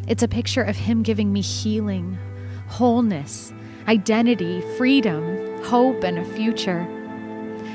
It's 0.08 0.22
a 0.22 0.26
picture 0.26 0.62
of 0.62 0.74
Him 0.74 1.02
giving 1.02 1.34
me 1.34 1.42
healing, 1.42 2.18
wholeness, 2.66 3.52
identity, 3.86 4.62
freedom, 4.78 5.62
hope, 5.62 6.02
and 6.02 6.18
a 6.18 6.24
future. 6.24 6.88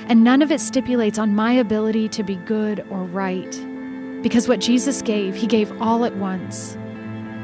And 0.08 0.24
none 0.24 0.42
of 0.42 0.52
it 0.52 0.62
stipulates 0.62 1.20
on 1.20 1.36
my 1.36 1.52
ability 1.52 2.10
to 2.10 2.24
be 2.24 2.38
good 2.38 2.84
or 2.90 3.04
right. 3.04 3.52
Because 4.24 4.48
what 4.48 4.62
Jesus 4.62 5.04
gave, 5.04 5.36
He 5.36 5.46
gave 5.46 5.80
all 5.80 6.06
at 6.06 6.16
once. 6.16 6.76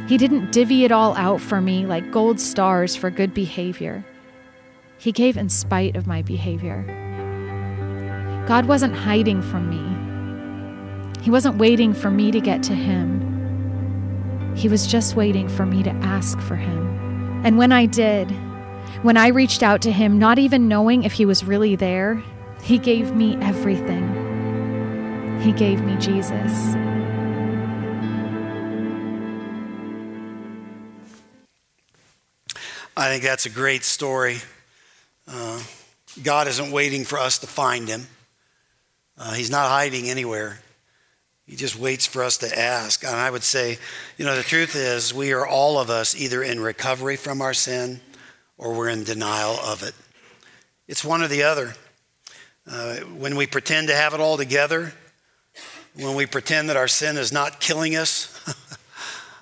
He 0.08 0.18
didn't 0.18 0.51
divvy 0.51 0.84
it 0.84 0.91
all 0.91 1.16
out 1.16 1.39
for 1.39 1.62
me 1.62 1.86
like 1.86 2.12
gold 2.12 2.39
stars 2.39 2.95
for 2.95 3.10
good 3.10 3.34
behavior. 3.34 4.04
He 4.97 5.12
gave 5.12 5.38
in 5.38 5.49
spite 5.49 5.95
of 5.95 6.08
my 6.08 6.22
behavior. 6.22 6.84
God 8.47 8.66
wasn't 8.66 8.95
hiding 8.95 9.41
from 9.41 9.70
me. 9.70 11.22
He 11.24 11.32
wasn't 11.32 11.58
waiting 11.58 11.93
for 11.93 12.12
me 12.12 12.32
to 12.32 12.41
get 12.41 12.62
to 12.64 12.76
Him. 12.76 14.54
He 14.58 14.68
was 14.68 14.86
just 14.86 15.16
waiting 15.16 15.47
for 15.47 15.66
me 15.66 15.84
to 15.84 15.91
ask 15.91 16.38
for 16.41 16.58
Him. 16.58 17.41
And 17.45 17.58
when 17.58 17.72
I 17.72 17.86
did, 17.86 18.30
when 19.04 19.16
I 19.16 19.28
reached 19.30 19.64
out 19.64 19.82
to 19.84 19.91
Him, 19.91 20.20
not 20.20 20.38
even 20.38 20.68
knowing 20.68 21.04
if 21.04 21.14
He 21.14 21.26
was 21.26 21.45
really 21.45 21.78
there, 21.78 22.22
He 22.62 22.78
gave 22.78 23.16
me 23.16 23.38
everything. 23.38 24.10
He 25.41 25.54
gave 25.54 25.82
me 25.82 25.95
Jesus. 25.97 26.76
I 32.96 33.10
think 33.10 33.24
that's 33.24 33.48
a 33.48 33.50
great 33.50 33.84
story. 33.84 34.38
Uh, 35.28 35.60
God 36.22 36.48
isn't 36.48 36.72
waiting 36.72 37.06
for 37.06 37.18
us 37.18 37.39
to 37.39 37.48
find 37.48 37.88
him. 37.88 38.06
Uh, 39.18 39.34
he's 39.34 39.50
not 39.50 39.70
hiding 39.70 40.10
anywhere. 40.10 40.60
He 41.48 41.56
just 41.56 41.76
waits 41.76 42.06
for 42.06 42.24
us 42.24 42.38
to 42.38 42.60
ask. 42.60 43.04
And 43.04 43.16
I 43.16 43.32
would 43.32 43.44
say, 43.44 43.80
you 44.18 44.26
know, 44.26 44.36
the 44.36 44.44
truth 44.44 44.76
is, 44.76 45.12
we 45.12 45.34
are 45.34 45.46
all 45.46 45.80
of 45.80 45.89
us 45.89 46.16
either 46.16 46.44
in 46.44 46.60
recovery 46.60 47.16
from 47.16 47.41
our 47.41 47.54
sin 47.54 48.00
or 48.60 48.74
we're 48.74 48.89
in 48.89 49.04
denial 49.04 49.58
of 49.60 49.82
it. 49.82 49.96
It's 50.88 51.04
one 51.04 51.24
or 51.24 51.28
the 51.28 51.44
other. 51.44 51.74
Uh, 52.70 52.98
when 52.98 53.36
we 53.36 53.48
pretend 53.48 53.88
to 53.88 53.96
have 53.96 54.14
it 54.14 54.20
all 54.20 54.38
together, 54.38 54.94
when 55.96 56.16
we 56.16 56.28
pretend 56.28 56.70
that 56.70 56.78
our 56.78 56.88
sin 56.88 57.18
is 57.18 57.32
not 57.32 57.60
killing 57.60 57.96
us, 57.96 58.30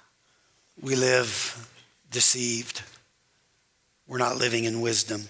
we 0.82 0.96
live 0.96 1.70
deceived. 2.10 2.84
We're 4.12 4.18
not 4.18 4.36
living 4.36 4.66
in 4.66 4.82
wisdom. 4.82 5.30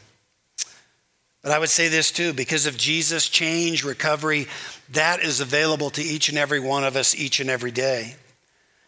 But 1.43 1.51
I 1.51 1.59
would 1.59 1.69
say 1.69 1.88
this 1.88 2.09
too 2.09 2.34
because 2.34 2.65
of 2.65 2.77
Jesus' 2.77 3.29
change, 3.29 3.84
recovery, 3.84 4.47
that 4.93 5.21
is 5.21 5.39
available 5.39 5.91
to 5.91 6.01
each 6.01 6.29
and 6.29 6.38
every 6.39 6.59
one 6.59 6.84
of 6.84 6.95
us 6.95 7.13
each 7.13 7.39
and 7.39 7.47
every 7.47 7.69
day. 7.69 8.15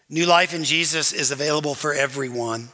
New 0.09 0.25
life 0.25 0.51
in 0.51 0.63
Jesus 0.63 1.13
is 1.13 1.29
available 1.29 1.75
for 1.75 1.93
everyone. 1.93 2.69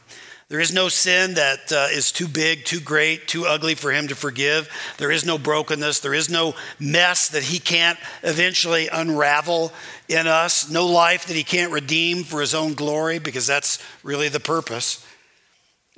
There 0.48 0.60
is 0.60 0.72
no 0.72 0.88
sin 0.88 1.34
that 1.34 1.70
uh, 1.70 1.88
is 1.92 2.10
too 2.10 2.26
big, 2.26 2.64
too 2.64 2.80
great, 2.80 3.28
too 3.28 3.44
ugly 3.44 3.74
for 3.74 3.92
him 3.92 4.08
to 4.08 4.16
forgive. 4.16 4.70
There 4.96 5.10
is 5.10 5.26
no 5.26 5.36
brokenness. 5.36 6.00
There 6.00 6.14
is 6.14 6.30
no 6.30 6.54
mess 6.78 7.28
that 7.28 7.42
he 7.42 7.58
can't 7.58 7.98
eventually 8.22 8.88
unravel 8.88 9.74
in 10.08 10.26
us. 10.26 10.70
No 10.70 10.86
life 10.86 11.26
that 11.26 11.36
he 11.36 11.44
can't 11.44 11.70
redeem 11.70 12.24
for 12.24 12.40
his 12.40 12.54
own 12.54 12.72
glory, 12.72 13.18
because 13.18 13.46
that's 13.46 13.78
really 14.02 14.30
the 14.30 14.40
purpose. 14.40 15.06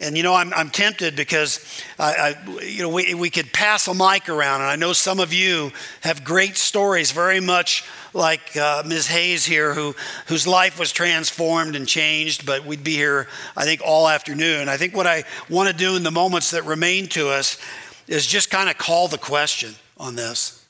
And 0.02 0.16
you 0.16 0.24
know, 0.24 0.34
I'm, 0.34 0.52
I'm 0.52 0.68
tempted 0.68 1.14
because 1.14 1.64
I, 1.96 2.34
I, 2.46 2.60
you 2.62 2.82
know, 2.82 2.88
we, 2.88 3.14
we 3.14 3.30
could 3.30 3.52
pass 3.52 3.86
a 3.86 3.94
mic 3.94 4.28
around, 4.28 4.60
and 4.60 4.70
I 4.70 4.74
know 4.74 4.92
some 4.92 5.20
of 5.20 5.32
you 5.32 5.70
have 6.00 6.24
great 6.24 6.56
stories, 6.56 7.12
very 7.12 7.38
much 7.38 7.84
like 8.12 8.56
uh, 8.56 8.82
Ms. 8.84 9.06
Hayes 9.06 9.46
here, 9.46 9.74
who, 9.74 9.94
whose 10.26 10.46
life 10.46 10.78
was 10.78 10.90
transformed 10.90 11.76
and 11.76 11.86
changed, 11.86 12.44
but 12.44 12.66
we'd 12.66 12.82
be 12.82 12.94
here, 12.94 13.28
I 13.56 13.64
think, 13.64 13.80
all 13.84 14.08
afternoon. 14.08 14.68
I 14.68 14.76
think 14.76 14.94
what 14.94 15.06
I 15.06 15.22
want 15.48 15.70
to 15.70 15.74
do 15.74 15.94
in 15.94 16.02
the 16.02 16.10
moments 16.10 16.50
that 16.50 16.64
remain 16.64 17.06
to 17.08 17.28
us 17.28 17.58
is 18.08 18.26
just 18.26 18.50
kind 18.50 18.68
of 18.68 18.76
call 18.76 19.06
the 19.06 19.18
question 19.18 19.74
on 19.98 20.16
this. 20.16 20.66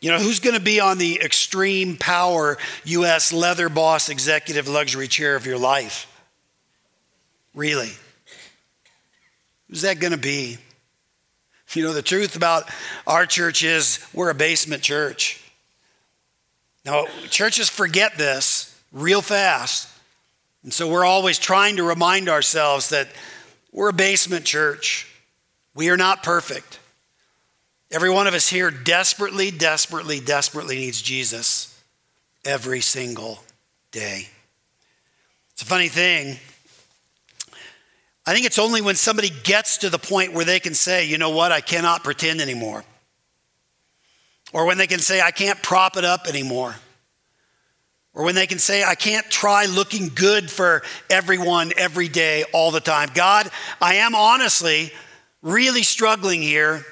You 0.00 0.10
know, 0.10 0.18
who's 0.18 0.40
going 0.40 0.56
to 0.56 0.62
be 0.62 0.80
on 0.80 0.98
the 0.98 1.20
extreme 1.20 1.96
power 1.96 2.56
U.S. 2.84 3.32
leather 3.32 3.68
boss 3.68 4.08
executive 4.08 4.66
luxury 4.66 5.08
chair 5.08 5.36
of 5.36 5.46
your 5.46 5.58
life? 5.58 6.06
Really? 7.56 7.90
Who's 9.68 9.82
that 9.82 9.98
going 9.98 10.12
to 10.12 10.18
be? 10.18 10.58
You 11.72 11.82
know, 11.82 11.92
the 11.92 12.02
truth 12.02 12.36
about 12.36 12.70
our 13.06 13.26
church 13.26 13.64
is 13.64 13.98
we're 14.14 14.30
a 14.30 14.34
basement 14.34 14.82
church. 14.82 15.42
Now, 16.84 17.06
churches 17.28 17.68
forget 17.68 18.16
this 18.16 18.78
real 18.92 19.20
fast. 19.20 19.88
And 20.62 20.72
so 20.72 20.88
we're 20.88 21.04
always 21.04 21.38
trying 21.38 21.76
to 21.76 21.82
remind 21.82 22.28
ourselves 22.28 22.90
that 22.90 23.08
we're 23.72 23.88
a 23.88 23.94
basement 23.94 24.44
church. 24.44 25.12
We 25.74 25.90
are 25.90 25.96
not 25.96 26.22
perfect. 26.22 26.78
Every 27.90 28.10
one 28.10 28.26
of 28.26 28.34
us 28.34 28.48
here 28.48 28.70
desperately, 28.70 29.50
desperately, 29.50 30.20
desperately 30.20 30.76
needs 30.76 31.02
Jesus 31.02 31.78
every 32.44 32.80
single 32.80 33.40
day. 33.90 34.28
It's 35.52 35.62
a 35.62 35.66
funny 35.66 35.88
thing. 35.88 36.38
I 38.26 38.34
think 38.34 38.44
it's 38.44 38.58
only 38.58 38.82
when 38.82 38.96
somebody 38.96 39.30
gets 39.44 39.78
to 39.78 39.90
the 39.90 39.98
point 39.98 40.32
where 40.32 40.44
they 40.44 40.58
can 40.58 40.74
say, 40.74 41.06
you 41.06 41.16
know 41.16 41.30
what, 41.30 41.52
I 41.52 41.60
cannot 41.60 42.02
pretend 42.02 42.40
anymore. 42.40 42.84
Or 44.52 44.66
when 44.66 44.78
they 44.78 44.88
can 44.88 44.98
say, 44.98 45.20
I 45.20 45.30
can't 45.30 45.62
prop 45.62 45.96
it 45.96 46.04
up 46.04 46.26
anymore. 46.26 46.74
Or 48.14 48.24
when 48.24 48.34
they 48.34 48.46
can 48.46 48.58
say, 48.58 48.82
I 48.82 48.94
can't 48.94 49.28
try 49.30 49.66
looking 49.66 50.08
good 50.08 50.50
for 50.50 50.82
everyone 51.10 51.72
every 51.76 52.08
day, 52.08 52.44
all 52.52 52.70
the 52.70 52.80
time. 52.80 53.10
God, 53.14 53.50
I 53.80 53.96
am 53.96 54.14
honestly 54.14 54.90
really 55.42 55.82
struggling 55.82 56.42
here. 56.42 56.84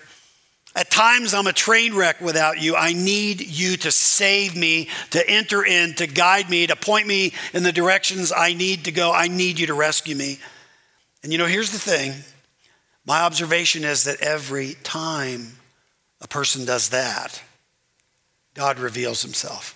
At 0.76 0.90
times, 0.90 1.34
I'm 1.34 1.46
a 1.46 1.52
train 1.52 1.94
wreck 1.94 2.20
without 2.20 2.60
you. 2.60 2.76
I 2.76 2.92
need 2.92 3.40
you 3.40 3.76
to 3.78 3.90
save 3.90 4.54
me, 4.54 4.88
to 5.12 5.28
enter 5.28 5.64
in, 5.64 5.94
to 5.94 6.06
guide 6.06 6.50
me, 6.50 6.66
to 6.66 6.76
point 6.76 7.06
me 7.06 7.32
in 7.52 7.62
the 7.62 7.72
directions 7.72 8.32
I 8.36 8.52
need 8.52 8.84
to 8.84 8.92
go. 8.92 9.12
I 9.12 9.28
need 9.28 9.58
you 9.58 9.68
to 9.68 9.74
rescue 9.74 10.16
me. 10.16 10.38
And 11.24 11.32
you 11.32 11.38
know, 11.38 11.46
here's 11.46 11.72
the 11.72 11.78
thing 11.78 12.12
my 13.06 13.22
observation 13.22 13.82
is 13.82 14.04
that 14.04 14.20
every 14.20 14.74
time 14.84 15.56
a 16.20 16.28
person 16.28 16.66
does 16.66 16.90
that, 16.90 17.42
God 18.52 18.78
reveals 18.78 19.22
himself. 19.22 19.74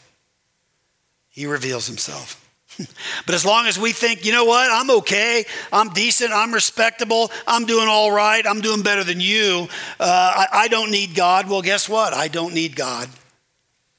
He 1.30 1.46
reveals 1.46 1.88
himself. 1.88 2.44
But 3.26 3.34
as 3.34 3.44
long 3.44 3.66
as 3.66 3.76
we 3.76 3.90
think, 3.90 4.24
you 4.24 4.30
know 4.30 4.44
what, 4.44 4.70
I'm 4.70 4.88
okay, 4.98 5.44
I'm 5.72 5.88
decent, 5.88 6.32
I'm 6.32 6.54
respectable, 6.54 7.32
I'm 7.44 7.66
doing 7.66 7.88
all 7.88 8.12
right, 8.12 8.46
I'm 8.46 8.60
doing 8.60 8.82
better 8.82 9.02
than 9.02 9.20
you, 9.20 9.66
uh, 9.98 10.46
I, 10.46 10.46
I 10.52 10.68
don't 10.68 10.92
need 10.92 11.16
God, 11.16 11.50
well, 11.50 11.60
guess 11.60 11.88
what? 11.88 12.14
I 12.14 12.28
don't 12.28 12.54
need 12.54 12.76
God. 12.76 13.08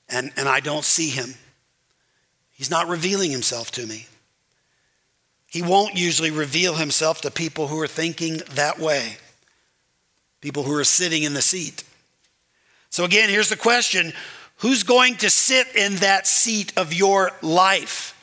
And, 0.08 0.32
and 0.38 0.48
I 0.48 0.62
don't 0.62 0.86
see 0.86 1.10
him. 1.10 1.36
He's 2.52 2.72
not 2.72 2.88
revealing 2.88 3.32
himself 3.32 3.70
to 3.72 3.86
me. 3.86 4.08
He 5.50 5.62
won't 5.64 5.98
usually 5.98 6.32
reveal 6.32 6.76
himself 6.76 7.22
to 7.22 7.32
people 7.32 7.68
who 7.68 7.80
are 7.82 7.88
thinking 7.88 8.42
that 8.52 8.78
way, 8.80 9.18
people 10.42 10.64
who 10.64 10.74
are 10.76 10.84
sitting 10.84 11.24
in 11.24 11.34
the 11.34 11.42
seat. 11.42 11.84
So, 12.92 13.04
again, 13.04 13.30
here's 13.30 13.50
the 13.50 13.58
question 13.58 14.14
who's 14.58 14.84
going 14.84 15.16
to 15.16 15.30
sit 15.30 15.76
in 15.76 15.96
that 15.98 16.28
seat 16.28 16.74
of 16.78 16.94
your 16.94 17.32
life? 17.42 18.16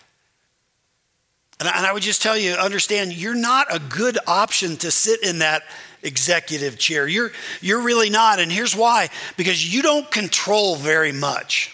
And 1.58 1.68
I, 1.68 1.92
would 1.92 2.02
just 2.02 2.22
tell 2.22 2.36
you, 2.36 2.52
understand, 2.52 3.14
you're 3.14 3.34
not 3.34 3.74
a 3.74 3.78
good 3.78 4.18
option 4.26 4.76
to 4.78 4.90
sit 4.90 5.22
in 5.22 5.38
that 5.38 5.62
executive 6.02 6.78
chair. 6.78 7.08
You're, 7.08 7.32
you're 7.62 7.80
really 7.80 8.10
not. 8.10 8.38
And 8.40 8.52
here's 8.52 8.76
why 8.76 9.08
because 9.38 9.72
you 9.74 9.82
don't 9.82 10.10
control 10.10 10.76
very 10.76 11.12
much. 11.12 11.72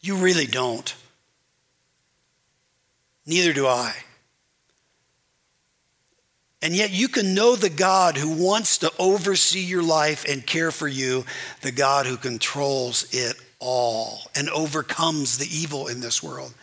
You 0.00 0.16
really 0.16 0.46
don't. 0.46 0.94
Neither 3.26 3.52
do 3.52 3.66
I. 3.66 3.94
And 6.62 6.76
yet, 6.76 6.92
you 6.92 7.08
can 7.08 7.34
know 7.34 7.56
the 7.56 7.68
God 7.68 8.16
who 8.16 8.44
wants 8.44 8.78
to 8.78 8.92
oversee 8.96 9.60
your 9.60 9.82
life 9.82 10.24
and 10.28 10.46
care 10.46 10.70
for 10.70 10.86
you, 10.86 11.24
the 11.60 11.72
God 11.72 12.06
who 12.06 12.16
controls 12.16 13.12
it 13.12 13.34
all 13.58 14.20
and 14.36 14.48
overcomes 14.48 15.38
the 15.38 15.46
evil 15.46 15.88
in 15.88 16.00
this 16.00 16.22
world. 16.22 16.54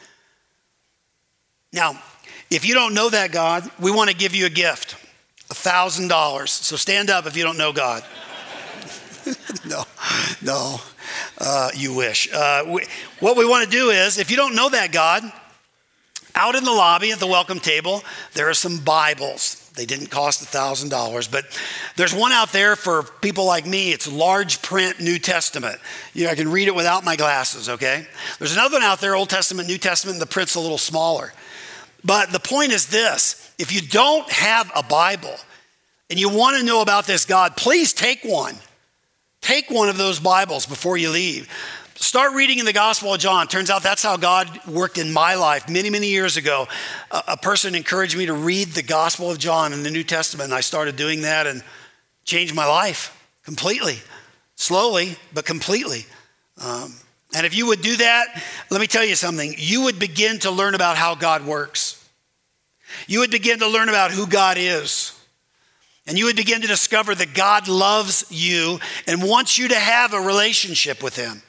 Now, 1.73 2.01
if 2.49 2.65
you 2.65 2.73
don't 2.73 2.93
know 2.93 3.09
that 3.09 3.33
God, 3.33 3.69
we 3.79 3.91
want 3.91 4.09
to 4.09 4.15
give 4.15 4.33
you 4.33 4.45
a 4.45 4.49
gift 4.49 4.95
$1,000. 5.49 6.47
So 6.47 6.75
stand 6.75 7.09
up 7.09 7.25
if 7.25 7.35
you 7.35 7.43
don't 7.43 7.57
know 7.57 7.73
God. 7.73 8.03
no, 9.67 9.83
no, 10.41 10.79
uh, 11.39 11.71
you 11.75 11.93
wish. 11.93 12.31
Uh, 12.33 12.63
we, 12.67 12.85
what 13.19 13.35
we 13.35 13.45
want 13.45 13.65
to 13.65 13.69
do 13.69 13.89
is, 13.89 14.17
if 14.17 14.31
you 14.31 14.37
don't 14.37 14.55
know 14.55 14.69
that 14.69 14.91
God, 14.91 15.23
out 16.35 16.55
in 16.55 16.63
the 16.63 16.71
lobby 16.71 17.11
at 17.11 17.19
the 17.19 17.27
welcome 17.27 17.59
table, 17.59 18.03
there 18.33 18.49
are 18.49 18.53
some 18.53 18.79
Bibles. 18.79 19.69
They 19.75 19.85
didn't 19.85 20.07
cost 20.07 20.43
$1,000, 20.43 21.31
but 21.31 21.45
there's 21.95 22.13
one 22.13 22.31
out 22.31 22.51
there 22.51 22.75
for 22.75 23.03
people 23.03 23.45
like 23.45 23.65
me. 23.65 23.91
It's 23.91 24.11
large 24.11 24.61
print 24.61 24.99
New 24.99 25.19
Testament. 25.19 25.79
You 26.13 26.25
know, 26.25 26.31
I 26.31 26.35
can 26.35 26.51
read 26.51 26.67
it 26.67 26.75
without 26.75 27.05
my 27.05 27.15
glasses, 27.15 27.69
okay? 27.69 28.05
There's 28.39 28.53
another 28.53 28.75
one 28.75 28.83
out 28.83 28.99
there, 28.99 29.15
Old 29.15 29.29
Testament, 29.29 29.67
New 29.67 29.77
Testament, 29.77 30.15
and 30.15 30.21
the 30.21 30.31
print's 30.31 30.55
a 30.55 30.59
little 30.59 30.77
smaller. 30.77 31.33
But 32.03 32.31
the 32.31 32.39
point 32.39 32.71
is 32.71 32.87
this 32.87 33.53
if 33.57 33.73
you 33.73 33.81
don't 33.81 34.29
have 34.29 34.71
a 34.75 34.83
Bible 34.83 35.35
and 36.09 36.19
you 36.19 36.29
want 36.29 36.57
to 36.57 36.63
know 36.63 36.81
about 36.81 37.05
this 37.05 37.25
God, 37.25 37.55
please 37.55 37.93
take 37.93 38.23
one. 38.23 38.55
Take 39.41 39.69
one 39.69 39.89
of 39.89 39.97
those 39.97 40.19
Bibles 40.19 40.65
before 40.65 40.97
you 40.97 41.09
leave. 41.09 41.47
Start 42.01 42.33
reading 42.33 42.59
in 42.59 42.65
the 42.65 42.71
Gospel 42.71 43.13
of 43.13 43.19
John. 43.19 43.49
Turns 43.49 43.69
out 43.69 43.83
that's 43.83 44.01
how 44.01 44.15
God 44.15 44.65
worked 44.65 44.97
in 44.97 45.11
my 45.11 45.35
life 45.35 45.67
many, 45.67 45.89
many 45.89 46.07
years 46.07 46.37
ago. 46.37 46.65
A, 47.11 47.35
person 47.35 47.75
encouraged 47.75 48.17
me 48.17 48.25
to 48.27 48.33
read 48.33 48.69
the 48.69 48.81
Gospel 48.81 49.29
of 49.29 49.37
John 49.37 49.73
in 49.73 49.83
the 49.83 49.91
New 49.91 50.05
Testament, 50.05 50.45
and 50.45 50.53
I 50.53 50.61
started 50.61 50.95
doing 50.95 51.23
that 51.23 51.45
and 51.45 51.61
changed 52.23 52.55
my 52.55 52.65
life 52.65 53.13
completely. 53.43 53.99
Slowly, 54.55 55.17
but 55.33 55.43
completely. 55.43 56.05
Um, 56.57 56.95
and 57.35 57.45
if 57.45 57.53
you 57.53 57.67
would 57.67 57.81
do 57.81 57.97
that, 57.97 58.43
let 58.71 58.79
me 58.79 58.87
tell 58.87 59.03
you 59.03 59.15
something. 59.15 59.53
You 59.57 59.83
would 59.83 59.99
begin 59.99 60.39
to 60.39 60.51
learn 60.51 60.75
about 60.75 60.95
how 60.95 61.15
God 61.15 61.45
works. 61.45 62.09
You 63.07 63.19
would 63.19 63.31
begin 63.31 63.59
to 63.59 63.67
learn 63.67 63.89
about 63.89 64.11
who 64.11 64.25
God 64.25 64.55
is. 64.57 65.19
And 66.07 66.17
you 66.17 66.25
would 66.25 66.37
begin 66.37 66.61
to 66.61 66.67
discover 66.67 67.13
that 67.13 67.33
God 67.33 67.67
loves 67.67 68.25
you 68.29 68.79
and 69.05 69.21
wants 69.21 69.57
you 69.57 69.67
to 69.67 69.75
have 69.75 70.13
a 70.13 70.21
relationship 70.21 71.03
with 71.03 71.17
Him. 71.17 71.43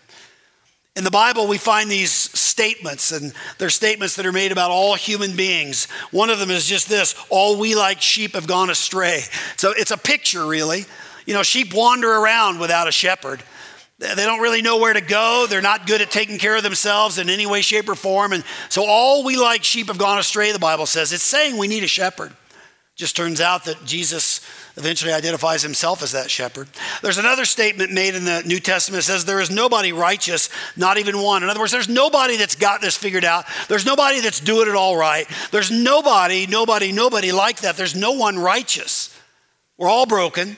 In 0.97 1.05
the 1.05 1.11
Bible, 1.11 1.47
we 1.47 1.57
find 1.57 1.89
these 1.89 2.11
statements, 2.11 3.13
and 3.13 3.33
they're 3.59 3.71
statements 3.71 4.17
that 4.17 4.27
are 4.27 4.33
made 4.33 4.51
about 4.51 4.73
all 4.73 4.97
human 4.97 5.37
beings. 5.37 5.87
One 6.11 6.31
of 6.31 6.41
them 6.41 6.51
is 6.51 6.67
just 6.67 6.89
this 6.89 7.15
all 7.29 7.59
we 7.59 7.77
like 7.77 8.01
sheep 8.01 8.35
have 8.35 8.47
gone 8.47 8.71
astray. 8.71 9.23
So 9.57 9.73
it's 9.77 9.93
a 9.93 9.97
picture, 9.97 10.45
really. 10.45 10.85
You 11.27 11.35
know, 11.35 11.45
sheep 11.45 11.73
wander 11.75 12.11
around 12.11 12.59
without 12.59 12.89
a 12.89 12.93
shepherd. 12.93 13.43
They 14.01 14.15
don't 14.15 14.41
really 14.41 14.63
know 14.63 14.79
where 14.79 14.95
to 14.95 15.03
go. 15.03 15.47
They're 15.49 15.61
not 15.61 15.87
good 15.87 16.01
at 16.01 16.11
taking 16.11 16.39
care 16.39 16.57
of 16.57 16.63
themselves 16.63 17.19
in 17.19 17.29
any 17.29 17.47
way, 17.47 17.61
shape, 17.61 17.89
or 17.89 17.95
form. 17.95 18.33
And 18.33 18.43
so 18.71 18.85
all 18.87 19.25
we 19.25 19.37
like 19.37 19.63
sheep 19.63 19.89
have 19.89 19.99
gone 19.99 20.19
astray, 20.19 20.53
the 20.53 20.59
Bible 20.59 20.87
says. 20.87 21.13
It's 21.13 21.23
saying 21.23 21.59
we 21.59 21.69
need 21.69 21.85
a 21.85 21.89
shepherd. 21.89 22.33
Just 22.97 23.15
turns 23.15 23.41
out 23.41 23.67
that 23.67 23.85
Jesus 23.85 24.41
eventually 24.77 25.13
identifies 25.13 25.63
himself 25.63 26.03
as 26.03 26.13
that 26.13 26.31
shepherd. 26.31 26.69
There's 27.03 27.19
another 27.19 27.45
statement 27.45 27.93
made 27.93 28.15
in 28.15 28.25
the 28.25 28.43
New 28.45 28.61
Testament 28.61 29.05
that 29.05 29.13
says, 29.13 29.25
There 29.25 29.41
is 29.41 29.51
nobody 29.51 29.93
righteous, 29.93 30.49
not 30.77 30.99
even 30.99 31.23
one. 31.23 31.43
In 31.43 31.49
other 31.49 31.61
words, 31.61 31.73
there's 31.73 31.89
nobody 31.89 32.37
that's 32.37 32.55
got 32.55 32.81
this 32.81 32.97
figured 32.97 33.25
out. 33.25 33.45
There's 33.69 33.87
nobody 33.87 34.21
that's 34.21 34.41
doing 34.41 34.69
it 34.69 34.75
all 34.75 34.97
right. 34.97 35.27
There's 35.51 35.71
nobody, 35.71 36.47
nobody, 36.47 36.93
nobody 36.93 37.33
like 37.33 37.61
that. 37.61 37.77
There's 37.77 37.97
no 37.97 38.13
one 38.13 38.39
righteous. 38.39 39.17
We're 39.79 39.89
all 39.89 40.07
broken. 40.07 40.57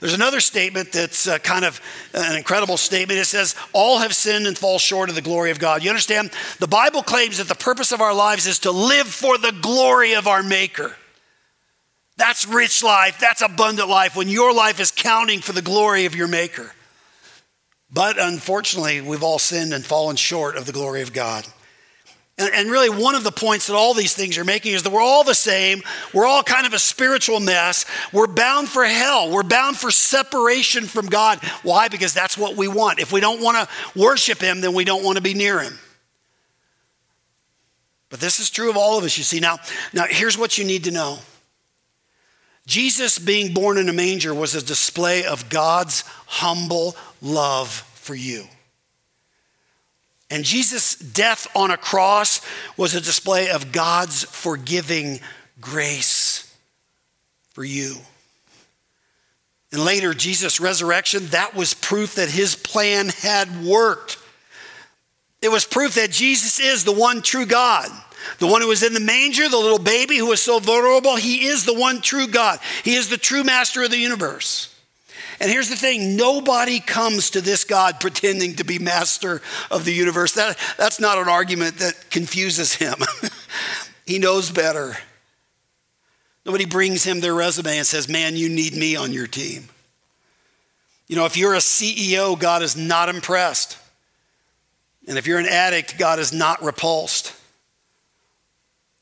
There's 0.00 0.14
another 0.14 0.40
statement 0.40 0.92
that's 0.92 1.26
uh, 1.26 1.38
kind 1.38 1.64
of 1.64 1.80
an 2.14 2.36
incredible 2.36 2.76
statement. 2.76 3.18
It 3.18 3.24
says, 3.24 3.56
All 3.72 3.98
have 3.98 4.14
sinned 4.14 4.46
and 4.46 4.56
fall 4.56 4.78
short 4.78 5.08
of 5.08 5.14
the 5.14 5.22
glory 5.22 5.50
of 5.50 5.58
God. 5.58 5.82
You 5.82 5.90
understand? 5.90 6.30
The 6.60 6.68
Bible 6.68 7.02
claims 7.02 7.38
that 7.38 7.48
the 7.48 7.54
purpose 7.54 7.90
of 7.90 8.00
our 8.00 8.14
lives 8.14 8.46
is 8.46 8.60
to 8.60 8.70
live 8.70 9.08
for 9.08 9.38
the 9.38 9.52
glory 9.60 10.14
of 10.14 10.28
our 10.28 10.42
Maker. 10.42 10.94
That's 12.18 12.46
rich 12.48 12.82
life. 12.82 13.18
That's 13.20 13.42
abundant 13.42 13.88
life 13.88 14.16
when 14.16 14.28
your 14.28 14.52
life 14.52 14.80
is 14.80 14.90
counting 14.90 15.40
for 15.40 15.52
the 15.52 15.62
glory 15.62 16.04
of 16.04 16.16
your 16.16 16.26
Maker. 16.26 16.72
But 17.90 18.20
unfortunately, 18.20 19.00
we've 19.00 19.22
all 19.22 19.38
sinned 19.38 19.72
and 19.72 19.84
fallen 19.84 20.16
short 20.16 20.56
of 20.56 20.66
the 20.66 20.72
glory 20.72 21.00
of 21.00 21.12
God. 21.12 21.46
And, 22.36 22.52
and, 22.54 22.70
really, 22.70 22.90
one 22.90 23.14
of 23.14 23.24
the 23.24 23.32
points 23.32 23.66
that 23.66 23.74
all 23.74 23.94
these 23.94 24.14
things 24.14 24.36
are 24.36 24.44
making 24.44 24.72
is 24.72 24.82
that 24.82 24.92
we're 24.92 25.00
all 25.00 25.24
the 25.24 25.34
same. 25.34 25.82
We're 26.12 26.26
all 26.26 26.42
kind 26.42 26.66
of 26.66 26.72
a 26.72 26.78
spiritual 26.78 27.40
mess. 27.40 27.84
We're 28.12 28.28
bound 28.28 28.68
for 28.68 28.84
hell. 28.84 29.30
We're 29.30 29.42
bound 29.42 29.76
for 29.76 29.90
separation 29.90 30.84
from 30.84 31.06
God. 31.06 31.38
Why? 31.62 31.88
Because 31.88 32.14
that's 32.14 32.38
what 32.38 32.56
we 32.56 32.68
want. 32.68 33.00
If 33.00 33.12
we 33.12 33.20
don't 33.20 33.42
want 33.42 33.56
to 33.56 33.98
worship 33.98 34.40
Him, 34.40 34.60
then 34.60 34.72
we 34.72 34.84
don't 34.84 35.02
want 35.02 35.16
to 35.16 35.22
be 35.22 35.34
near 35.34 35.60
Him. 35.60 35.78
But 38.08 38.20
this 38.20 38.38
is 38.38 38.50
true 38.50 38.70
of 38.70 38.76
all 38.76 38.98
of 38.98 39.04
us, 39.04 39.18
you 39.18 39.24
see. 39.24 39.40
Now, 39.40 39.58
now 39.92 40.04
here's 40.08 40.38
what 40.38 40.58
you 40.58 40.64
need 40.64 40.84
to 40.84 40.90
know 40.92 41.18
Jesus 42.68 43.18
being 43.18 43.54
born 43.54 43.78
in 43.78 43.88
a 43.88 43.94
manger 43.94 44.34
was 44.34 44.54
a 44.54 44.62
display 44.62 45.24
of 45.24 45.48
God's 45.48 46.04
humble 46.26 46.94
love 47.22 47.70
for 47.94 48.14
you. 48.14 48.44
And 50.30 50.44
Jesus' 50.44 50.94
death 50.94 51.48
on 51.56 51.70
a 51.70 51.78
cross 51.78 52.42
was 52.76 52.94
a 52.94 53.00
display 53.00 53.48
of 53.48 53.72
God's 53.72 54.24
forgiving 54.24 55.20
grace 55.58 56.54
for 57.52 57.64
you. 57.64 57.96
And 59.72 59.82
later, 59.82 60.12
Jesus' 60.12 60.60
resurrection, 60.60 61.26
that 61.28 61.54
was 61.54 61.72
proof 61.72 62.16
that 62.16 62.28
his 62.28 62.54
plan 62.54 63.08
had 63.08 63.64
worked. 63.64 64.18
It 65.40 65.50
was 65.50 65.64
proof 65.64 65.94
that 65.94 66.10
Jesus 66.10 66.60
is 66.60 66.84
the 66.84 66.92
one 66.92 67.22
true 67.22 67.46
God. 67.46 67.90
The 68.38 68.46
one 68.46 68.60
who 68.60 68.68
was 68.68 68.82
in 68.82 68.94
the 68.94 69.00
manger, 69.00 69.48
the 69.48 69.56
little 69.56 69.78
baby 69.78 70.16
who 70.16 70.26
was 70.26 70.42
so 70.42 70.58
vulnerable, 70.58 71.16
he 71.16 71.46
is 71.46 71.64
the 71.64 71.74
one 71.74 72.00
true 72.00 72.28
God. 72.28 72.58
He 72.84 72.94
is 72.94 73.08
the 73.08 73.16
true 73.16 73.44
master 73.44 73.82
of 73.82 73.90
the 73.90 73.98
universe. 73.98 74.74
And 75.40 75.50
here's 75.50 75.68
the 75.68 75.76
thing 75.76 76.16
nobody 76.16 76.80
comes 76.80 77.30
to 77.30 77.40
this 77.40 77.64
God 77.64 78.00
pretending 78.00 78.56
to 78.56 78.64
be 78.64 78.78
master 78.78 79.40
of 79.70 79.84
the 79.84 79.92
universe. 79.92 80.34
That, 80.34 80.58
that's 80.76 81.00
not 81.00 81.18
an 81.18 81.28
argument 81.28 81.78
that 81.78 82.10
confuses 82.10 82.74
him. 82.74 82.96
he 84.06 84.18
knows 84.18 84.50
better. 84.50 84.96
Nobody 86.44 86.64
brings 86.64 87.04
him 87.04 87.20
their 87.20 87.34
resume 87.34 87.78
and 87.78 87.86
says, 87.86 88.08
Man, 88.08 88.36
you 88.36 88.48
need 88.48 88.74
me 88.74 88.96
on 88.96 89.12
your 89.12 89.26
team. 89.26 89.68
You 91.06 91.16
know, 91.16 91.24
if 91.24 91.36
you're 91.36 91.54
a 91.54 91.58
CEO, 91.58 92.38
God 92.38 92.62
is 92.62 92.76
not 92.76 93.08
impressed. 93.08 93.78
And 95.06 95.16
if 95.16 95.26
you're 95.26 95.38
an 95.38 95.46
addict, 95.46 95.98
God 95.98 96.18
is 96.18 96.32
not 96.32 96.62
repulsed. 96.62 97.34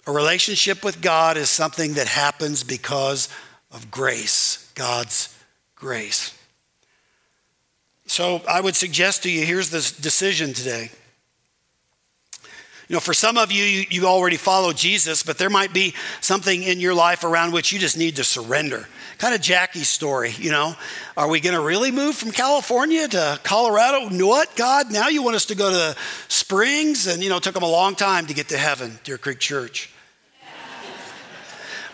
A 0.06 0.12
relationship 0.12 0.84
with 0.84 1.02
God 1.02 1.36
is 1.36 1.50
something 1.50 1.94
that 1.94 2.06
happens 2.06 2.62
because 2.62 3.28
of 3.72 3.90
grace, 3.90 4.70
God's 4.74 5.36
grace. 5.74 6.32
So 8.06 8.40
I 8.48 8.60
would 8.60 8.76
suggest 8.76 9.24
to 9.24 9.30
you 9.30 9.44
here's 9.44 9.70
this 9.70 9.90
decision 9.90 10.52
today. 10.52 10.90
You 12.88 12.94
know, 12.94 13.00
for 13.00 13.14
some 13.14 13.36
of 13.36 13.50
you, 13.50 13.64
you, 13.90 14.06
already 14.06 14.36
follow 14.36 14.72
Jesus, 14.72 15.24
but 15.24 15.38
there 15.38 15.50
might 15.50 15.72
be 15.72 15.92
something 16.20 16.62
in 16.62 16.78
your 16.78 16.94
life 16.94 17.24
around 17.24 17.52
which 17.52 17.72
you 17.72 17.80
just 17.80 17.98
need 17.98 18.14
to 18.14 18.22
surrender. 18.22 18.86
Kind 19.18 19.34
of 19.34 19.40
Jackie's 19.40 19.88
story, 19.88 20.32
you 20.38 20.52
know. 20.52 20.76
Are 21.16 21.26
we 21.26 21.40
going 21.40 21.56
to 21.56 21.60
really 21.60 21.90
move 21.90 22.14
from 22.14 22.30
California 22.30 23.08
to 23.08 23.40
Colorado? 23.42 24.08
What, 24.24 24.54
God? 24.54 24.92
Now 24.92 25.08
you 25.08 25.20
want 25.24 25.34
us 25.34 25.46
to 25.46 25.56
go 25.56 25.68
to 25.68 25.76
the 25.76 25.96
Springs? 26.28 27.08
And, 27.08 27.24
you 27.24 27.28
know, 27.28 27.38
it 27.38 27.42
took 27.42 27.54
them 27.54 27.64
a 27.64 27.68
long 27.68 27.96
time 27.96 28.26
to 28.26 28.34
get 28.34 28.50
to 28.50 28.58
heaven, 28.58 29.00
Deer 29.02 29.18
Creek 29.18 29.40
Church. 29.40 29.90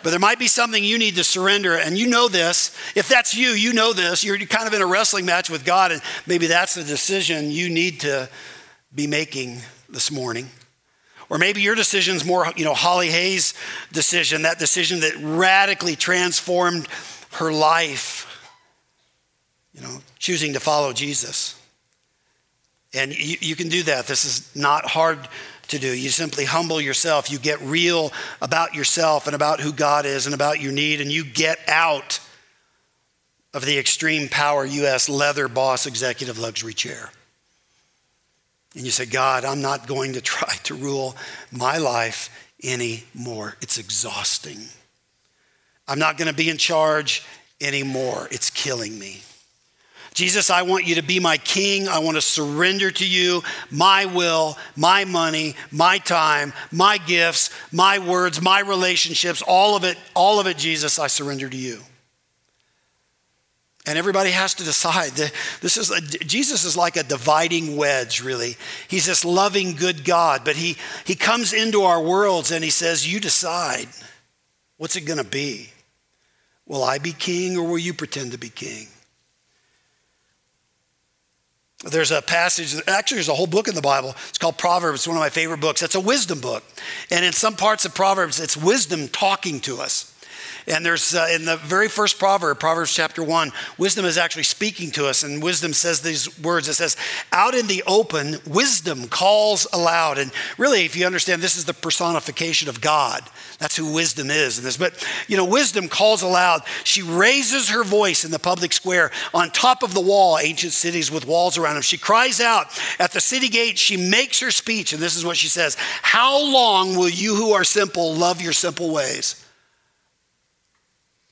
But 0.03 0.11
there 0.11 0.19
might 0.19 0.39
be 0.39 0.49
something 0.49 0.83
you 0.83 0.99
need 0.99 1.17
to 1.17 1.25
surrender, 1.25 1.77
and 1.77 1.97
you 1.97 2.09
know 2.09 2.29
this. 2.29 2.77
If 2.95 3.09
that's 3.09 3.35
you, 3.35 3.51
you 3.51 3.73
know 3.73 3.93
this. 3.93 4.25
You're 4.25 4.39
kind 4.39 4.67
of 4.67 4.75
in 4.75 4.83
a 4.83 4.87
wrestling 4.87 5.27
match 5.27 5.49
with 5.49 5.65
God, 5.65 5.93
and 5.93 6.03
maybe 6.27 6.47
that's 6.47 6.75
the 6.75 6.85
decision 6.85 7.51
you 7.51 7.71
need 7.71 8.01
to 8.01 8.29
be 8.95 9.07
making 9.07 9.61
this 9.89 10.11
morning. 10.11 10.49
Or 11.31 11.39
maybe 11.39 11.63
your 11.63 11.75
decision's 11.75 12.25
more, 12.25 12.53
you 12.57 12.65
know, 12.65 12.75
Holly 12.75 13.09
Hayes' 13.09 13.55
decision, 13.93 14.43
that 14.43 14.59
decision 14.59 15.01
that 15.01 15.15
radically 15.19 15.97
transformed 15.97 16.87
her 17.33 17.51
life, 17.51 18.29
you 19.73 19.81
know, 19.81 20.01
choosing 20.19 20.53
to 20.53 20.61
follow 20.61 20.93
Jesus. 20.93 21.59
And 22.93 23.17
you, 23.17 23.39
you 23.41 23.57
can 23.57 23.71
do 23.71 23.83
that. 23.85 24.07
This 24.07 24.27
is 24.27 24.55
not 24.55 24.85
hard 24.85 25.27
to 25.69 25.79
do. 25.79 25.89
You 25.89 26.11
simply 26.11 26.45
humble 26.45 26.81
yourself. 26.81 27.31
You 27.31 27.39
get 27.39 27.61
real 27.61 28.13
about 28.41 28.75
yourself 28.75 29.27
and 29.27 29.35
about 29.35 29.61
who 29.61 29.73
God 29.73 30.07
is 30.07 30.27
and 30.27 30.35
about 30.35 30.61
your 30.61 30.73
need, 30.73 31.01
and 31.01 31.11
you 31.11 31.25
get 31.25 31.59
out 31.69 32.21
of 33.55 33.65
the 33.65 33.79
extreme 33.79 34.29
power 34.29 34.65
U.S. 34.65 35.09
leather 35.09 35.49
boss 35.49 35.87
executive 35.87 36.39
luxury 36.39 36.75
chair. 36.75 37.11
And 38.75 38.85
you 38.85 38.91
say, 38.91 39.07
God, 39.07 39.45
I'm 39.45 39.61
not 39.61 39.87
going 39.87 40.15
to 40.15 40.21
try 40.23 40.55
to 40.65 40.75
rule 40.75 41.17
my 41.51 41.79
life 41.79 42.31
anymore. 42.63 43.57
It's 43.61 43.79
exhausting. 43.79 44.59
I'm 45.89 45.99
not 45.99 46.17
going 46.17 46.29
to 46.29 46.35
be 46.35 46.49
in 46.49 46.57
charge 46.57 47.25
anymore. 47.61 48.29
It's 48.31 48.51
killing 48.51 48.99
me. 48.99 49.23
Jesus, 50.15 50.51
I 50.51 50.63
want 50.63 50.87
you 50.87 50.97
to 50.97 51.03
be 51.03 51.21
my 51.21 51.39
king. 51.39 51.89
I 51.89 52.01
want 52.01 52.17
to 52.17 52.21
surrender 52.21 52.91
to 52.91 53.07
you 53.07 53.43
my 53.71 54.05
will, 54.05 54.59
my 54.77 55.05
money, 55.05 55.55
my 55.71 55.99
time, 55.99 56.53
my 56.71 56.99
gifts, 56.99 57.51
my 57.73 57.99
words, 57.99 58.43
my 58.43 58.61
relationships, 58.61 59.43
all 59.47 59.75
of 59.75 59.85
it, 59.85 59.97
all 60.15 60.39
of 60.39 60.47
it, 60.47 60.59
Jesus, 60.59 60.99
I 60.99 61.07
surrender 61.07 61.49
to 61.49 61.57
you. 61.57 61.81
And 63.85 63.99
everybody 63.99 64.31
has 64.31 64.55
to 64.55 64.65
decide. 64.65 65.13
This 65.61 65.77
is 65.77 65.91
a, 65.91 66.01
Jesus 66.01 66.65
is 66.65 66.77
like 66.77 66.97
a 66.97 67.03
dividing 67.03 67.77
wedge, 67.77 68.23
really. 68.23 68.57
He's 68.87 69.07
this 69.07 69.25
loving, 69.25 69.73
good 69.73 70.05
God, 70.05 70.43
but 70.45 70.55
he, 70.55 70.77
he 71.05 71.17
comes 71.17 71.53
into 71.53 71.83
our 71.83 72.01
worlds 72.01 72.53
and 72.53 72.63
he 72.63 72.71
says, 72.71 73.13
You 73.13 73.19
decide. 73.19 73.89
What's 74.77 74.97
it 74.97 75.03
going 75.03 75.19
to 75.19 75.25
be? 75.25 75.71
Will 76.67 76.85
I 76.85 76.99
be 76.99 77.13
king 77.13 77.57
or 77.57 77.67
will 77.67 77.79
you 77.79 77.95
pretend 77.95 78.33
to 78.33 78.39
be 78.39 78.49
king? 78.49 78.89
There's 81.85 82.13
a 82.13 82.23
passage, 82.23 82.81
actually, 82.87 83.17
there's 83.17 83.29
a 83.29 83.35
whole 83.35 83.49
book 83.49 83.67
in 83.67 83.75
the 83.75 83.81
Bible. 83.81 84.15
It's 84.29 84.39
called 84.39 84.57
Proverbs. 84.57 85.01
It's 85.01 85.09
one 85.09 85.17
of 85.17 85.21
my 85.21 85.31
favorite 85.31 85.61
books. 85.61 85.83
It's 85.83 85.97
a 85.97 86.01
wisdom 86.01 86.41
book. 86.41 86.63
And 87.11 87.25
in 87.25 87.33
some 87.33 87.57
parts 87.57 87.85
of 87.85 87.95
Proverbs, 87.95 88.39
it's 88.39 88.57
wisdom 88.57 89.09
talking 89.09 89.59
to 89.61 89.81
us. 89.81 90.12
And 90.67 90.87
there's 90.87 91.15
uh, 91.15 91.29
in 91.33 91.45
the 91.45 91.57
very 91.57 91.89
first 91.89 92.19
proverb, 92.19 92.61
Proverbs 92.61 92.95
chapter 92.95 93.23
one, 93.23 93.53
wisdom 93.79 94.05
is 94.05 94.17
actually 94.17 94.45
speaking 94.45 94.91
to 94.93 95.07
us. 95.07 95.23
And 95.23 95.43
wisdom 95.43 95.73
says 95.73 96.01
these 96.01 96.39
words 96.41 96.69
it 96.69 96.75
says, 96.75 96.97
Out 97.33 97.55
in 97.55 97.67
the 97.67 97.83
open, 97.87 98.39
wisdom 98.47 99.09
calls 99.09 99.67
aloud. 99.73 100.19
And 100.19 100.31
really, 100.59 100.85
if 100.85 100.97
you 100.97 101.05
understand, 101.07 101.43
this 101.43 101.57
is 101.57 101.65
the 101.65 101.75
personification 101.75 102.69
of 102.69 102.81
God. 102.81 103.23
That's 103.59 103.77
who 103.77 103.93
wisdom 103.93 104.31
is 104.31 104.59
in 104.59 104.65
this. 104.65 104.77
But, 104.77 105.07
you 105.29 105.37
know, 105.37 105.45
wisdom 105.45 105.89
calls 105.89 106.23
aloud. 106.23 106.63
She 106.85 107.03
raises 107.03 107.71
her 107.71 107.85
voice 107.85 108.25
in 108.25 108.31
the 108.31 108.39
public 108.39 108.73
square 108.73 109.11
on 109.35 109.51
top 109.51 109.83
of 109.83 109.95
the 109.95 110.01
wall, 110.01 110.39
ancient 110.39 110.73
cities 110.73 111.11
with 111.11 111.27
walls 111.27 111.59
around 111.59 111.75
them. 111.75 111.83
She 111.83 111.99
cries 111.99 112.41
out 112.41 112.67
at 112.99 113.13
the 113.13 113.21
city 113.21 113.49
gate. 113.49 113.79
She 113.79 113.97
makes 113.97 114.41
her 114.41 114.51
speech. 114.51 114.93
And 114.93 115.03
this 115.03 115.17
is 115.17 115.25
what 115.25 115.37
she 115.37 115.49
says 115.49 115.77
How 116.03 116.41
long 116.41 116.97
will 116.97 117.09
you 117.09 117.35
who 117.35 117.53
are 117.53 117.65
simple 117.65 118.15
love 118.15 118.41
your 118.41 118.53
simple 118.53 118.93
ways? 118.93 119.42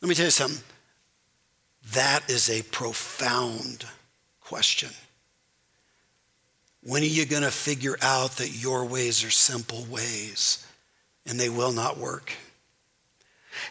Let 0.00 0.08
me 0.08 0.14
tell 0.14 0.26
you 0.26 0.30
something. 0.30 0.62
That 1.92 2.28
is 2.30 2.48
a 2.48 2.62
profound 2.62 3.84
question. 4.40 4.90
When 6.82 7.02
are 7.02 7.06
you 7.06 7.26
going 7.26 7.42
to 7.42 7.50
figure 7.50 7.96
out 8.00 8.32
that 8.36 8.50
your 8.50 8.86
ways 8.86 9.22
are 9.24 9.30
simple 9.30 9.84
ways 9.90 10.66
and 11.26 11.38
they 11.38 11.50
will 11.50 11.72
not 11.72 11.98
work? 11.98 12.32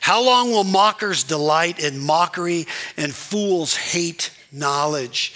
How 0.02 0.24
long 0.24 0.52
will 0.52 0.64
mockers 0.64 1.24
delight 1.24 1.80
in 1.80 2.00
mockery 2.00 2.68
and 2.98 3.14
fools 3.14 3.76
hate 3.76 4.32
knowledge? 4.52 5.34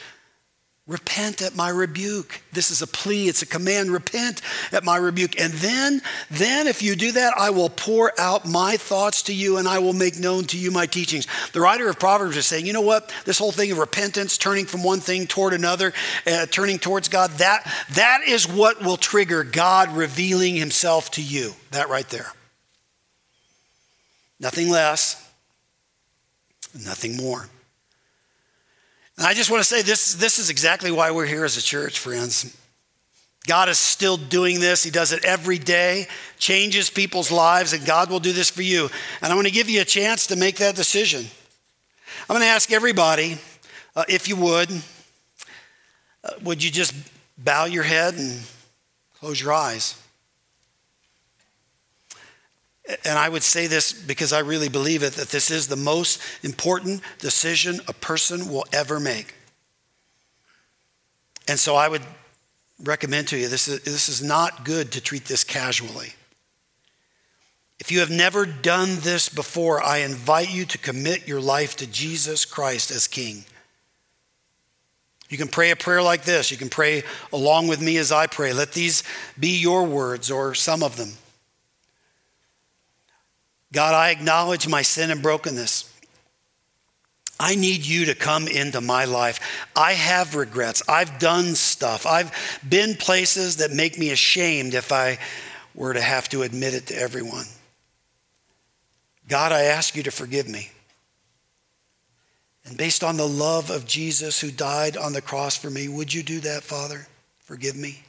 Repent 0.86 1.42
at 1.42 1.56
my 1.56 1.70
rebuke. 1.70 2.42
This 2.52 2.70
is 2.70 2.82
a 2.82 2.88
plea, 2.88 3.30
it's 3.30 3.42
a 3.42 3.46
command. 3.46 3.90
Repent 3.90 4.42
at 4.74 4.84
my 4.84 4.98
rebuke. 4.98 5.40
And 5.40 5.54
then, 5.54 6.02
then 6.30 6.68
if 6.68 6.82
you 6.82 6.98
do 6.98 7.14
that, 7.14 7.34
I 7.38 7.52
will 7.52 7.70
pour 7.70 8.12
out 8.20 8.46
my 8.46 8.76
thoughts 8.76 9.24
to 9.24 9.34
you 9.34 9.56
and 9.56 9.66
I 9.66 9.80
will 9.80 9.94
make 9.94 10.20
known 10.20 10.44
to 10.46 10.58
you 10.58 10.72
my 10.72 10.86
teachings. 10.86 11.26
The 11.54 11.62
writer 11.62 11.88
of 11.88 12.00
Proverbs 12.00 12.36
is 12.36 12.46
saying, 12.46 12.66
you 12.66 12.74
know 12.74 12.82
what? 12.82 13.14
This 13.24 13.40
whole 13.40 13.54
thing 13.54 13.72
of 13.72 13.78
repentance, 13.78 14.38
turning 14.38 14.66
from 14.66 14.84
one 14.84 15.00
thing 15.00 15.26
toward 15.26 15.54
another, 15.54 15.94
uh, 16.28 16.48
turning 16.48 16.80
towards 16.80 17.08
God, 17.08 17.32
that, 17.32 17.66
that 17.94 18.24
is 18.28 18.46
what 18.46 18.84
will 18.84 18.98
trigger 18.98 19.46
God 19.46 19.90
revealing 19.96 20.56
himself 20.56 21.12
to 21.12 21.22
you. 21.22 21.54
That 21.72 21.88
right 21.88 22.10
there. 22.10 22.34
Nothing 24.38 24.70
less, 24.70 25.32
nothing 26.74 27.16
more. 27.16 27.48
And 29.18 29.28
I 29.28 29.34
just 29.34 29.51
want 29.51 29.61
to 29.61 29.66
say 29.66 29.82
this, 29.82 30.16
this 30.16 30.39
is 30.39 30.49
exactly 30.49 30.91
why 30.91 31.11
we're 31.11 31.26
here 31.26 31.45
as 31.45 31.57
a 31.57 31.61
church, 31.61 31.99
friends. 31.99 32.57
God 33.45 33.70
is 33.70 33.78
still 33.78 34.18
doing 34.18 34.59
this. 34.59 34.84
He 34.84 34.89
does 34.89 35.11
it 35.11 35.26
every 35.26 35.59
day, 35.59 36.07
changes 36.39 36.89
people's 36.89 37.32
lives, 37.32 37.74
and 37.74 37.86
God 37.86 38.09
will 38.09 38.22
do 38.22 38.32
this 38.32 38.49
for 38.49 38.61
you. 38.61 38.89
And 39.22 39.32
I 39.32 39.36
want 39.36 39.47
to 39.47 39.53
give 39.53 39.70
you 39.70 39.82
a 39.82 39.86
chance 39.86 40.28
to 40.28 40.36
make 40.36 40.57
that 40.57 40.76
decision. 40.76 41.26
I'm 42.30 42.36
going 42.36 42.41
to 42.41 42.47
ask 42.47 42.72
everybody, 42.72 43.38
uh, 43.95 44.05
if 44.07 44.30
you 44.30 44.38
would, 44.38 44.72
uh, 46.24 46.30
would 46.41 46.64
you 46.64 46.72
just 46.72 46.93
bow 47.38 47.66
your 47.66 47.84
head 47.84 48.14
and 48.16 48.39
close 49.20 49.41
your 49.41 49.51
eyes? 49.51 50.01
And 53.06 53.18
I 53.18 53.30
would 53.30 53.44
say 53.44 53.68
this 53.68 53.94
because 53.94 54.34
I 54.34 54.40
really 54.40 54.70
believe 54.70 55.04
it 55.04 55.14
that 55.14 55.30
this 55.30 55.50
is 55.50 55.68
the 55.68 55.76
most 55.76 56.22
important 56.44 57.02
decision 57.20 57.80
a 57.88 57.94
person 57.94 58.50
will 58.50 58.66
ever 58.74 59.00
make. 59.00 59.36
And 61.48 61.58
so 61.58 61.76
I 61.76 61.88
would 61.88 62.02
recommend 62.84 63.30
to 63.30 63.38
you 63.38 63.48
this 63.48 63.68
is, 63.68 63.82
this 63.84 64.10
is 64.10 64.22
not 64.22 64.66
good 64.66 64.92
to 64.94 65.02
treat 65.02 65.26
this 65.26 65.44
casually. 65.44 66.14
If 67.80 67.92
you 67.92 68.00
have 68.00 68.10
never 68.10 68.46
done 68.46 68.98
this 69.00 69.30
before, 69.30 69.82
I 69.84 70.00
invite 70.00 70.54
you 70.54 70.66
to 70.66 70.78
commit 70.78 71.28
your 71.28 71.42
life 71.42 71.76
to 71.78 71.88
Jesus 71.88 72.46
Christ 72.46 72.92
as 72.92 73.08
King. 73.08 73.46
You 75.30 75.38
can 75.38 75.48
pray 75.48 75.72
a 75.72 75.76
prayer 75.76 76.02
like 76.02 76.24
this. 76.24 76.52
You 76.52 76.58
can 76.58 76.70
pray 76.70 77.04
along 77.32 77.68
with 77.68 77.82
me 77.82 77.98
as 77.98 78.12
I 78.12 78.28
pray. 78.28 78.54
Let 78.54 78.74
these 78.74 79.04
be 79.40 79.58
your 79.58 79.84
words 79.84 80.30
or 80.30 80.54
some 80.54 80.84
of 80.84 80.96
them. 80.96 81.14
God, 83.74 83.95
I 83.95 84.11
acknowledge 84.11 84.67
my 84.67 84.84
sin 84.84 85.11
and 85.11 85.21
brokenness. 85.21 85.89
I 87.39 87.55
need 87.55 87.86
you 87.86 88.05
to 88.05 88.15
come 88.15 88.47
into 88.47 88.80
my 88.80 89.05
life. 89.05 89.67
I 89.76 89.93
have 89.93 90.36
regrets. 90.36 90.84
I've 90.88 91.17
done 91.17 91.55
stuff. 91.55 92.05
I've 92.05 92.32
been 92.67 92.95
places 92.95 93.57
that 93.57 93.71
make 93.71 93.97
me 93.97 94.11
ashamed 94.11 94.76
if 94.76 94.91
I 94.91 95.17
were 95.74 95.93
to 95.93 96.01
have 96.01 96.30
to 96.30 96.43
admit 96.43 96.76
it 96.76 96.88
to 96.88 96.95
everyone. 96.95 97.47
God, 99.28 99.51
I 99.51 99.63
ask 99.63 99.95
you 99.95 100.03
to 100.03 100.11
forgive 100.11 100.47
me. 100.47 100.69
And 102.65 102.78
based 102.78 103.03
on 103.03 103.17
the 103.17 103.28
love 103.28 103.71
of 103.71 103.88
Jesus 103.88 104.39
who 104.39 104.51
died 104.51 104.95
on 104.95 105.13
the 105.13 105.21
cross 105.21 105.57
for 105.57 105.71
me, 105.71 105.88
would 105.88 106.13
you 106.13 106.21
do 106.21 106.39
that, 106.41 106.63
Father? 106.63 107.07
Forgive 107.39 107.76
me. 107.76 108.03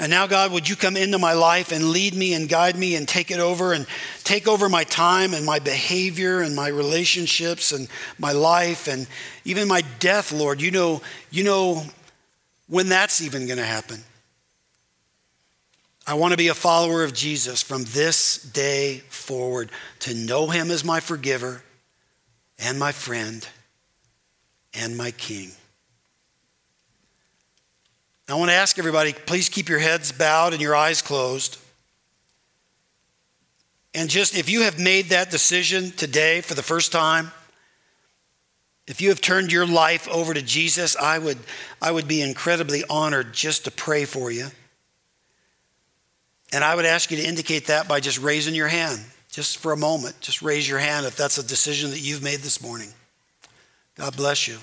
And 0.00 0.10
now, 0.10 0.28
God, 0.28 0.52
would 0.52 0.68
you 0.68 0.76
come 0.76 0.96
into 0.96 1.18
my 1.18 1.32
life 1.32 1.72
and 1.72 1.90
lead 1.90 2.14
me 2.14 2.34
and 2.34 2.48
guide 2.48 2.76
me 2.76 2.94
and 2.94 3.08
take 3.08 3.32
it 3.32 3.40
over 3.40 3.72
and 3.72 3.84
take 4.22 4.46
over 4.46 4.68
my 4.68 4.84
time 4.84 5.34
and 5.34 5.44
my 5.44 5.58
behavior 5.58 6.40
and 6.40 6.54
my 6.54 6.68
relationships 6.68 7.72
and 7.72 7.88
my 8.16 8.30
life 8.30 8.86
and 8.86 9.08
even 9.44 9.66
my 9.66 9.82
death, 9.98 10.32
Lord. 10.32 10.60
You 10.60 10.70
know, 10.70 11.02
you 11.32 11.42
know 11.42 11.82
when 12.68 12.88
that's 12.88 13.20
even 13.20 13.46
going 13.46 13.58
to 13.58 13.64
happen. 13.64 14.04
I 16.06 16.14
want 16.14 16.32
to 16.32 16.38
be 16.38 16.48
a 16.48 16.54
follower 16.54 17.02
of 17.02 17.12
Jesus 17.12 17.60
from 17.60 17.84
this 17.84 18.40
day 18.42 19.02
forward, 19.08 19.70
to 20.00 20.14
know 20.14 20.46
him 20.46 20.70
as 20.70 20.84
my 20.84 21.00
forgiver 21.00 21.62
and 22.58 22.78
my 22.78 22.92
friend 22.92 23.46
and 24.72 24.96
my 24.96 25.10
king. 25.10 25.50
I 28.28 28.34
want 28.34 28.50
to 28.50 28.54
ask 28.54 28.78
everybody 28.78 29.14
please 29.14 29.48
keep 29.48 29.68
your 29.68 29.78
heads 29.78 30.12
bowed 30.12 30.52
and 30.52 30.60
your 30.60 30.76
eyes 30.76 31.00
closed. 31.00 31.58
And 33.94 34.10
just 34.10 34.36
if 34.36 34.50
you 34.50 34.62
have 34.62 34.78
made 34.78 35.06
that 35.06 35.30
decision 35.30 35.90
today 35.92 36.42
for 36.42 36.54
the 36.54 36.62
first 36.62 36.92
time, 36.92 37.32
if 38.86 39.00
you 39.00 39.08
have 39.08 39.20
turned 39.20 39.50
your 39.50 39.66
life 39.66 40.08
over 40.08 40.32
to 40.32 40.42
Jesus, 40.42 40.94
I 40.96 41.18
would, 41.18 41.38
I 41.80 41.90
would 41.90 42.06
be 42.06 42.22
incredibly 42.22 42.84
honored 42.88 43.32
just 43.32 43.64
to 43.64 43.70
pray 43.70 44.04
for 44.04 44.30
you. 44.30 44.46
And 46.52 46.64
I 46.64 46.74
would 46.74 46.86
ask 46.86 47.10
you 47.10 47.18
to 47.18 47.22
indicate 47.26 47.66
that 47.66 47.88
by 47.88 48.00
just 48.00 48.18
raising 48.18 48.54
your 48.54 48.68
hand, 48.68 49.00
just 49.30 49.58
for 49.58 49.72
a 49.72 49.76
moment. 49.76 50.20
Just 50.20 50.40
raise 50.40 50.66
your 50.66 50.78
hand 50.78 51.04
if 51.06 51.16
that's 51.16 51.36
a 51.36 51.46
decision 51.46 51.90
that 51.90 52.00
you've 52.00 52.22
made 52.22 52.40
this 52.40 52.62
morning. 52.62 52.88
God 53.96 54.16
bless 54.16 54.48
you. 54.48 54.58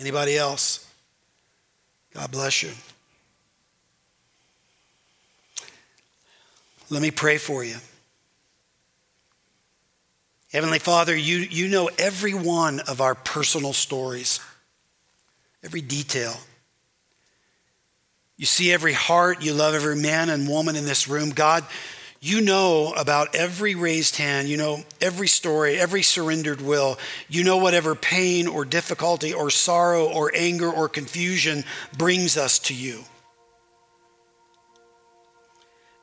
Anybody 0.00 0.36
else? 0.36 0.87
God 2.18 2.32
bless 2.32 2.64
you. 2.64 2.72
Let 6.90 7.00
me 7.00 7.12
pray 7.12 7.38
for 7.38 7.62
you. 7.62 7.76
Heavenly 10.52 10.80
Father, 10.80 11.14
you, 11.14 11.36
you 11.36 11.68
know 11.68 11.88
every 11.96 12.34
one 12.34 12.80
of 12.80 13.00
our 13.00 13.14
personal 13.14 13.72
stories, 13.72 14.40
every 15.62 15.80
detail. 15.80 16.34
You 18.36 18.46
see 18.46 18.72
every 18.72 18.94
heart. 18.94 19.44
You 19.44 19.54
love 19.54 19.74
every 19.74 19.94
man 19.94 20.28
and 20.28 20.48
woman 20.48 20.74
in 20.74 20.86
this 20.86 21.06
room. 21.06 21.30
God, 21.30 21.64
you 22.20 22.40
know 22.40 22.92
about 22.96 23.36
every 23.36 23.74
raised 23.74 24.16
hand. 24.16 24.48
You 24.48 24.56
know 24.56 24.80
every 25.00 25.28
story, 25.28 25.78
every 25.78 26.02
surrendered 26.02 26.60
will. 26.60 26.98
You 27.28 27.44
know 27.44 27.58
whatever 27.58 27.94
pain 27.94 28.48
or 28.48 28.64
difficulty 28.64 29.32
or 29.32 29.50
sorrow 29.50 30.06
or 30.06 30.32
anger 30.34 30.70
or 30.70 30.88
confusion 30.88 31.64
brings 31.96 32.36
us 32.36 32.58
to 32.60 32.74
you. 32.74 33.04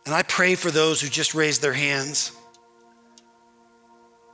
And 0.06 0.14
I 0.14 0.22
pray 0.24 0.56
for 0.56 0.72
those 0.72 1.02
who 1.02 1.10
just 1.10 1.34
raised 1.34 1.62
their 1.62 1.74
hands, 1.74 2.32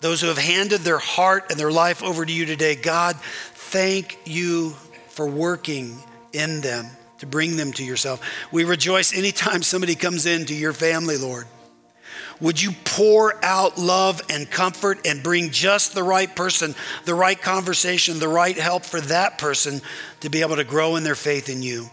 those 0.01 0.21
who 0.21 0.27
have 0.27 0.38
handed 0.38 0.82
their 0.82 0.99
heart 0.99 1.45
and 1.49 1.59
their 1.59 1.71
life 1.71 2.03
over 2.03 2.25
to 2.25 2.32
you 2.32 2.45
today. 2.45 2.75
God, 2.75 3.15
thank 3.15 4.19
you 4.25 4.71
for 5.07 5.25
working 5.25 5.97
in 6.34 6.61
them 6.61 6.86
to 7.19 7.25
bring 7.25 7.55
them 7.55 7.71
to 7.73 7.84
yourself. 7.84 8.21
We 8.51 8.65
rejoice 8.65 9.15
anytime 9.15 9.63
somebody 9.63 9.95
comes 9.95 10.25
into 10.25 10.53
your 10.53 10.73
family, 10.73 11.17
Lord. 11.17 11.47
Would 12.41 12.61
you 12.61 12.71
pour 12.83 13.43
out 13.45 13.77
love 13.77 14.21
and 14.29 14.49
comfort 14.49 15.05
and 15.05 15.21
bring 15.21 15.51
just 15.51 15.93
the 15.93 16.03
right 16.03 16.35
person, 16.35 16.73
the 17.05 17.13
right 17.13 17.39
conversation, 17.39 18.19
the 18.19 18.27
right 18.27 18.57
help 18.57 18.83
for 18.83 18.99
that 19.01 19.37
person 19.37 19.81
to 20.21 20.29
be 20.29 20.41
able 20.41 20.55
to 20.55 20.63
grow 20.63 20.95
in 20.95 21.03
their 21.03 21.15
faith 21.15 21.49
in 21.49 21.61
you? 21.61 21.89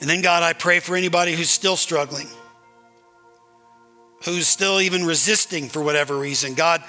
And 0.00 0.10
then, 0.10 0.22
God, 0.22 0.42
I 0.42 0.52
pray 0.52 0.80
for 0.80 0.96
anybody 0.96 1.34
who's 1.34 1.48
still 1.48 1.76
struggling, 1.76 2.28
who's 4.24 4.48
still 4.48 4.80
even 4.80 5.06
resisting 5.06 5.68
for 5.68 5.80
whatever 5.80 6.18
reason. 6.18 6.54
God, 6.54 6.82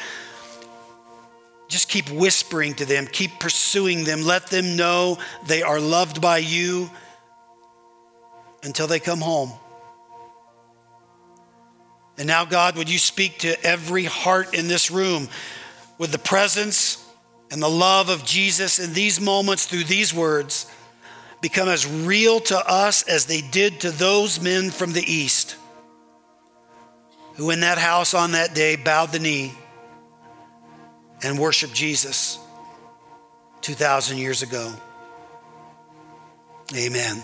just 1.68 1.88
keep 1.88 2.10
whispering 2.10 2.74
to 2.76 2.86
them, 2.86 3.06
keep 3.06 3.40
pursuing 3.40 4.06
them, 4.06 4.24
let 4.24 4.48
them 4.48 4.76
know 4.76 5.20
they 5.48 5.62
are 5.62 5.80
loved 5.80 6.20
by 6.20 6.40
you 6.40 6.90
until 8.64 8.88
they 8.88 9.00
come 9.00 9.22
home. 9.22 9.52
And 12.18 12.28
now, 12.28 12.46
God, 12.46 12.78
would 12.78 12.90
you 12.90 12.98
speak 12.98 13.40
to 13.40 13.62
every 13.66 14.06
heart 14.06 14.54
in 14.54 14.68
this 14.68 14.90
room 14.90 15.28
with 15.98 16.12
the 16.12 16.20
presence 16.20 17.04
and 17.52 17.62
the 17.62 17.70
love 17.70 18.10
of 18.10 18.24
Jesus 18.24 18.80
in 18.80 18.94
these 18.94 19.20
moments 19.20 19.66
through 19.66 19.84
these 19.84 20.14
words 20.14 20.72
become 21.42 21.68
as 21.68 21.86
real 21.86 22.40
to 22.40 22.58
us 22.58 23.04
as 23.04 23.26
they 23.26 23.42
did 23.42 23.82
to 23.82 23.92
those 23.92 24.42
men 24.42 24.72
from 24.72 24.94
the 24.94 25.04
East 25.04 25.58
who 27.36 27.50
in 27.50 27.60
that 27.62 27.78
house 27.78 28.14
on 28.14 28.32
that 28.32 28.56
day 28.56 28.76
bowed 28.76 29.12
the 29.12 29.20
knee 29.20 29.54
and 31.22 31.38
worshiped 31.38 31.74
Jesus 31.74 32.40
2,000 33.62 34.18
years 34.18 34.42
ago. 34.42 34.74
Amen. 36.76 37.22